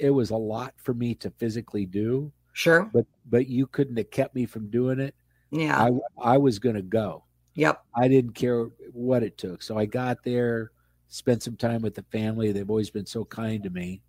It 0.00 0.10
was 0.10 0.30
a 0.30 0.36
lot 0.36 0.74
for 0.76 0.94
me 0.94 1.14
to 1.16 1.30
physically 1.30 1.86
do, 1.86 2.32
Sure. 2.52 2.90
but 2.92 3.06
but 3.26 3.46
you 3.48 3.66
couldn't 3.66 3.96
have 3.96 4.10
kept 4.10 4.34
me 4.34 4.46
from 4.46 4.70
doing 4.70 4.98
it. 5.00 5.14
Yeah. 5.50 5.78
I 5.80 5.90
I 6.34 6.38
was 6.38 6.58
going 6.58 6.76
to 6.76 6.82
go. 6.82 7.24
yep. 7.54 7.82
I 7.94 8.08
didn't 8.08 8.32
care 8.34 8.64
what 8.92 9.22
it 9.22 9.36
took. 9.38 9.62
So 9.62 9.76
I 9.78 9.84
got 9.86 10.22
there, 10.24 10.70
spent 11.08 11.42
some 11.42 11.56
time 11.56 11.82
with 11.82 11.94
the 11.94 12.04
family. 12.10 12.52
They've 12.52 12.68
always 12.70 12.90
been 12.90 13.06
so 13.06 13.24
kind 13.24 13.62
to 13.64 13.70
me. 13.70 14.00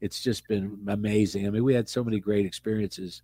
It's 0.00 0.22
just 0.22 0.48
been 0.48 0.78
amazing. 0.88 1.46
I 1.46 1.50
mean, 1.50 1.62
we 1.64 1.74
had 1.74 1.88
so 1.88 2.02
many 2.02 2.20
great 2.20 2.46
experiences, 2.46 3.22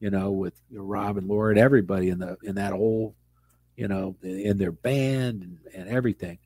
you 0.00 0.10
know, 0.10 0.30
with 0.30 0.60
Rob 0.70 1.16
and 1.16 1.26
Laura 1.26 1.50
and 1.50 1.58
everybody 1.58 2.10
in 2.10 2.18
the 2.18 2.36
in 2.44 2.54
that 2.56 2.72
whole, 2.72 3.14
you 3.76 3.88
know, 3.88 4.14
in 4.22 4.58
their 4.58 4.72
band 4.72 5.42
and, 5.42 5.58
and 5.74 5.88
everything. 5.88 6.38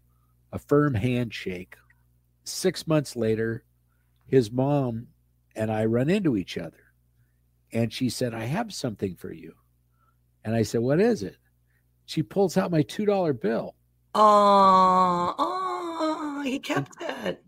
A 0.53 0.59
firm 0.59 0.95
handshake. 0.95 1.77
Six 2.45 2.87
months 2.87 3.15
later, 3.17 3.65
his 4.33 4.51
mom 4.51 5.09
and 5.55 5.71
I 5.71 5.85
run 5.85 6.09
into 6.09 6.39
each 6.39 6.57
other. 6.57 6.83
And 7.71 7.93
she 7.93 8.09
said, 8.09 8.33
I 8.33 8.45
have 8.45 8.73
something 8.73 9.15
for 9.15 9.31
you. 9.31 9.53
And 10.43 10.57
I 10.57 10.63
said, 10.63 10.81
What 10.81 11.01
is 11.01 11.23
it? 11.23 11.37
She 12.07 12.23
pulls 12.23 12.57
out 12.57 12.71
my 12.71 12.83
$2 12.83 13.41
bill. 13.41 13.75
Oh, 14.15 15.35
oh, 15.39 16.43
he 16.45 16.59
kept 16.59 16.97
it. 17.01 17.45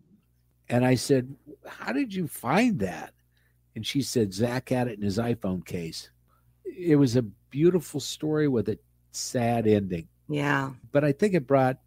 And 0.69 0.85
I 0.85 0.95
said, 0.95 1.35
How 1.67 1.93
did 1.93 2.15
you 2.15 2.29
find 2.29 2.79
that? 2.81 3.15
And 3.75 3.85
she 3.85 4.03
said, 4.03 4.35
Zach 4.35 4.69
had 4.69 4.87
it 4.87 4.99
in 4.99 5.03
his 5.03 5.17
iPhone 5.17 5.65
case. 5.65 6.11
It 6.67 6.97
was 6.97 7.17
a 7.17 7.23
beautiful 7.23 7.99
story 7.99 8.47
with 8.47 8.69
a 8.69 8.79
sad 9.11 9.67
ending. 9.67 10.09
Yeah. 10.29 10.73
But 10.93 11.03
I 11.03 11.13
think 11.13 11.33
it 11.33 11.47
brought 11.47 11.79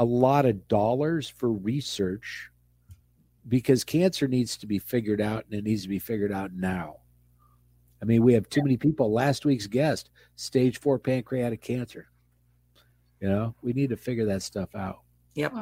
a 0.00 0.04
lot 0.04 0.46
of 0.46 0.66
dollars 0.66 1.28
for 1.28 1.52
research 1.52 2.50
because 3.48 3.84
cancer 3.84 4.26
needs 4.28 4.56
to 4.58 4.66
be 4.66 4.78
figured 4.78 5.20
out 5.20 5.44
and 5.44 5.54
it 5.58 5.64
needs 5.64 5.82
to 5.82 5.88
be 5.88 5.98
figured 5.98 6.32
out 6.32 6.52
now. 6.52 6.96
I 8.02 8.04
mean, 8.04 8.22
we 8.22 8.34
have 8.34 8.48
too 8.48 8.62
many 8.62 8.76
people. 8.76 9.12
Last 9.12 9.44
week's 9.44 9.66
guest, 9.66 10.10
stage 10.36 10.78
four 10.78 10.98
pancreatic 10.98 11.62
cancer. 11.62 12.08
You 13.20 13.28
know, 13.28 13.54
we 13.62 13.72
need 13.72 13.90
to 13.90 13.96
figure 13.96 14.26
that 14.26 14.42
stuff 14.42 14.74
out. 14.74 15.00
Yep. 15.34 15.54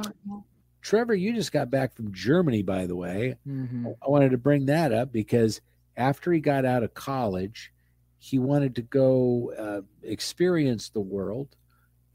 Trevor, 0.83 1.15
you 1.15 1.33
just 1.33 1.53
got 1.53 1.71
back 1.71 1.95
from 1.95 2.13
Germany, 2.13 2.63
by 2.63 2.87
the 2.87 2.97
way. 2.97 3.37
Mhm. 3.47 3.95
I 4.05 4.11
wanted 4.11 4.31
to 4.33 4.39
bring 4.39 4.67
that 4.67 4.93
up 4.93 5.13
because 5.13 5.61
after 5.97 6.33
he 6.33 6.41
got 6.41 6.65
out 6.65 6.83
of 6.83 6.95
college, 6.95 7.73
he 8.19 8.39
wanted 8.39 8.75
to 8.77 8.83
go 8.83 9.53
uh, 9.57 9.83
experience 10.03 10.89
the 10.89 11.01
world 11.01 11.57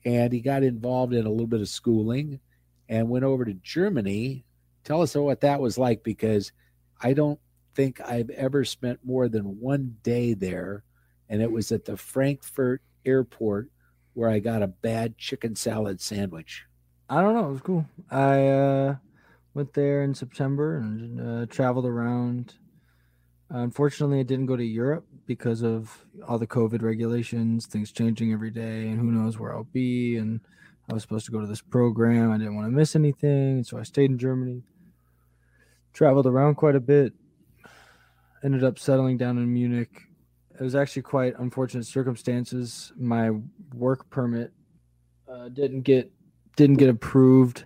and 0.05 0.33
he 0.33 0.41
got 0.41 0.63
involved 0.63 1.13
in 1.13 1.25
a 1.25 1.29
little 1.29 1.47
bit 1.47 1.61
of 1.61 1.69
schooling 1.69 2.39
and 2.87 3.09
went 3.09 3.23
over 3.25 3.45
to 3.45 3.53
Germany. 3.53 4.45
Tell 4.89 5.03
us 5.03 5.13
what 5.13 5.41
that 5.41 5.61
was 5.61 5.77
like 5.77 6.03
because 6.03 6.51
I 6.99 7.13
don't 7.13 7.39
think 7.75 8.01
I've 8.01 8.31
ever 8.31 8.65
spent 8.65 8.99
more 9.05 9.29
than 9.29 9.59
one 9.59 9.97
day 10.01 10.33
there. 10.33 10.83
And 11.29 11.43
it 11.43 11.51
was 11.51 11.71
at 11.71 11.85
the 11.85 11.95
Frankfurt 11.95 12.81
airport 13.05 13.69
where 14.15 14.31
I 14.31 14.39
got 14.39 14.63
a 14.63 14.67
bad 14.67 15.15
chicken 15.15 15.55
salad 15.55 16.01
sandwich. 16.01 16.65
I 17.07 17.21
don't 17.21 17.35
know. 17.35 17.49
It 17.49 17.51
was 17.51 17.61
cool. 17.61 17.85
I 18.09 18.47
uh, 18.47 18.95
went 19.53 19.73
there 19.73 20.01
in 20.01 20.15
September 20.15 20.77
and 20.77 21.21
uh, 21.21 21.45
traveled 21.45 21.85
around. 21.85 22.55
unfortunately, 23.51 24.19
I 24.19 24.23
didn't 24.23 24.47
go 24.47 24.57
to 24.57 24.65
Europe 24.65 25.05
because 25.27 25.61
of 25.61 26.03
all 26.27 26.39
the 26.39 26.47
COVID 26.47 26.81
regulations, 26.81 27.67
things 27.67 27.91
changing 27.91 28.33
every 28.33 28.49
day, 28.49 28.87
and 28.87 28.99
who 28.99 29.11
knows 29.11 29.37
where 29.37 29.53
I'll 29.53 29.65
be. 29.65 30.17
And 30.17 30.41
I 30.89 30.95
was 30.95 31.03
supposed 31.03 31.27
to 31.27 31.31
go 31.31 31.41
to 31.41 31.47
this 31.47 31.61
program. 31.61 32.31
I 32.31 32.39
didn't 32.39 32.55
want 32.55 32.65
to 32.65 32.75
miss 32.75 32.95
anything, 32.95 33.63
so 33.63 33.77
I 33.77 33.83
stayed 33.83 34.09
in 34.09 34.17
Germany. 34.17 34.63
Traveled 35.93 36.27
around 36.27 36.55
quite 36.55 36.75
a 36.75 36.79
bit. 36.79 37.13
Ended 38.43 38.63
up 38.63 38.79
settling 38.79 39.17
down 39.17 39.37
in 39.37 39.51
Munich. 39.53 40.03
It 40.59 40.63
was 40.63 40.75
actually 40.75 41.01
quite 41.03 41.37
unfortunate 41.39 41.85
circumstances. 41.85 42.91
My 42.97 43.31
work 43.73 44.09
permit 44.09 44.51
uh, 45.31 45.49
didn't 45.49 45.81
get 45.81 46.11
didn't 46.55 46.77
get 46.77 46.89
approved 46.89 47.65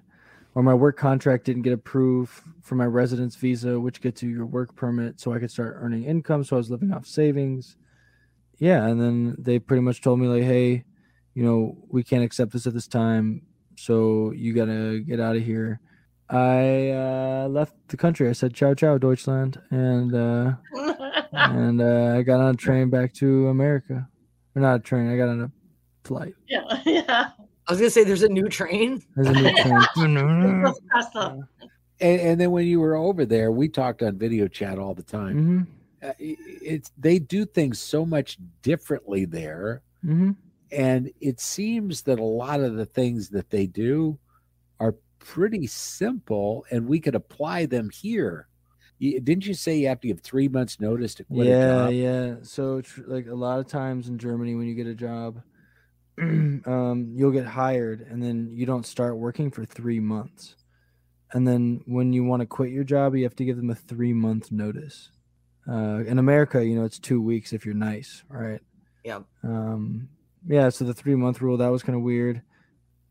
or 0.55 0.61
my 0.61 0.73
work 0.73 0.97
contract 0.97 1.45
didn't 1.45 1.63
get 1.63 1.73
approved 1.73 2.31
for 2.61 2.75
my 2.75 2.85
residence 2.85 3.35
visa 3.35 3.79
which 3.79 4.01
gets 4.01 4.21
you 4.21 4.29
your 4.29 4.45
work 4.45 4.75
permit 4.75 5.19
so 5.19 5.33
i 5.33 5.39
could 5.39 5.49
start 5.49 5.77
earning 5.79 6.03
income 6.03 6.43
so 6.43 6.55
i 6.55 6.57
was 6.57 6.69
living 6.69 6.91
off 6.91 7.07
savings 7.07 7.77
yeah 8.59 8.85
and 8.85 9.01
then 9.01 9.35
they 9.39 9.57
pretty 9.57 9.81
much 9.81 10.01
told 10.01 10.19
me 10.19 10.27
like 10.27 10.43
hey 10.43 10.83
you 11.33 11.43
know 11.43 11.75
we 11.89 12.03
can't 12.03 12.23
accept 12.23 12.51
this 12.51 12.67
at 12.67 12.73
this 12.73 12.87
time 12.87 13.41
so 13.75 14.31
you 14.35 14.53
gotta 14.53 14.99
get 14.99 15.19
out 15.19 15.35
of 15.35 15.43
here 15.43 15.79
I 16.29 16.89
uh, 16.91 17.47
left 17.49 17.75
the 17.89 17.97
country. 17.97 18.29
I 18.29 18.33
said 18.33 18.53
ciao 18.53 18.73
ciao 18.73 18.97
Deutschland, 18.97 19.59
and 19.71 20.13
uh, 20.15 20.53
and 21.33 21.81
uh, 21.81 22.15
I 22.17 22.23
got 22.23 22.39
on 22.39 22.53
a 22.55 22.57
train 22.57 22.89
back 22.89 23.13
to 23.15 23.47
America. 23.49 24.07
Or 24.55 24.61
not 24.61 24.75
a 24.75 24.79
train. 24.79 25.11
I 25.11 25.17
got 25.17 25.29
on 25.29 25.41
a 25.41 25.51
flight. 26.03 26.33
yeah, 26.47 26.81
yeah. 26.85 27.29
I 27.67 27.71
was 27.71 27.79
gonna 27.79 27.89
say 27.89 28.03
there's 28.03 28.23
a 28.23 28.29
new 28.29 28.47
train. 28.49 29.01
There's 29.15 29.27
a 29.29 29.33
new 29.35 29.53
train. 29.61 30.63
Let's 30.63 30.79
pass 30.91 31.15
up. 31.15 31.37
And, 31.99 32.19
and 32.21 32.41
then 32.41 32.51
when 32.51 32.65
you 32.67 32.79
were 32.79 32.95
over 32.95 33.25
there, 33.25 33.51
we 33.51 33.69
talked 33.69 34.01
on 34.03 34.17
video 34.17 34.47
chat 34.47 34.77
all 34.79 34.93
the 34.93 35.03
time. 35.03 35.37
hmm 36.01 36.07
Uh, 36.07 36.13
it- 36.19 36.39
it's 36.61 36.91
they 36.97 37.19
do 37.19 37.45
things 37.45 37.79
so 37.79 38.05
much 38.05 38.37
differently 38.61 39.25
there, 39.25 39.81
hmm 40.03 40.31
and 40.71 41.11
it 41.21 41.39
seems 41.39 42.01
that 42.03 42.19
a 42.19 42.23
lot 42.23 42.59
of 42.59 42.75
the 42.75 42.85
things 42.85 43.29
that 43.29 43.49
they 43.51 43.67
do 43.67 44.17
are 44.79 44.95
pretty 45.23 45.65
simple, 45.67 46.65
and 46.69 46.87
we 46.87 46.99
could 46.99 47.15
apply 47.15 47.65
them 47.65 47.89
here. 47.89 48.47
You, 48.99 49.19
didn't 49.19 49.45
you 49.45 49.53
say 49.53 49.77
you 49.77 49.87
have 49.87 50.01
to 50.01 50.07
give 50.07 50.21
three 50.21 50.47
months 50.47 50.79
notice 50.79 51.15
to 51.15 51.23
quit 51.23 51.47
a 51.47 51.51
Yeah, 51.51 51.67
job? 51.67 51.91
yeah. 51.93 52.35
So 52.43 52.81
tr- 52.81 53.01
like 53.07 53.27
a 53.27 53.33
lot 53.35 53.59
of 53.59 53.67
times 53.67 54.07
in 54.07 54.17
Germany, 54.17 54.55
when 54.55 54.67
you 54.67 54.75
get 54.75 54.87
a 54.87 54.93
job, 54.93 55.41
um, 56.21 57.11
you'll 57.15 57.31
get 57.31 57.45
hired, 57.45 58.01
and 58.01 58.21
then 58.21 58.49
you 58.51 58.65
don't 58.65 58.85
start 58.85 59.17
working 59.17 59.49
for 59.49 59.65
three 59.65 59.99
months. 59.99 60.55
And 61.31 61.47
then 61.47 61.81
when 61.87 62.13
you 62.13 62.23
want 62.23 62.41
to 62.41 62.45
quit 62.45 62.69
your 62.69 62.83
job, 62.83 63.15
you 63.15 63.23
have 63.23 63.35
to 63.37 63.45
give 63.45 63.57
them 63.57 63.71
a 63.71 63.75
three 63.75 64.13
month 64.13 64.51
notice. 64.51 65.09
Uh, 65.67 66.03
in 66.05 66.19
America, 66.19 66.63
you 66.63 66.75
know, 66.75 66.83
it's 66.83 66.99
two 66.99 67.21
weeks 67.21 67.53
if 67.53 67.65
you're 67.65 67.73
nice, 67.73 68.23
right? 68.29 68.59
Yeah. 69.03 69.21
Um, 69.43 70.09
yeah. 70.47 70.69
So 70.69 70.85
the 70.85 70.93
three 70.93 71.15
month 71.15 71.41
rule 71.41 71.57
that 71.57 71.69
was 71.69 71.81
kind 71.81 71.95
of 71.95 72.03
weird. 72.03 72.41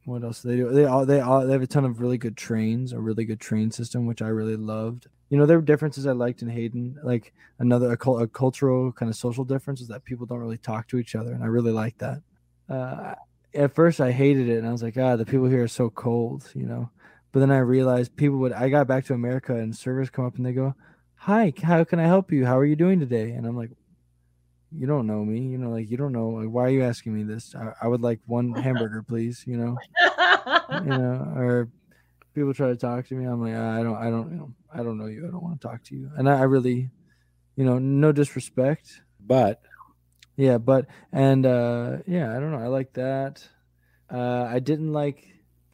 What 0.05 0.25
else 0.25 0.43
do 0.43 0.49
they 0.49 0.57
do? 0.57 0.71
They 0.71 0.85
all 0.85 1.07
they 1.07 1.21
all 1.21 1.47
they 1.47 1.53
have 1.53 1.63
a 1.63 1.67
ton 1.67 1.85
of 1.85 2.01
really 2.01 2.19
good 2.19 2.37
trains, 2.37 2.93
a 2.93 2.99
really 2.99 3.25
good 3.25 3.41
train 3.41 3.71
system, 3.71 4.07
which 4.07 4.21
I 4.21 4.29
really 4.29 4.57
loved. 4.57 5.07
You 5.29 5.39
know, 5.39 5.47
there 5.47 5.59
were 5.59 5.65
differences 5.65 6.07
I 6.07 6.13
liked 6.13 6.43
in 6.43 6.49
Hayden. 6.49 6.99
Like 7.05 7.33
another 7.59 7.93
a, 7.93 8.11
a 8.11 8.27
cultural 8.27 8.93
kind 8.93 9.09
of 9.09 9.17
social 9.17 9.45
difference 9.45 9.81
is 9.81 9.89
that 9.89 10.05
people 10.05 10.27
don't 10.27 10.41
really 10.41 10.59
talk 10.59 10.89
to 10.89 10.99
each 10.99 11.15
other, 11.15 11.33
and 11.33 11.43
I 11.43 11.47
really 11.47 11.73
like 11.73 11.99
that. 11.99 12.21
Uh, 12.69 13.15
at 13.55 13.75
first, 13.75 14.01
I 14.01 14.11
hated 14.11 14.49
it, 14.49 14.59
and 14.59 14.67
I 14.67 14.73
was 14.73 14.83
like, 14.83 14.97
ah, 14.97 15.17
the 15.17 15.27
people 15.27 15.47
here 15.47 15.63
are 15.63 15.69
so 15.69 15.89
cold, 15.89 16.51
you 16.55 16.67
know. 16.67 16.91
But 17.31 17.41
then 17.41 17.53
I 17.53 17.59
realized 17.59 18.17
people 18.17 18.39
would. 18.39 18.53
I 18.53 18.69
got 18.71 18.89
back 18.89 19.05
to 19.07 19.15
America, 19.15 19.55
and 19.55 19.77
servers 19.77 20.11
come 20.11 20.27
up 20.27 20.37
and 20.37 20.45
they 20.45 20.53
go, 20.53 20.75
"Hi, 21.15 21.53
how 21.63 21.85
can 21.85 22.01
I 22.01 22.07
help 22.07 22.33
you? 22.33 22.45
How 22.45 22.59
are 22.59 22.67
you 22.67 22.77
doing 22.77 22.99
today?" 22.99 23.31
And 23.31 23.47
I'm 23.47 23.57
like, 23.57 23.71
"You 24.77 24.87
don't 24.87 25.07
know 25.07 25.25
me, 25.25 25.41
you 25.41 25.59
know, 25.59 25.71
like 25.71 25.91
you 25.91 25.97
don't 25.97 26.13
know. 26.13 26.29
Like, 26.31 26.49
why 26.49 26.65
are 26.65 26.71
you 26.71 26.83
asking 26.85 27.15
me 27.15 27.23
this? 27.23 27.55
I, 27.55 27.73
I 27.83 27.89
would 27.89 28.01
like 28.01 28.21
one 28.27 28.55
hamburger, 28.55 29.03
please, 29.03 29.45
you 29.47 29.57
know." 29.57 29.77
you 30.85 30.93
know, 30.99 31.33
or 31.37 31.69
people 32.35 32.55
try 32.55 32.69
to 32.69 32.77
talk 32.77 33.07
to 33.09 33.15
me. 33.15 33.25
I'm 33.25 33.41
like, 33.41 33.55
"Ah, 33.57 33.79
I 33.79 33.83
don't, 33.83 33.97
I 33.97 34.11
don't, 34.11 34.31
you 34.31 34.37
know, 34.39 34.55
I 34.73 34.83
don't 34.83 34.99
know 34.99 35.07
you. 35.07 35.27
I 35.27 35.31
don't 35.31 35.43
want 35.43 35.61
to 35.61 35.67
talk 35.69 35.83
to 35.85 35.95
you. 35.95 36.11
And 36.17 36.29
I, 36.29 36.41
I 36.41 36.43
really, 36.43 36.91
you 37.57 37.65
know, 37.65 37.79
no 37.79 38.13
disrespect. 38.13 39.03
But 39.21 39.63
Yeah, 40.37 40.59
but 40.59 40.87
and 41.13 41.45
uh 41.47 41.99
yeah, 42.07 42.31
I 42.35 42.41
don't 42.41 42.53
know. 42.53 42.59
I 42.59 42.69
like 42.69 42.95
that. 42.95 43.47
Uh 44.11 44.45
I 44.49 44.59
didn't 44.59 44.93
like 44.93 45.25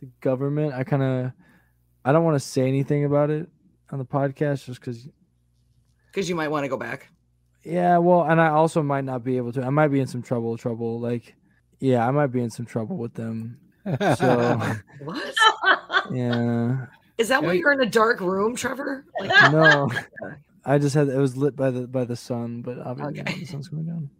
the 0.01 0.07
government. 0.21 0.75
I 0.75 0.85
kind 0.85 1.03
of 1.03 1.33
I 2.05 2.13
don't 2.13 2.25
want 2.25 2.35
to 2.35 2.41
say 2.47 2.67
anything 2.67 3.05
about 3.05 3.31
it 3.31 3.49
on 3.91 3.99
the 3.99 4.05
podcast 4.05 4.67
just 4.67 4.81
cuz 4.81 5.09
Because 6.07 6.29
you 6.29 6.35
might 6.35 6.49
want 6.49 6.65
to 6.65 6.69
go 6.69 6.77
back. 6.77 7.11
Yeah, 7.65 7.99
well, 7.99 8.23
and 8.25 8.41
I 8.41 8.49
also 8.49 8.83
might 8.83 9.05
not 9.05 9.25
be 9.25 9.37
able 9.37 9.53
to. 9.53 9.63
I 9.65 9.71
might 9.71 9.89
be 9.89 10.01
in 10.01 10.07
some 10.07 10.23
trouble, 10.23 10.57
trouble 10.57 11.01
like 11.01 11.35
yeah, 11.81 12.07
I 12.07 12.11
might 12.11 12.29
be 12.29 12.41
in 12.41 12.51
some 12.51 12.67
trouble 12.67 12.97
with 12.97 13.15
them. 13.15 13.59
So, 14.17 14.61
What? 15.05 15.35
yeah. 16.13 16.87
Is 17.19 17.29
that 17.29 17.43
why 17.43 17.53
you're 17.55 17.73
in 17.73 17.81
a 17.81 17.87
dark 17.87 18.21
room, 18.21 18.55
Trevor? 18.57 19.05
Like, 19.21 19.31
No. 19.53 19.89
I 20.65 20.79
just 20.79 20.95
had 20.95 21.09
it 21.09 21.17
was 21.17 21.37
lit 21.37 21.57
by 21.57 21.71
the 21.71 21.87
by 21.87 22.05
the 22.05 22.17
sun, 22.17 22.63
but 22.63 22.79
obviously 22.79 23.21
Okay. 23.21 23.39
the 23.41 23.47
sun's 23.47 23.69
going 23.69 23.87
down. 23.87 24.11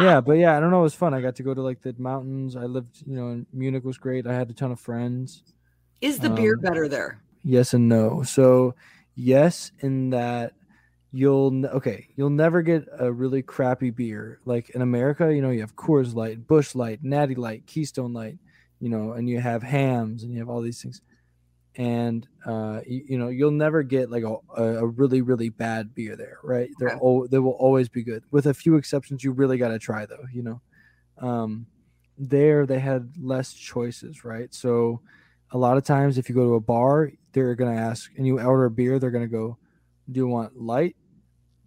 yeah, 0.00 0.20
but 0.20 0.32
yeah, 0.34 0.56
I 0.56 0.60
don't 0.60 0.70
know. 0.70 0.80
It 0.80 0.84
was 0.84 0.94
fun. 0.94 1.14
I 1.14 1.20
got 1.20 1.36
to 1.36 1.42
go 1.42 1.52
to 1.54 1.60
like 1.62 1.82
the 1.82 1.94
mountains. 1.98 2.56
I 2.56 2.64
lived, 2.64 3.02
you 3.06 3.16
know, 3.16 3.28
in 3.30 3.46
Munich 3.52 3.84
was 3.84 3.98
great. 3.98 4.26
I 4.26 4.34
had 4.34 4.48
a 4.50 4.52
ton 4.54 4.70
of 4.72 4.80
friends. 4.80 5.42
is 6.00 6.18
the 6.18 6.30
beer 6.30 6.54
Um, 6.54 6.60
better 6.60 6.88
there? 6.88 7.20
Yes 7.42 7.74
and 7.74 7.88
no. 7.88 8.22
So, 8.22 8.74
yes, 9.14 9.72
in 9.80 10.10
that 10.10 10.52
you'll 11.12 11.66
okay, 11.66 12.08
you'll 12.16 12.30
never 12.30 12.62
get 12.62 12.86
a 12.98 13.12
really 13.12 13.42
crappy 13.42 13.90
beer 13.90 14.40
like 14.44 14.70
in 14.70 14.82
America. 14.82 15.34
You 15.34 15.42
know, 15.42 15.50
you 15.50 15.60
have 15.60 15.76
Coors 15.76 16.14
Light, 16.14 16.46
Busch 16.46 16.74
Light, 16.74 17.00
Natty 17.02 17.34
Light, 17.34 17.66
Keystone 17.66 18.12
Light. 18.12 18.38
You 18.80 18.90
know, 18.90 19.12
and 19.12 19.28
you 19.28 19.40
have 19.40 19.62
Hamm's 19.62 20.22
and 20.22 20.32
you 20.32 20.38
have 20.40 20.50
all 20.50 20.60
these 20.60 20.82
things. 20.82 21.00
And 21.76 22.26
uh, 22.46 22.80
you, 22.86 23.04
you 23.08 23.18
know, 23.18 23.28
you'll 23.28 23.50
never 23.50 23.82
get 23.82 24.10
like 24.10 24.22
a, 24.24 24.36
a 24.62 24.86
really 24.86 25.22
really 25.22 25.48
bad 25.50 25.94
beer 25.94 26.16
there, 26.16 26.38
right? 26.42 26.70
They're 26.78 26.90
Okay. 26.90 26.98
al- 27.02 27.26
they 27.28 27.38
will 27.38 27.52
always 27.52 27.88
be 27.88 28.02
good, 28.02 28.24
with 28.30 28.46
a 28.46 28.54
few 28.54 28.76
exceptions. 28.76 29.24
You 29.24 29.32
really 29.32 29.58
got 29.58 29.68
to 29.68 29.78
try 29.78 30.06
though. 30.06 30.24
You 30.32 30.42
know, 30.42 30.60
um, 31.18 31.66
there 32.18 32.66
they 32.66 32.78
had 32.78 33.12
less 33.20 33.52
choices, 33.52 34.24
right? 34.24 34.52
So 34.54 35.00
a 35.52 35.58
lot 35.58 35.76
of 35.76 35.84
times 35.84 36.18
if 36.18 36.28
you 36.28 36.34
go 36.34 36.44
to 36.44 36.54
a 36.54 36.60
bar 36.60 37.12
they're 37.32 37.54
going 37.54 37.72
to 37.74 37.80
ask 37.80 38.10
and 38.16 38.26
you 38.26 38.40
order 38.40 38.64
a 38.64 38.70
beer 38.70 38.98
they're 38.98 39.12
going 39.12 39.24
to 39.24 39.28
go 39.30 39.56
do 40.10 40.20
you 40.20 40.26
want 40.28 40.60
light 40.60 40.96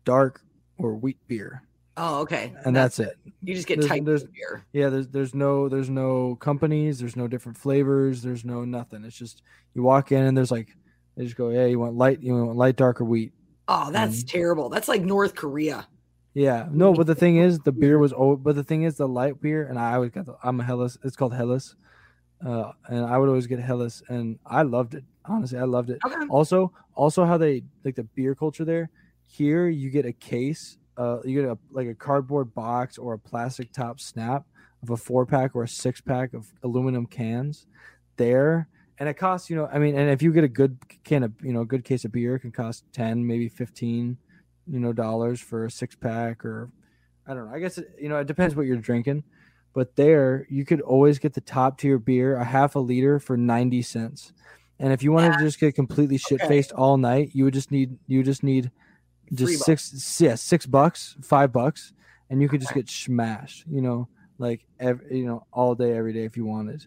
dark 0.06 0.42
or 0.78 0.96
wheat 0.96 1.18
beer 1.28 1.64
Oh, 2.02 2.22
okay. 2.22 2.54
and 2.64 2.74
that's, 2.74 3.00
it 3.00 3.18
You 3.44 3.54
just 3.54 3.68
get 3.68 3.76
there's- 3.80 3.90
typed 3.90 4.06
there's- 4.06 4.24
beer. 4.24 4.64
yeah 4.72 4.90
there's 4.90 5.10
there's 5.10 5.36
no 5.36 5.68
there's 5.68 5.90
no 5.90 6.36
companies 6.36 7.00
there's 7.00 7.18
no 7.18 7.28
different 7.28 7.58
flavors 7.58 8.22
there's 8.22 8.46
no 8.46 8.64
nothing 8.64 9.04
it's 9.04 9.18
just 9.18 9.42
you 9.74 9.84
walk 9.84 10.12
in 10.14 10.24
and 10.24 10.38
there's 10.38 10.52
like 10.52 10.70
they 11.18 11.26
just 11.26 11.36
go 11.36 11.50
yeah 11.50 11.66
you 11.66 11.78
want 11.80 11.96
light 11.96 12.22
you 12.22 12.34
want 12.34 12.56
light 12.58 12.76
dark 12.78 13.02
or 13.02 13.06
wheat 13.06 13.34
Oh, 13.72 13.92
that's 13.92 14.24
Mhm. 14.24 14.30
terrible. 14.32 14.70
That's 14.70 14.88
like 14.88 15.04
North 15.04 15.36
Korea. 15.36 15.88
yeah 16.34 16.68
no 16.72 16.94
but 16.94 17.06
the 17.08 17.16
thing 17.16 17.36
is 17.38 17.60
the 17.60 17.72
beer 17.74 18.00
was 18.00 18.14
oh 18.16 18.36
but 18.38 18.56
the 18.56 18.64
thing 18.64 18.84
is 18.84 18.96
the 18.96 19.08
light 19.08 19.42
beer 19.42 19.66
and 19.68 19.78
i 19.78 19.94
always 19.96 20.12
got 20.12 20.26
the 20.26 20.36
i'm 20.44 20.60
a 20.60 20.64
Helles 20.64 20.98
it's 21.04 21.16
called 21.18 21.34
Helles 21.34 21.76
uh 22.46 22.72
and 22.88 23.04
i 23.06 23.18
would 23.18 23.28
always 23.28 23.48
get 23.48 23.60
Helles 23.60 24.02
and 24.08 24.40
i 24.46 24.62
loved 24.62 24.94
it 24.94 25.04
honestly 25.30 25.58
i 25.58 25.64
loved 25.64 25.90
it. 25.90 26.00
Okay. 26.06 26.26
also 26.30 26.72
also 26.96 27.26
how 27.26 27.38
they 27.38 27.64
like 27.84 27.96
the 27.96 28.04
beer 28.04 28.36
culture 28.36 28.66
there. 28.66 28.90
Here 29.26 29.68
you 29.68 29.90
get 29.90 30.06
a 30.06 30.14
case 30.14 30.78
uh 30.98 31.20
you 31.24 31.42
get 31.42 31.50
a 31.50 31.58
like 31.72 31.88
a 31.88 31.96
cardboard 31.96 32.54
box 32.54 32.98
or 32.98 33.14
a 33.14 33.20
plastic 33.20 33.72
top 33.72 34.00
snap 34.00 34.46
of 34.84 34.90
a 34.90 34.98
four 34.98 35.26
pack 35.26 35.56
or 35.56 35.64
a 35.64 35.68
six 35.68 36.02
pack 36.02 36.34
of 36.34 36.52
aluminum 36.64 37.06
cans 37.06 37.68
there. 38.18 38.68
And 38.98 39.08
it 39.08 39.14
costs 39.14 39.50
you 39.50 39.56
know 39.56 39.70
i 39.72 39.80
mean 39.80 39.96
and 39.96 40.10
if 40.10 40.22
you 40.22 40.34
get 40.34 40.44
a 40.44 40.50
good 40.50 40.78
can 41.06 41.24
of 41.24 41.32
you 41.42 41.54
know 41.54 41.62
a 41.62 41.66
good 41.66 41.86
case 41.86 42.04
of 42.04 42.12
beer 42.12 42.36
it 42.36 42.40
can 42.40 42.52
cost 42.52 42.84
10 42.92 43.26
maybe 43.26 43.48
15 43.48 44.18
you 44.68 44.80
know 44.80 44.92
dollars 44.92 45.40
for 45.40 45.66
a 45.66 45.72
six 45.72 45.96
pack 45.96 46.44
or 46.44 46.70
i 47.26 47.34
don't 47.34 47.48
know. 47.48 47.56
I 47.56 47.60
guess 47.60 47.78
it, 47.78 47.90
you 48.02 48.10
know 48.10 48.18
it 48.18 48.28
depends 48.28 48.56
what 48.56 48.66
you're 48.66 48.78
drinking. 48.78 49.24
But 49.74 49.96
there 49.96 50.48
you 50.50 50.66
could 50.66 50.82
always 50.82 51.20
get 51.20 51.34
the 51.34 51.42
top 51.42 51.78
tier 51.78 52.00
beer 52.00 52.36
a 52.36 52.44
half 52.44 52.76
a 52.76 52.80
liter 52.80 53.20
for 53.20 53.38
90 53.38 53.82
cents 53.84 54.34
and 54.80 54.94
if 54.94 55.04
you 55.04 55.12
wanted 55.12 55.34
to 55.34 55.40
just 55.40 55.60
get 55.60 55.76
completely 55.76 56.18
shit 56.18 56.42
faced 56.42 56.72
all 56.72 56.98
night 56.98 57.32
you 57.34 57.44
would 57.44 57.54
just 57.54 57.72
need 57.72 57.98
you 58.08 58.24
just 58.24 58.44
need 58.44 58.72
just 59.34 59.64
six 59.64 60.20
yeah 60.22 60.36
six 60.36 60.66
bucks 60.66 61.16
five 61.22 61.52
bucks 61.52 61.94
and 62.30 62.42
you 62.42 62.50
could 62.50 62.60
just 62.62 62.72
Okay. 62.72 62.82
get 62.82 62.90
smashed 62.90 63.66
you 63.68 63.82
know 63.82 64.08
like 64.38 64.66
every, 64.80 65.20
you 65.20 65.26
know 65.26 65.46
all 65.52 65.76
day 65.76 65.94
every 65.94 66.14
day 66.14 66.24
if 66.24 66.36
you 66.38 66.46
wanted 66.46 66.86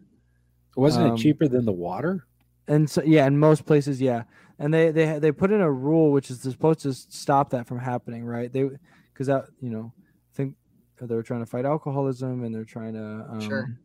wasn't 0.76 1.06
Um, 1.06 1.14
it 1.14 1.18
cheaper 1.22 1.48
than 1.48 1.64
the 1.64 1.72
water? 1.72 2.26
and 2.68 2.88
so 2.88 3.02
yeah 3.02 3.26
in 3.26 3.38
most 3.38 3.66
places 3.66 4.00
yeah 4.00 4.22
and 4.58 4.72
they 4.72 4.90
they 4.92 5.18
they 5.18 5.32
put 5.32 5.50
in 5.50 5.60
a 5.60 5.70
rule 5.70 6.12
which 6.12 6.30
is 6.30 6.40
supposed 6.40 6.80
to 6.80 6.92
stop 6.94 7.50
that 7.50 7.66
from 7.66 7.78
happening 7.78 8.24
right 8.24 8.52
they 8.52 8.68
because 9.12 9.26
that 9.26 9.46
you 9.60 9.68
know 9.68 9.92
i 10.32 10.36
think 10.36 10.54
they 11.00 11.14
were 11.16 11.22
trying 11.24 11.40
to 11.40 11.46
fight 11.46 11.64
alcoholism 11.64 12.44
and 12.44 12.54
they're 12.54 12.64
trying 12.64 12.94
to 12.94 13.26
um, 13.28 13.40
Sure. 13.40 13.76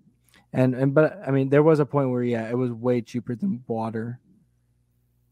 And 0.57 0.75
and 0.75 0.93
but 0.93 1.19
i 1.25 1.31
mean 1.31 1.47
there 1.49 1.63
was 1.63 1.79
a 1.79 1.85
point 1.85 2.09
where 2.09 2.23
yeah 2.23 2.49
it 2.49 2.57
was 2.57 2.71
way 2.71 3.01
cheaper 3.01 3.35
than 3.35 3.63
water 3.67 4.19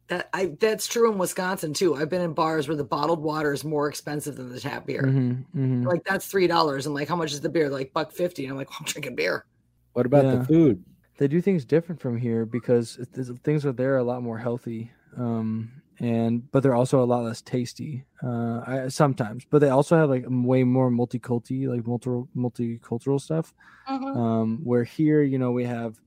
That 0.07 0.29
I 0.33 0.55
that's 0.59 0.85
true 0.87 1.11
in 1.11 1.17
Wisconsin 1.17 1.73
too. 1.73 1.95
I've 1.95 2.09
been 2.11 2.21
in 2.21 2.33
bars 2.33 2.67
where 2.67 2.77
the 2.77 2.83
bottled 2.83 3.19
water 3.23 3.51
is 3.51 3.63
more 3.63 3.87
expensive 3.89 4.35
than 4.35 4.51
the 4.51 4.59
tap 4.59 4.85
beer. 4.85 5.01
Mhm, 5.01 5.45
mhm. 5.55 5.85
Like 5.85 6.03
that's 6.05 6.27
three 6.27 6.45
dollars. 6.45 6.85
And 6.85 6.93
like, 6.93 7.07
how 7.07 7.15
much 7.15 7.33
is 7.33 7.41
the 7.41 7.49
beer? 7.49 7.69
Like 7.69 7.91
buck 7.91 8.11
fifty. 8.11 8.43
And 8.45 8.51
I'm 8.51 8.57
like, 8.57 8.69
well, 8.69 8.77
I'm 8.81 8.85
drinking 8.85 9.15
beer. 9.15 9.45
What 9.93 10.05
about 10.05 10.25
Yeah. 10.25 10.35
the 10.35 10.45
food? 10.45 10.83
they 11.17 11.27
do 11.29 11.41
things 11.41 11.65
different 11.65 11.99
from 12.01 12.17
here 12.17 12.45
because 12.45 12.97
it- 12.97 13.39
things 13.43 13.65
are 13.65 13.71
there 13.71 13.97
a 13.97 14.03
lot 14.03 14.21
more 14.21 14.37
healthy 14.37 14.91
um 15.17 15.71
and 15.99 16.49
but 16.51 16.61
they're 16.63 16.75
also 16.75 17.01
a 17.03 17.05
lot 17.05 17.23
less 17.23 17.41
tasty 17.41 18.05
uh 18.23 18.61
I, 18.67 18.87
sometimes 18.89 19.45
but 19.49 19.59
they 19.59 19.69
also 19.69 19.95
have 19.97 20.09
like 20.09 20.25
way 20.27 20.63
more 20.63 20.89
multi-culti 20.91 21.67
like 21.67 21.85
multi 21.87 22.09
multicultural 22.35 23.19
stuff 23.21 23.53
Mhm. 23.87 24.17
um 24.17 24.59
where 24.63 24.83
here 24.83 25.23
you 25.23 25.37
know 25.39 25.51
we 25.51 25.65
have 25.65 25.99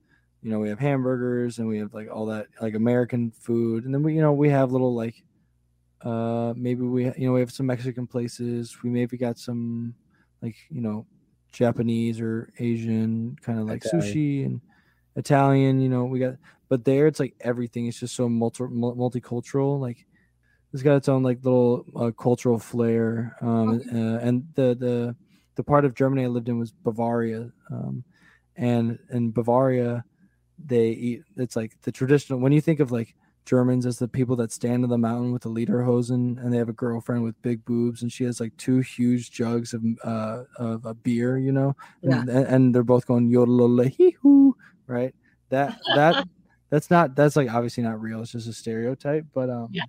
you 0.42 0.50
know 0.50 0.58
we 0.60 0.68
have 0.68 0.78
hamburgers 0.78 1.58
and 1.58 1.68
we 1.68 1.78
have 1.78 1.94
like 1.94 2.08
all 2.10 2.26
that 2.26 2.48
like 2.60 2.74
american 2.74 3.30
food 3.32 3.84
and 3.84 3.94
then 3.94 4.02
we 4.02 4.14
you 4.14 4.20
know 4.20 4.32
we 4.32 4.48
have 4.50 4.72
little 4.72 4.94
like 4.94 5.24
uh 6.02 6.54
maybe 6.56 6.82
we 6.82 7.06
you 7.16 7.26
know 7.26 7.32
we 7.32 7.40
have 7.40 7.50
some 7.52 7.66
mexican 7.66 8.06
places 8.06 8.76
we 8.84 8.90
maybe 8.90 9.16
got 9.16 9.36
some 9.38 9.94
like 10.42 10.56
you 10.70 10.80
know 10.80 11.06
japanese 11.52 12.20
or 12.20 12.52
asian 12.60 13.36
kind 13.42 13.58
of 13.58 13.66
like 13.66 13.82
Italian. 13.84 14.02
sushi 14.02 14.46
and 14.46 14.60
italian 15.16 15.80
you 15.80 15.88
know 15.88 16.04
we 16.04 16.20
got 16.20 16.34
but 16.68 16.84
there 16.84 17.06
it's 17.06 17.20
like 17.20 17.34
everything 17.40 17.86
is 17.86 17.98
just 18.00 18.14
so 18.14 18.28
multi 18.28 18.64
multicultural. 18.64 19.80
Like 19.80 20.06
it's 20.72 20.82
got 20.82 20.96
its 20.96 21.08
own 21.08 21.22
like 21.22 21.38
little 21.42 21.84
uh, 21.96 22.10
cultural 22.10 22.58
flair. 22.58 23.36
Um, 23.40 23.80
uh, 23.92 24.18
and 24.18 24.44
the 24.54 24.74
the 24.78 25.16
the 25.54 25.64
part 25.64 25.84
of 25.84 25.94
Germany 25.94 26.24
I 26.24 26.28
lived 26.28 26.48
in 26.48 26.58
was 26.58 26.72
Bavaria. 26.72 27.50
Um, 27.70 28.04
and 28.56 28.98
in 29.10 29.30
Bavaria, 29.32 30.04
they 30.64 30.90
eat. 30.90 31.22
It's 31.36 31.56
like 31.56 31.80
the 31.82 31.92
traditional. 31.92 32.40
When 32.40 32.52
you 32.52 32.60
think 32.60 32.80
of 32.80 32.90
like 32.92 33.14
Germans 33.44 33.86
as 33.86 33.98
the 33.98 34.08
people 34.08 34.36
that 34.36 34.52
stand 34.52 34.84
on 34.84 34.90
the 34.90 34.98
mountain 34.98 35.32
with 35.32 35.42
the 35.42 35.48
lederhosen, 35.50 36.38
and 36.42 36.52
they 36.52 36.58
have 36.58 36.68
a 36.68 36.72
girlfriend 36.74 37.22
with 37.24 37.40
big 37.42 37.64
boobs, 37.64 38.02
and 38.02 38.12
she 38.12 38.24
has 38.24 38.40
like 38.40 38.56
two 38.56 38.80
huge 38.80 39.30
jugs 39.30 39.72
of 39.74 39.82
uh 40.04 40.42
of 40.58 40.84
a 40.84 40.94
beer, 40.94 41.38
you 41.38 41.52
know, 41.52 41.74
Yeah. 42.02 42.20
and, 42.20 42.28
and 42.28 42.74
they're 42.74 42.82
both 42.82 43.06
going 43.06 43.28
yodel 43.28 43.78
hee 43.84 44.16
hoo, 44.20 44.54
right? 44.86 45.14
That 45.50 45.78
that 45.94 46.26
that's 46.70 46.90
not 46.90 47.14
that's 47.16 47.36
like 47.36 47.52
obviously 47.52 47.82
not 47.82 48.00
real. 48.00 48.20
It's 48.22 48.32
just 48.32 48.48
a 48.48 48.52
stereotype, 48.52 49.26
but 49.34 49.48
um, 49.50 49.68
Yeah. 49.72 49.84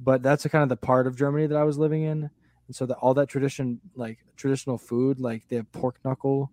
but 0.00 0.22
that's 0.22 0.44
a 0.44 0.48
kind 0.48 0.62
of 0.62 0.68
the 0.68 0.76
part 0.76 1.06
of 1.06 1.16
Germany 1.16 1.46
that 1.46 1.56
I 1.56 1.64
was 1.64 1.78
living 1.78 2.02
in, 2.02 2.30
and 2.66 2.76
so 2.76 2.86
that 2.86 2.96
all 2.98 3.14
that 3.14 3.28
tradition, 3.28 3.80
like 3.94 4.18
traditional 4.36 4.78
food, 4.78 5.20
like 5.20 5.48
they 5.48 5.56
have 5.56 5.70
pork 5.72 5.96
knuckle, 6.04 6.52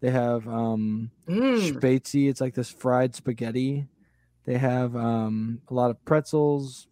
they 0.00 0.10
have 0.10 0.46
um 0.48 1.10
Mm. 1.26 1.72
Spezi. 1.72 2.28
It's 2.28 2.40
like 2.40 2.54
this 2.54 2.70
fried 2.70 3.14
spaghetti. 3.14 3.88
They 4.44 4.58
have 4.58 4.94
um, 4.94 5.62
a 5.68 5.74
lot 5.74 5.90
of 5.90 6.04
pretzels. 6.04 6.86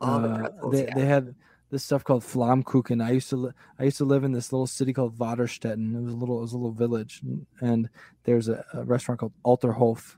All 0.00 0.20
the 0.20 0.28
Uh, 0.28 0.38
pretzels, 0.38 0.72
they, 0.72 0.84
yeah. 0.86 0.94
they 0.94 1.04
have 1.06 1.34
this 1.70 1.84
stuff 1.84 2.02
called 2.04 2.22
Flammkuchen. 2.22 3.02
I 3.04 3.10
used 3.10 3.28
to 3.30 3.36
li- 3.36 3.52
I 3.78 3.84
used 3.84 3.98
to 3.98 4.04
live 4.04 4.24
in 4.24 4.32
this 4.32 4.52
little 4.52 4.66
city 4.66 4.92
called 4.92 5.16
Vaterstetten. 5.18 5.94
It 5.96 6.00
was 6.02 6.12
a 6.12 6.16
little 6.16 6.38
it 6.38 6.42
was 6.42 6.52
a 6.52 6.56
little 6.56 6.72
village, 6.72 7.20
and, 7.22 7.46
and 7.60 7.90
there's 8.24 8.48
a, 8.48 8.64
a 8.72 8.84
restaurant 8.84 9.20
called 9.20 9.32
Alterhof. 9.44 10.16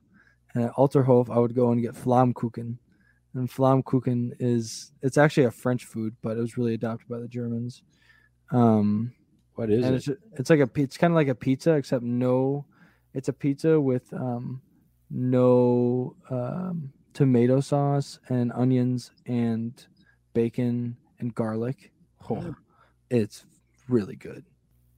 And 0.56 0.64
at 0.64 0.72
Alterhof, 0.72 1.28
I 1.28 1.38
would 1.38 1.54
go 1.54 1.70
and 1.70 1.82
get 1.82 1.94
Flammkuchen. 1.94 2.78
And 3.34 3.50
Flammkuchen 3.50 4.32
is 4.40 4.92
it's 5.02 5.18
actually 5.18 5.44
a 5.44 5.50
French 5.50 5.84
food, 5.84 6.16
but 6.22 6.38
it 6.38 6.40
was 6.40 6.56
really 6.56 6.72
adopted 6.74 7.08
by 7.08 7.18
the 7.18 7.28
Germans. 7.28 7.82
Um, 8.50 9.12
What 9.54 9.70
is 9.70 9.84
and 9.84 9.94
it? 9.96 9.98
it's 9.98 10.08
it's 10.40 10.50
like 10.50 10.60
a 10.60 10.70
it's 10.76 10.96
kind 10.96 11.12
of 11.12 11.16
like 11.16 11.28
a 11.28 11.34
pizza 11.34 11.72
except 11.74 12.02
no 12.04 12.66
it's 13.14 13.28
a 13.28 13.32
pizza 13.32 13.80
with 13.80 14.12
um 14.14 14.62
no 15.10 16.16
um 16.30 16.92
tomato 17.14 17.60
sauce 17.60 18.18
and 18.28 18.52
onions 18.52 19.12
and 19.26 19.86
bacon 20.34 20.96
and 21.18 21.34
garlic 21.34 21.92
oh, 22.30 22.54
it's 23.10 23.46
really 23.88 24.16
good 24.16 24.44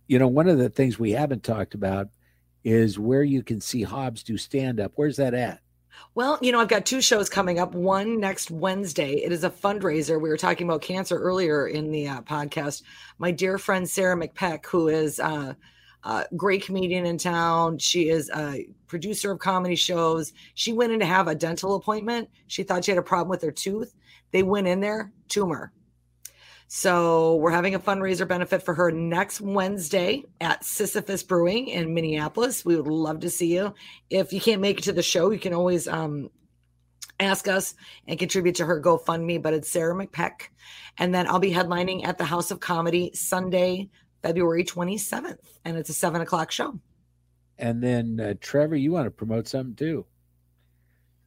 You 0.08 0.18
know, 0.18 0.28
one 0.28 0.48
of 0.48 0.58
the 0.58 0.70
things 0.70 0.98
we 0.98 1.12
haven't 1.12 1.44
talked 1.44 1.74
about 1.74 2.08
is 2.64 2.98
where 2.98 3.22
you 3.22 3.42
can 3.42 3.60
see 3.60 3.82
Hobbs 3.82 4.22
do 4.22 4.36
stand 4.36 4.80
up. 4.80 4.92
Where's 4.96 5.16
that 5.16 5.34
at? 5.34 5.60
Well, 6.14 6.38
you 6.40 6.52
know, 6.52 6.60
I've 6.60 6.68
got 6.68 6.86
two 6.86 7.00
shows 7.00 7.28
coming 7.28 7.58
up. 7.58 7.74
One 7.74 8.20
next 8.20 8.50
Wednesday. 8.50 9.14
It 9.14 9.32
is 9.32 9.44
a 9.44 9.50
fundraiser. 9.50 10.20
We 10.20 10.28
were 10.28 10.36
talking 10.36 10.66
about 10.66 10.82
cancer 10.82 11.18
earlier 11.18 11.68
in 11.68 11.90
the 11.90 12.08
uh, 12.08 12.22
podcast. 12.22 12.82
My 13.18 13.30
dear 13.30 13.58
friend 13.58 13.88
Sarah 13.88 14.16
McPeck, 14.16 14.66
who 14.66 14.88
is 14.88 15.20
uh, 15.20 15.54
a 16.04 16.26
great 16.36 16.64
comedian 16.64 17.06
in 17.06 17.18
town, 17.18 17.78
she 17.78 18.08
is 18.08 18.30
a 18.34 18.68
producer 18.86 19.30
of 19.32 19.38
comedy 19.38 19.76
shows. 19.76 20.32
She 20.54 20.72
went 20.72 20.92
in 20.92 21.00
to 21.00 21.06
have 21.06 21.28
a 21.28 21.34
dental 21.34 21.74
appointment. 21.76 22.28
She 22.46 22.62
thought 22.62 22.84
she 22.84 22.90
had 22.90 22.98
a 22.98 23.02
problem 23.02 23.28
with 23.28 23.42
her 23.42 23.52
tooth. 23.52 23.94
They 24.30 24.42
went 24.42 24.66
in 24.66 24.80
there, 24.80 25.12
tumor. 25.28 25.72
So 26.70 27.36
we're 27.36 27.50
having 27.50 27.74
a 27.74 27.80
fundraiser 27.80 28.28
benefit 28.28 28.62
for 28.62 28.74
her 28.74 28.92
next 28.92 29.40
Wednesday 29.40 30.24
at 30.38 30.62
Sisyphus 30.66 31.22
Brewing 31.22 31.68
in 31.68 31.94
Minneapolis. 31.94 32.62
We 32.62 32.76
would 32.76 32.86
love 32.86 33.20
to 33.20 33.30
see 33.30 33.54
you. 33.54 33.72
If 34.10 34.34
you 34.34 34.40
can't 34.40 34.60
make 34.60 34.80
it 34.80 34.84
to 34.84 34.92
the 34.92 35.02
show, 35.02 35.30
you 35.30 35.38
can 35.38 35.54
always 35.54 35.88
um, 35.88 36.28
ask 37.18 37.48
us 37.48 37.74
and 38.06 38.18
contribute 38.18 38.56
to 38.56 38.66
her 38.66 38.82
GoFundMe. 38.82 39.42
But 39.42 39.54
it's 39.54 39.70
Sarah 39.70 39.94
McPeck, 39.94 40.50
and 40.98 41.14
then 41.14 41.26
I'll 41.26 41.38
be 41.38 41.52
headlining 41.52 42.04
at 42.04 42.18
the 42.18 42.26
House 42.26 42.50
of 42.50 42.60
Comedy 42.60 43.12
Sunday, 43.14 43.88
February 44.22 44.62
27th, 44.62 45.38
and 45.64 45.78
it's 45.78 45.88
a 45.88 45.94
seven 45.94 46.20
o'clock 46.20 46.50
show. 46.50 46.78
And 47.56 47.82
then 47.82 48.20
uh, 48.20 48.34
Trevor, 48.42 48.76
you 48.76 48.92
want 48.92 49.06
to 49.06 49.10
promote 49.10 49.48
something 49.48 49.74
too? 49.74 50.04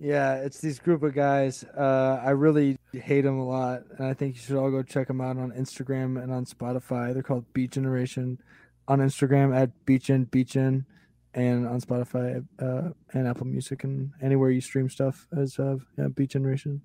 Yeah 0.01 0.33
it's 0.33 0.59
these 0.59 0.79
group 0.79 1.03
of 1.03 1.13
guys 1.13 1.63
uh 1.77 2.19
i 2.25 2.31
really 2.31 2.75
hate 2.91 3.21
them 3.21 3.37
a 3.37 3.47
lot 3.47 3.83
and 3.99 4.07
i 4.07 4.13
think 4.15 4.33
you 4.33 4.41
should 4.41 4.57
all 4.57 4.71
go 4.71 4.81
check 4.81 5.07
them 5.07 5.21
out 5.21 5.37
on 5.37 5.51
instagram 5.51 6.21
and 6.21 6.33
on 6.33 6.43
spotify. 6.43 7.13
They're 7.13 7.21
called 7.21 7.45
beat 7.53 7.69
generation 7.71 8.39
on 8.87 8.99
instagram 8.99 9.55
at 9.55 9.69
beachin 9.85 10.27
beachin 10.27 10.85
and 11.35 11.67
on 11.67 11.79
spotify 11.81 12.43
uh 12.59 12.89
and 13.13 13.27
apple 13.27 13.45
music 13.45 13.83
and 13.83 14.11
anywhere 14.23 14.49
you 14.49 14.59
stream 14.59 14.89
stuff 14.89 15.27
as 15.37 15.59
uh 15.59 15.77
yeah, 15.97 16.07
beat 16.07 16.31
generation. 16.31 16.81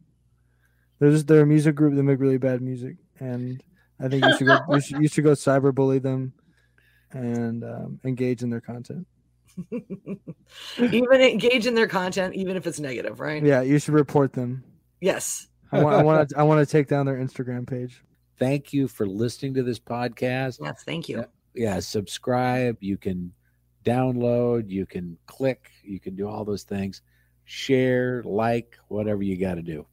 They're 0.99 1.11
just 1.11 1.27
they're 1.27 1.41
a 1.41 1.47
music 1.47 1.75
group 1.75 1.95
that 1.95 2.03
make 2.03 2.21
really 2.21 2.39
bad 2.39 2.61
music 2.61 2.97
and 3.19 3.63
i 3.99 4.09
think 4.09 4.27
you 4.27 4.37
should 4.37 4.47
go 4.47 4.59
you 4.69 4.81
should, 4.83 5.03
you 5.03 5.09
should 5.09 5.25
go 5.25 5.33
cyberbully 5.33 6.03
them 6.03 6.35
and 7.13 7.65
um, 7.65 7.99
engage 8.05 8.43
in 8.43 8.51
their 8.51 8.61
content 8.61 9.07
even 10.79 11.21
engage 11.21 11.67
in 11.67 11.75
their 11.75 11.89
content, 11.89 12.35
even 12.35 12.57
if 12.57 12.67
it's 12.67 12.81
negative, 12.81 13.21
right? 13.21 13.43
yeah 13.45 13.63
you 13.63 13.79
should 13.79 13.95
report 13.95 14.33
them 14.33 14.63
Yes. 15.01 15.47
i 15.73 15.83
want 15.83 15.97
i 15.97 16.03
want 16.03 16.29
to 16.29 16.39
i 16.39 16.43
want 16.43 16.67
to 16.67 16.71
take 16.71 16.89
down 16.89 17.07
their 17.07 17.17
instagram 17.17 17.67
page 17.67 18.03
Thank 18.39 18.75
you 18.75 18.87
for 18.87 19.07
listening 19.07 19.55
to 19.55 19.63
this 19.63 19.79
podcast. 19.79 20.59
Yes. 20.63 20.83
Thank 20.85 21.09
you. 21.09 21.25
Yeah, 21.55 21.81
subscribe. 21.81 22.77
You 22.81 22.99
can 22.99 23.33
download, 23.83 24.69
you 24.69 24.85
can 24.85 25.17
click, 25.27 25.71
you 25.83 25.99
can 25.99 26.15
do 26.17 26.29
all 26.29 26.45
those 26.45 26.65
things. 26.65 27.01
Share, 27.47 28.23
like, 28.27 28.77
whatever 28.89 29.23
you 29.23 29.39
got 29.39 29.55
to 29.55 29.63
do. 29.63 29.87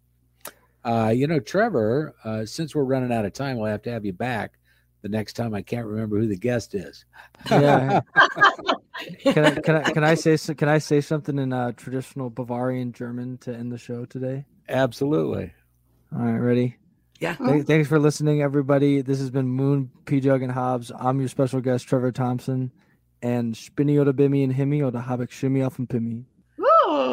Uh, 0.84 1.14
you 1.16 1.26
know, 1.26 1.39
Trevor, 1.39 2.14
uh, 2.26 2.45
since 2.45 2.76
we're 2.76 2.84
running 2.84 3.14
out 3.14 3.24
of 3.24 3.32
time, 3.32 3.55
we'll 3.57 3.72
have 3.72 3.84
to 3.84 3.91
have 3.91 4.03
you 4.03 4.11
back 4.11 4.55
the 5.04 5.10
next 5.10 5.34
time 5.34 5.54
I 5.54 5.62
can't 5.62 5.86
remember 5.86 6.18
who 6.18 6.28
the 6.28 6.38
guest 6.38 6.74
is. 6.74 7.06
Yeah. 7.51 7.99
can 9.20 9.45
I 9.45 9.51
can 9.60 9.76
I 9.76 9.91
can 9.91 10.04
I 10.04 10.16
say 10.16 10.56
can 10.56 10.70
I 10.70 10.80
say 10.80 11.01
something 11.01 11.38
in 11.38 11.54
uh, 11.54 11.74
traditional 11.74 12.30
Bavarian 12.30 12.93
German 12.93 13.38
to 13.39 13.54
end 13.54 13.72
the 13.72 13.78
show 13.78 14.06
today? 14.06 14.45
Absolutely. 14.70 15.54
All 16.16 16.24
right, 16.24 16.38
ready? 16.38 16.78
Yeah. 17.20 17.36
Th- 17.36 17.66
thanks 17.66 17.89
for 17.89 17.99
listening, 17.99 18.41
everybody. 18.41 19.01
This 19.01 19.20
has 19.20 19.30
been 19.30 19.47
Moon, 19.47 19.91
P 20.06 20.20
Jug, 20.20 20.41
and 20.41 20.51
Hobbs. 20.51 20.91
I'm 20.97 21.20
your 21.20 21.30
special 21.30 21.60
guest, 21.60 21.88
Trevor 21.88 22.12
Thompson, 22.12 22.72
and 23.22 23.56
Spinny 23.56 23.99
oder 23.99 24.14
Bimmy 24.14 24.43
and 24.43 24.54
Himmy 24.54 24.84
oder 24.84 25.01
hab 25.01 25.22
ich 25.22 25.32
Shimmy 25.32 25.64
auf 25.64 25.76
dem 25.76 25.88
Pimmy. 25.88 26.26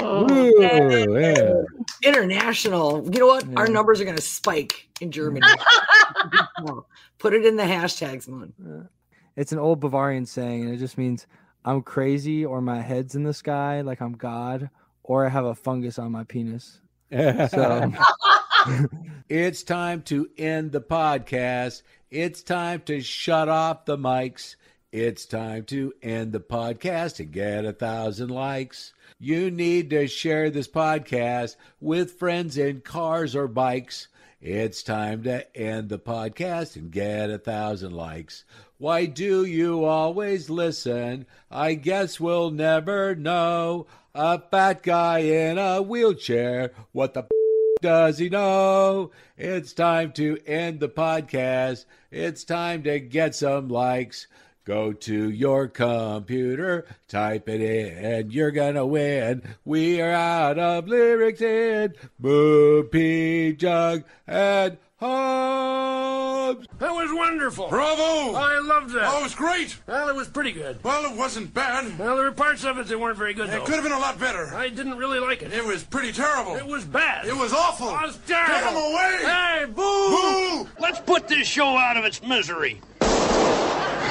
Ooh. 0.02 0.26
Ooh, 0.30 1.18
yeah. 1.20 1.62
International. 2.02 3.08
You 3.12 3.20
know 3.20 3.26
what? 3.26 3.44
Our 3.56 3.66
numbers 3.68 4.00
are 4.00 4.04
going 4.04 4.16
to 4.16 4.22
spike 4.22 4.88
in 5.00 5.10
Germany. 5.10 5.46
Put 7.18 7.34
it 7.34 7.44
in 7.44 7.56
the 7.56 7.62
hashtags, 7.64 8.28
Moon. 8.28 8.52
Uh, 8.64 8.86
It's 9.36 9.52
an 9.52 9.58
old 9.58 9.80
Bavarian 9.80 10.26
saying, 10.26 10.62
and 10.64 10.74
it 10.74 10.78
just 10.78 10.98
means 10.98 11.26
I'm 11.64 11.82
crazy 11.82 12.44
or 12.44 12.60
my 12.60 12.80
head's 12.80 13.14
in 13.14 13.22
the 13.24 13.34
sky, 13.34 13.82
like 13.82 14.00
I'm 14.00 14.12
God, 14.12 14.70
or 15.02 15.26
I 15.26 15.28
have 15.28 15.44
a 15.44 15.54
fungus 15.54 15.98
on 15.98 16.12
my 16.12 16.24
penis. 16.24 16.80
So 17.12 17.92
It's 19.28 19.62
time 19.62 20.02
to 20.02 20.28
end 20.36 20.72
the 20.72 20.80
podcast. 20.80 21.82
It's 22.10 22.42
time 22.42 22.82
to 22.82 23.00
shut 23.00 23.48
off 23.48 23.84
the 23.84 23.96
mics. 23.96 24.56
It's 24.92 25.24
time 25.24 25.66
to 25.66 25.92
end 26.02 26.32
the 26.32 26.40
podcast 26.40 27.20
and 27.20 27.30
get 27.30 27.64
a 27.64 27.72
thousand 27.72 28.28
likes. 28.28 28.92
You 29.20 29.48
need 29.48 29.88
to 29.90 30.08
share 30.08 30.50
this 30.50 30.66
podcast 30.66 31.54
with 31.80 32.18
friends 32.18 32.58
in 32.58 32.80
cars 32.80 33.36
or 33.36 33.46
bikes. 33.46 34.08
It's 34.40 34.82
time 34.82 35.22
to 35.22 35.56
end 35.56 35.90
the 35.90 36.00
podcast 36.00 36.74
and 36.74 36.90
get 36.90 37.30
a 37.30 37.38
thousand 37.38 37.92
likes. 37.92 38.42
Why 38.78 39.06
do 39.06 39.44
you 39.44 39.84
always 39.84 40.50
listen? 40.50 41.24
I 41.52 41.74
guess 41.74 42.18
we'll 42.18 42.50
never 42.50 43.14
know. 43.14 43.86
A 44.12 44.40
fat 44.40 44.82
guy 44.82 45.20
in 45.20 45.56
a 45.56 45.80
wheelchair. 45.82 46.72
What 46.90 47.14
the 47.14 47.28
does 47.80 48.18
he 48.18 48.28
know? 48.28 49.12
It's 49.38 49.72
time 49.72 50.10
to 50.14 50.38
end 50.46 50.80
the 50.80 50.88
podcast. 50.88 51.84
It's 52.10 52.42
time 52.42 52.82
to 52.82 52.98
get 52.98 53.36
some 53.36 53.68
likes. 53.68 54.26
Go 54.70 54.92
to 54.92 55.30
your 55.30 55.66
computer, 55.66 56.86
type 57.08 57.48
it 57.48 57.60
in, 57.60 58.04
and 58.04 58.32
you're 58.32 58.52
gonna 58.52 58.86
win. 58.86 59.42
We 59.64 60.00
are 60.00 60.12
out 60.12 60.60
of 60.60 60.86
lyrics 60.86 61.40
in 61.40 61.94
Moo 62.20 62.84
P 62.84 63.52
Jug 63.54 64.04
and 64.28 64.78
Hobbs. 65.00 66.68
That 66.78 66.92
was 66.92 67.10
wonderful. 67.12 67.68
Bravo! 67.68 68.36
I 68.36 68.60
loved 68.60 68.90
that. 68.92 69.12
Oh, 69.12 69.18
it 69.18 69.22
was 69.24 69.34
great. 69.34 69.76
Well, 69.88 70.08
it 70.08 70.14
was 70.14 70.28
pretty 70.28 70.52
good. 70.52 70.78
Well, 70.84 71.04
it 71.10 71.16
wasn't 71.18 71.52
bad. 71.52 71.98
Well, 71.98 72.14
there 72.14 72.26
were 72.26 72.30
parts 72.30 72.62
of 72.62 72.78
it 72.78 72.86
that 72.86 73.00
weren't 73.00 73.18
very 73.18 73.34
good, 73.34 73.48
It 73.48 73.52
though. 73.52 73.64
could 73.64 73.74
have 73.74 73.82
been 73.82 73.90
a 73.90 73.98
lot 73.98 74.20
better. 74.20 74.54
I 74.54 74.68
didn't 74.68 74.98
really 74.98 75.18
like 75.18 75.42
it. 75.42 75.52
It 75.52 75.64
was 75.64 75.82
pretty 75.82 76.12
terrible. 76.12 76.54
It 76.54 76.64
was 76.66 76.84
bad. 76.84 77.26
It 77.26 77.36
was 77.36 77.52
awful. 77.52 77.88
It 77.88 78.02
was 78.02 78.18
terrible. 78.24 78.54
Get 78.54 78.60
terrible. 78.60 78.80
him 78.82 78.92
away! 78.92 79.18
Hey, 79.24 79.64
boo! 79.64 80.62
Boo! 80.62 80.68
Let's 80.78 81.00
put 81.00 81.26
this 81.26 81.48
show 81.48 81.76
out 81.76 81.96
of 81.96 82.04
its 82.04 82.22
misery. 82.22 82.80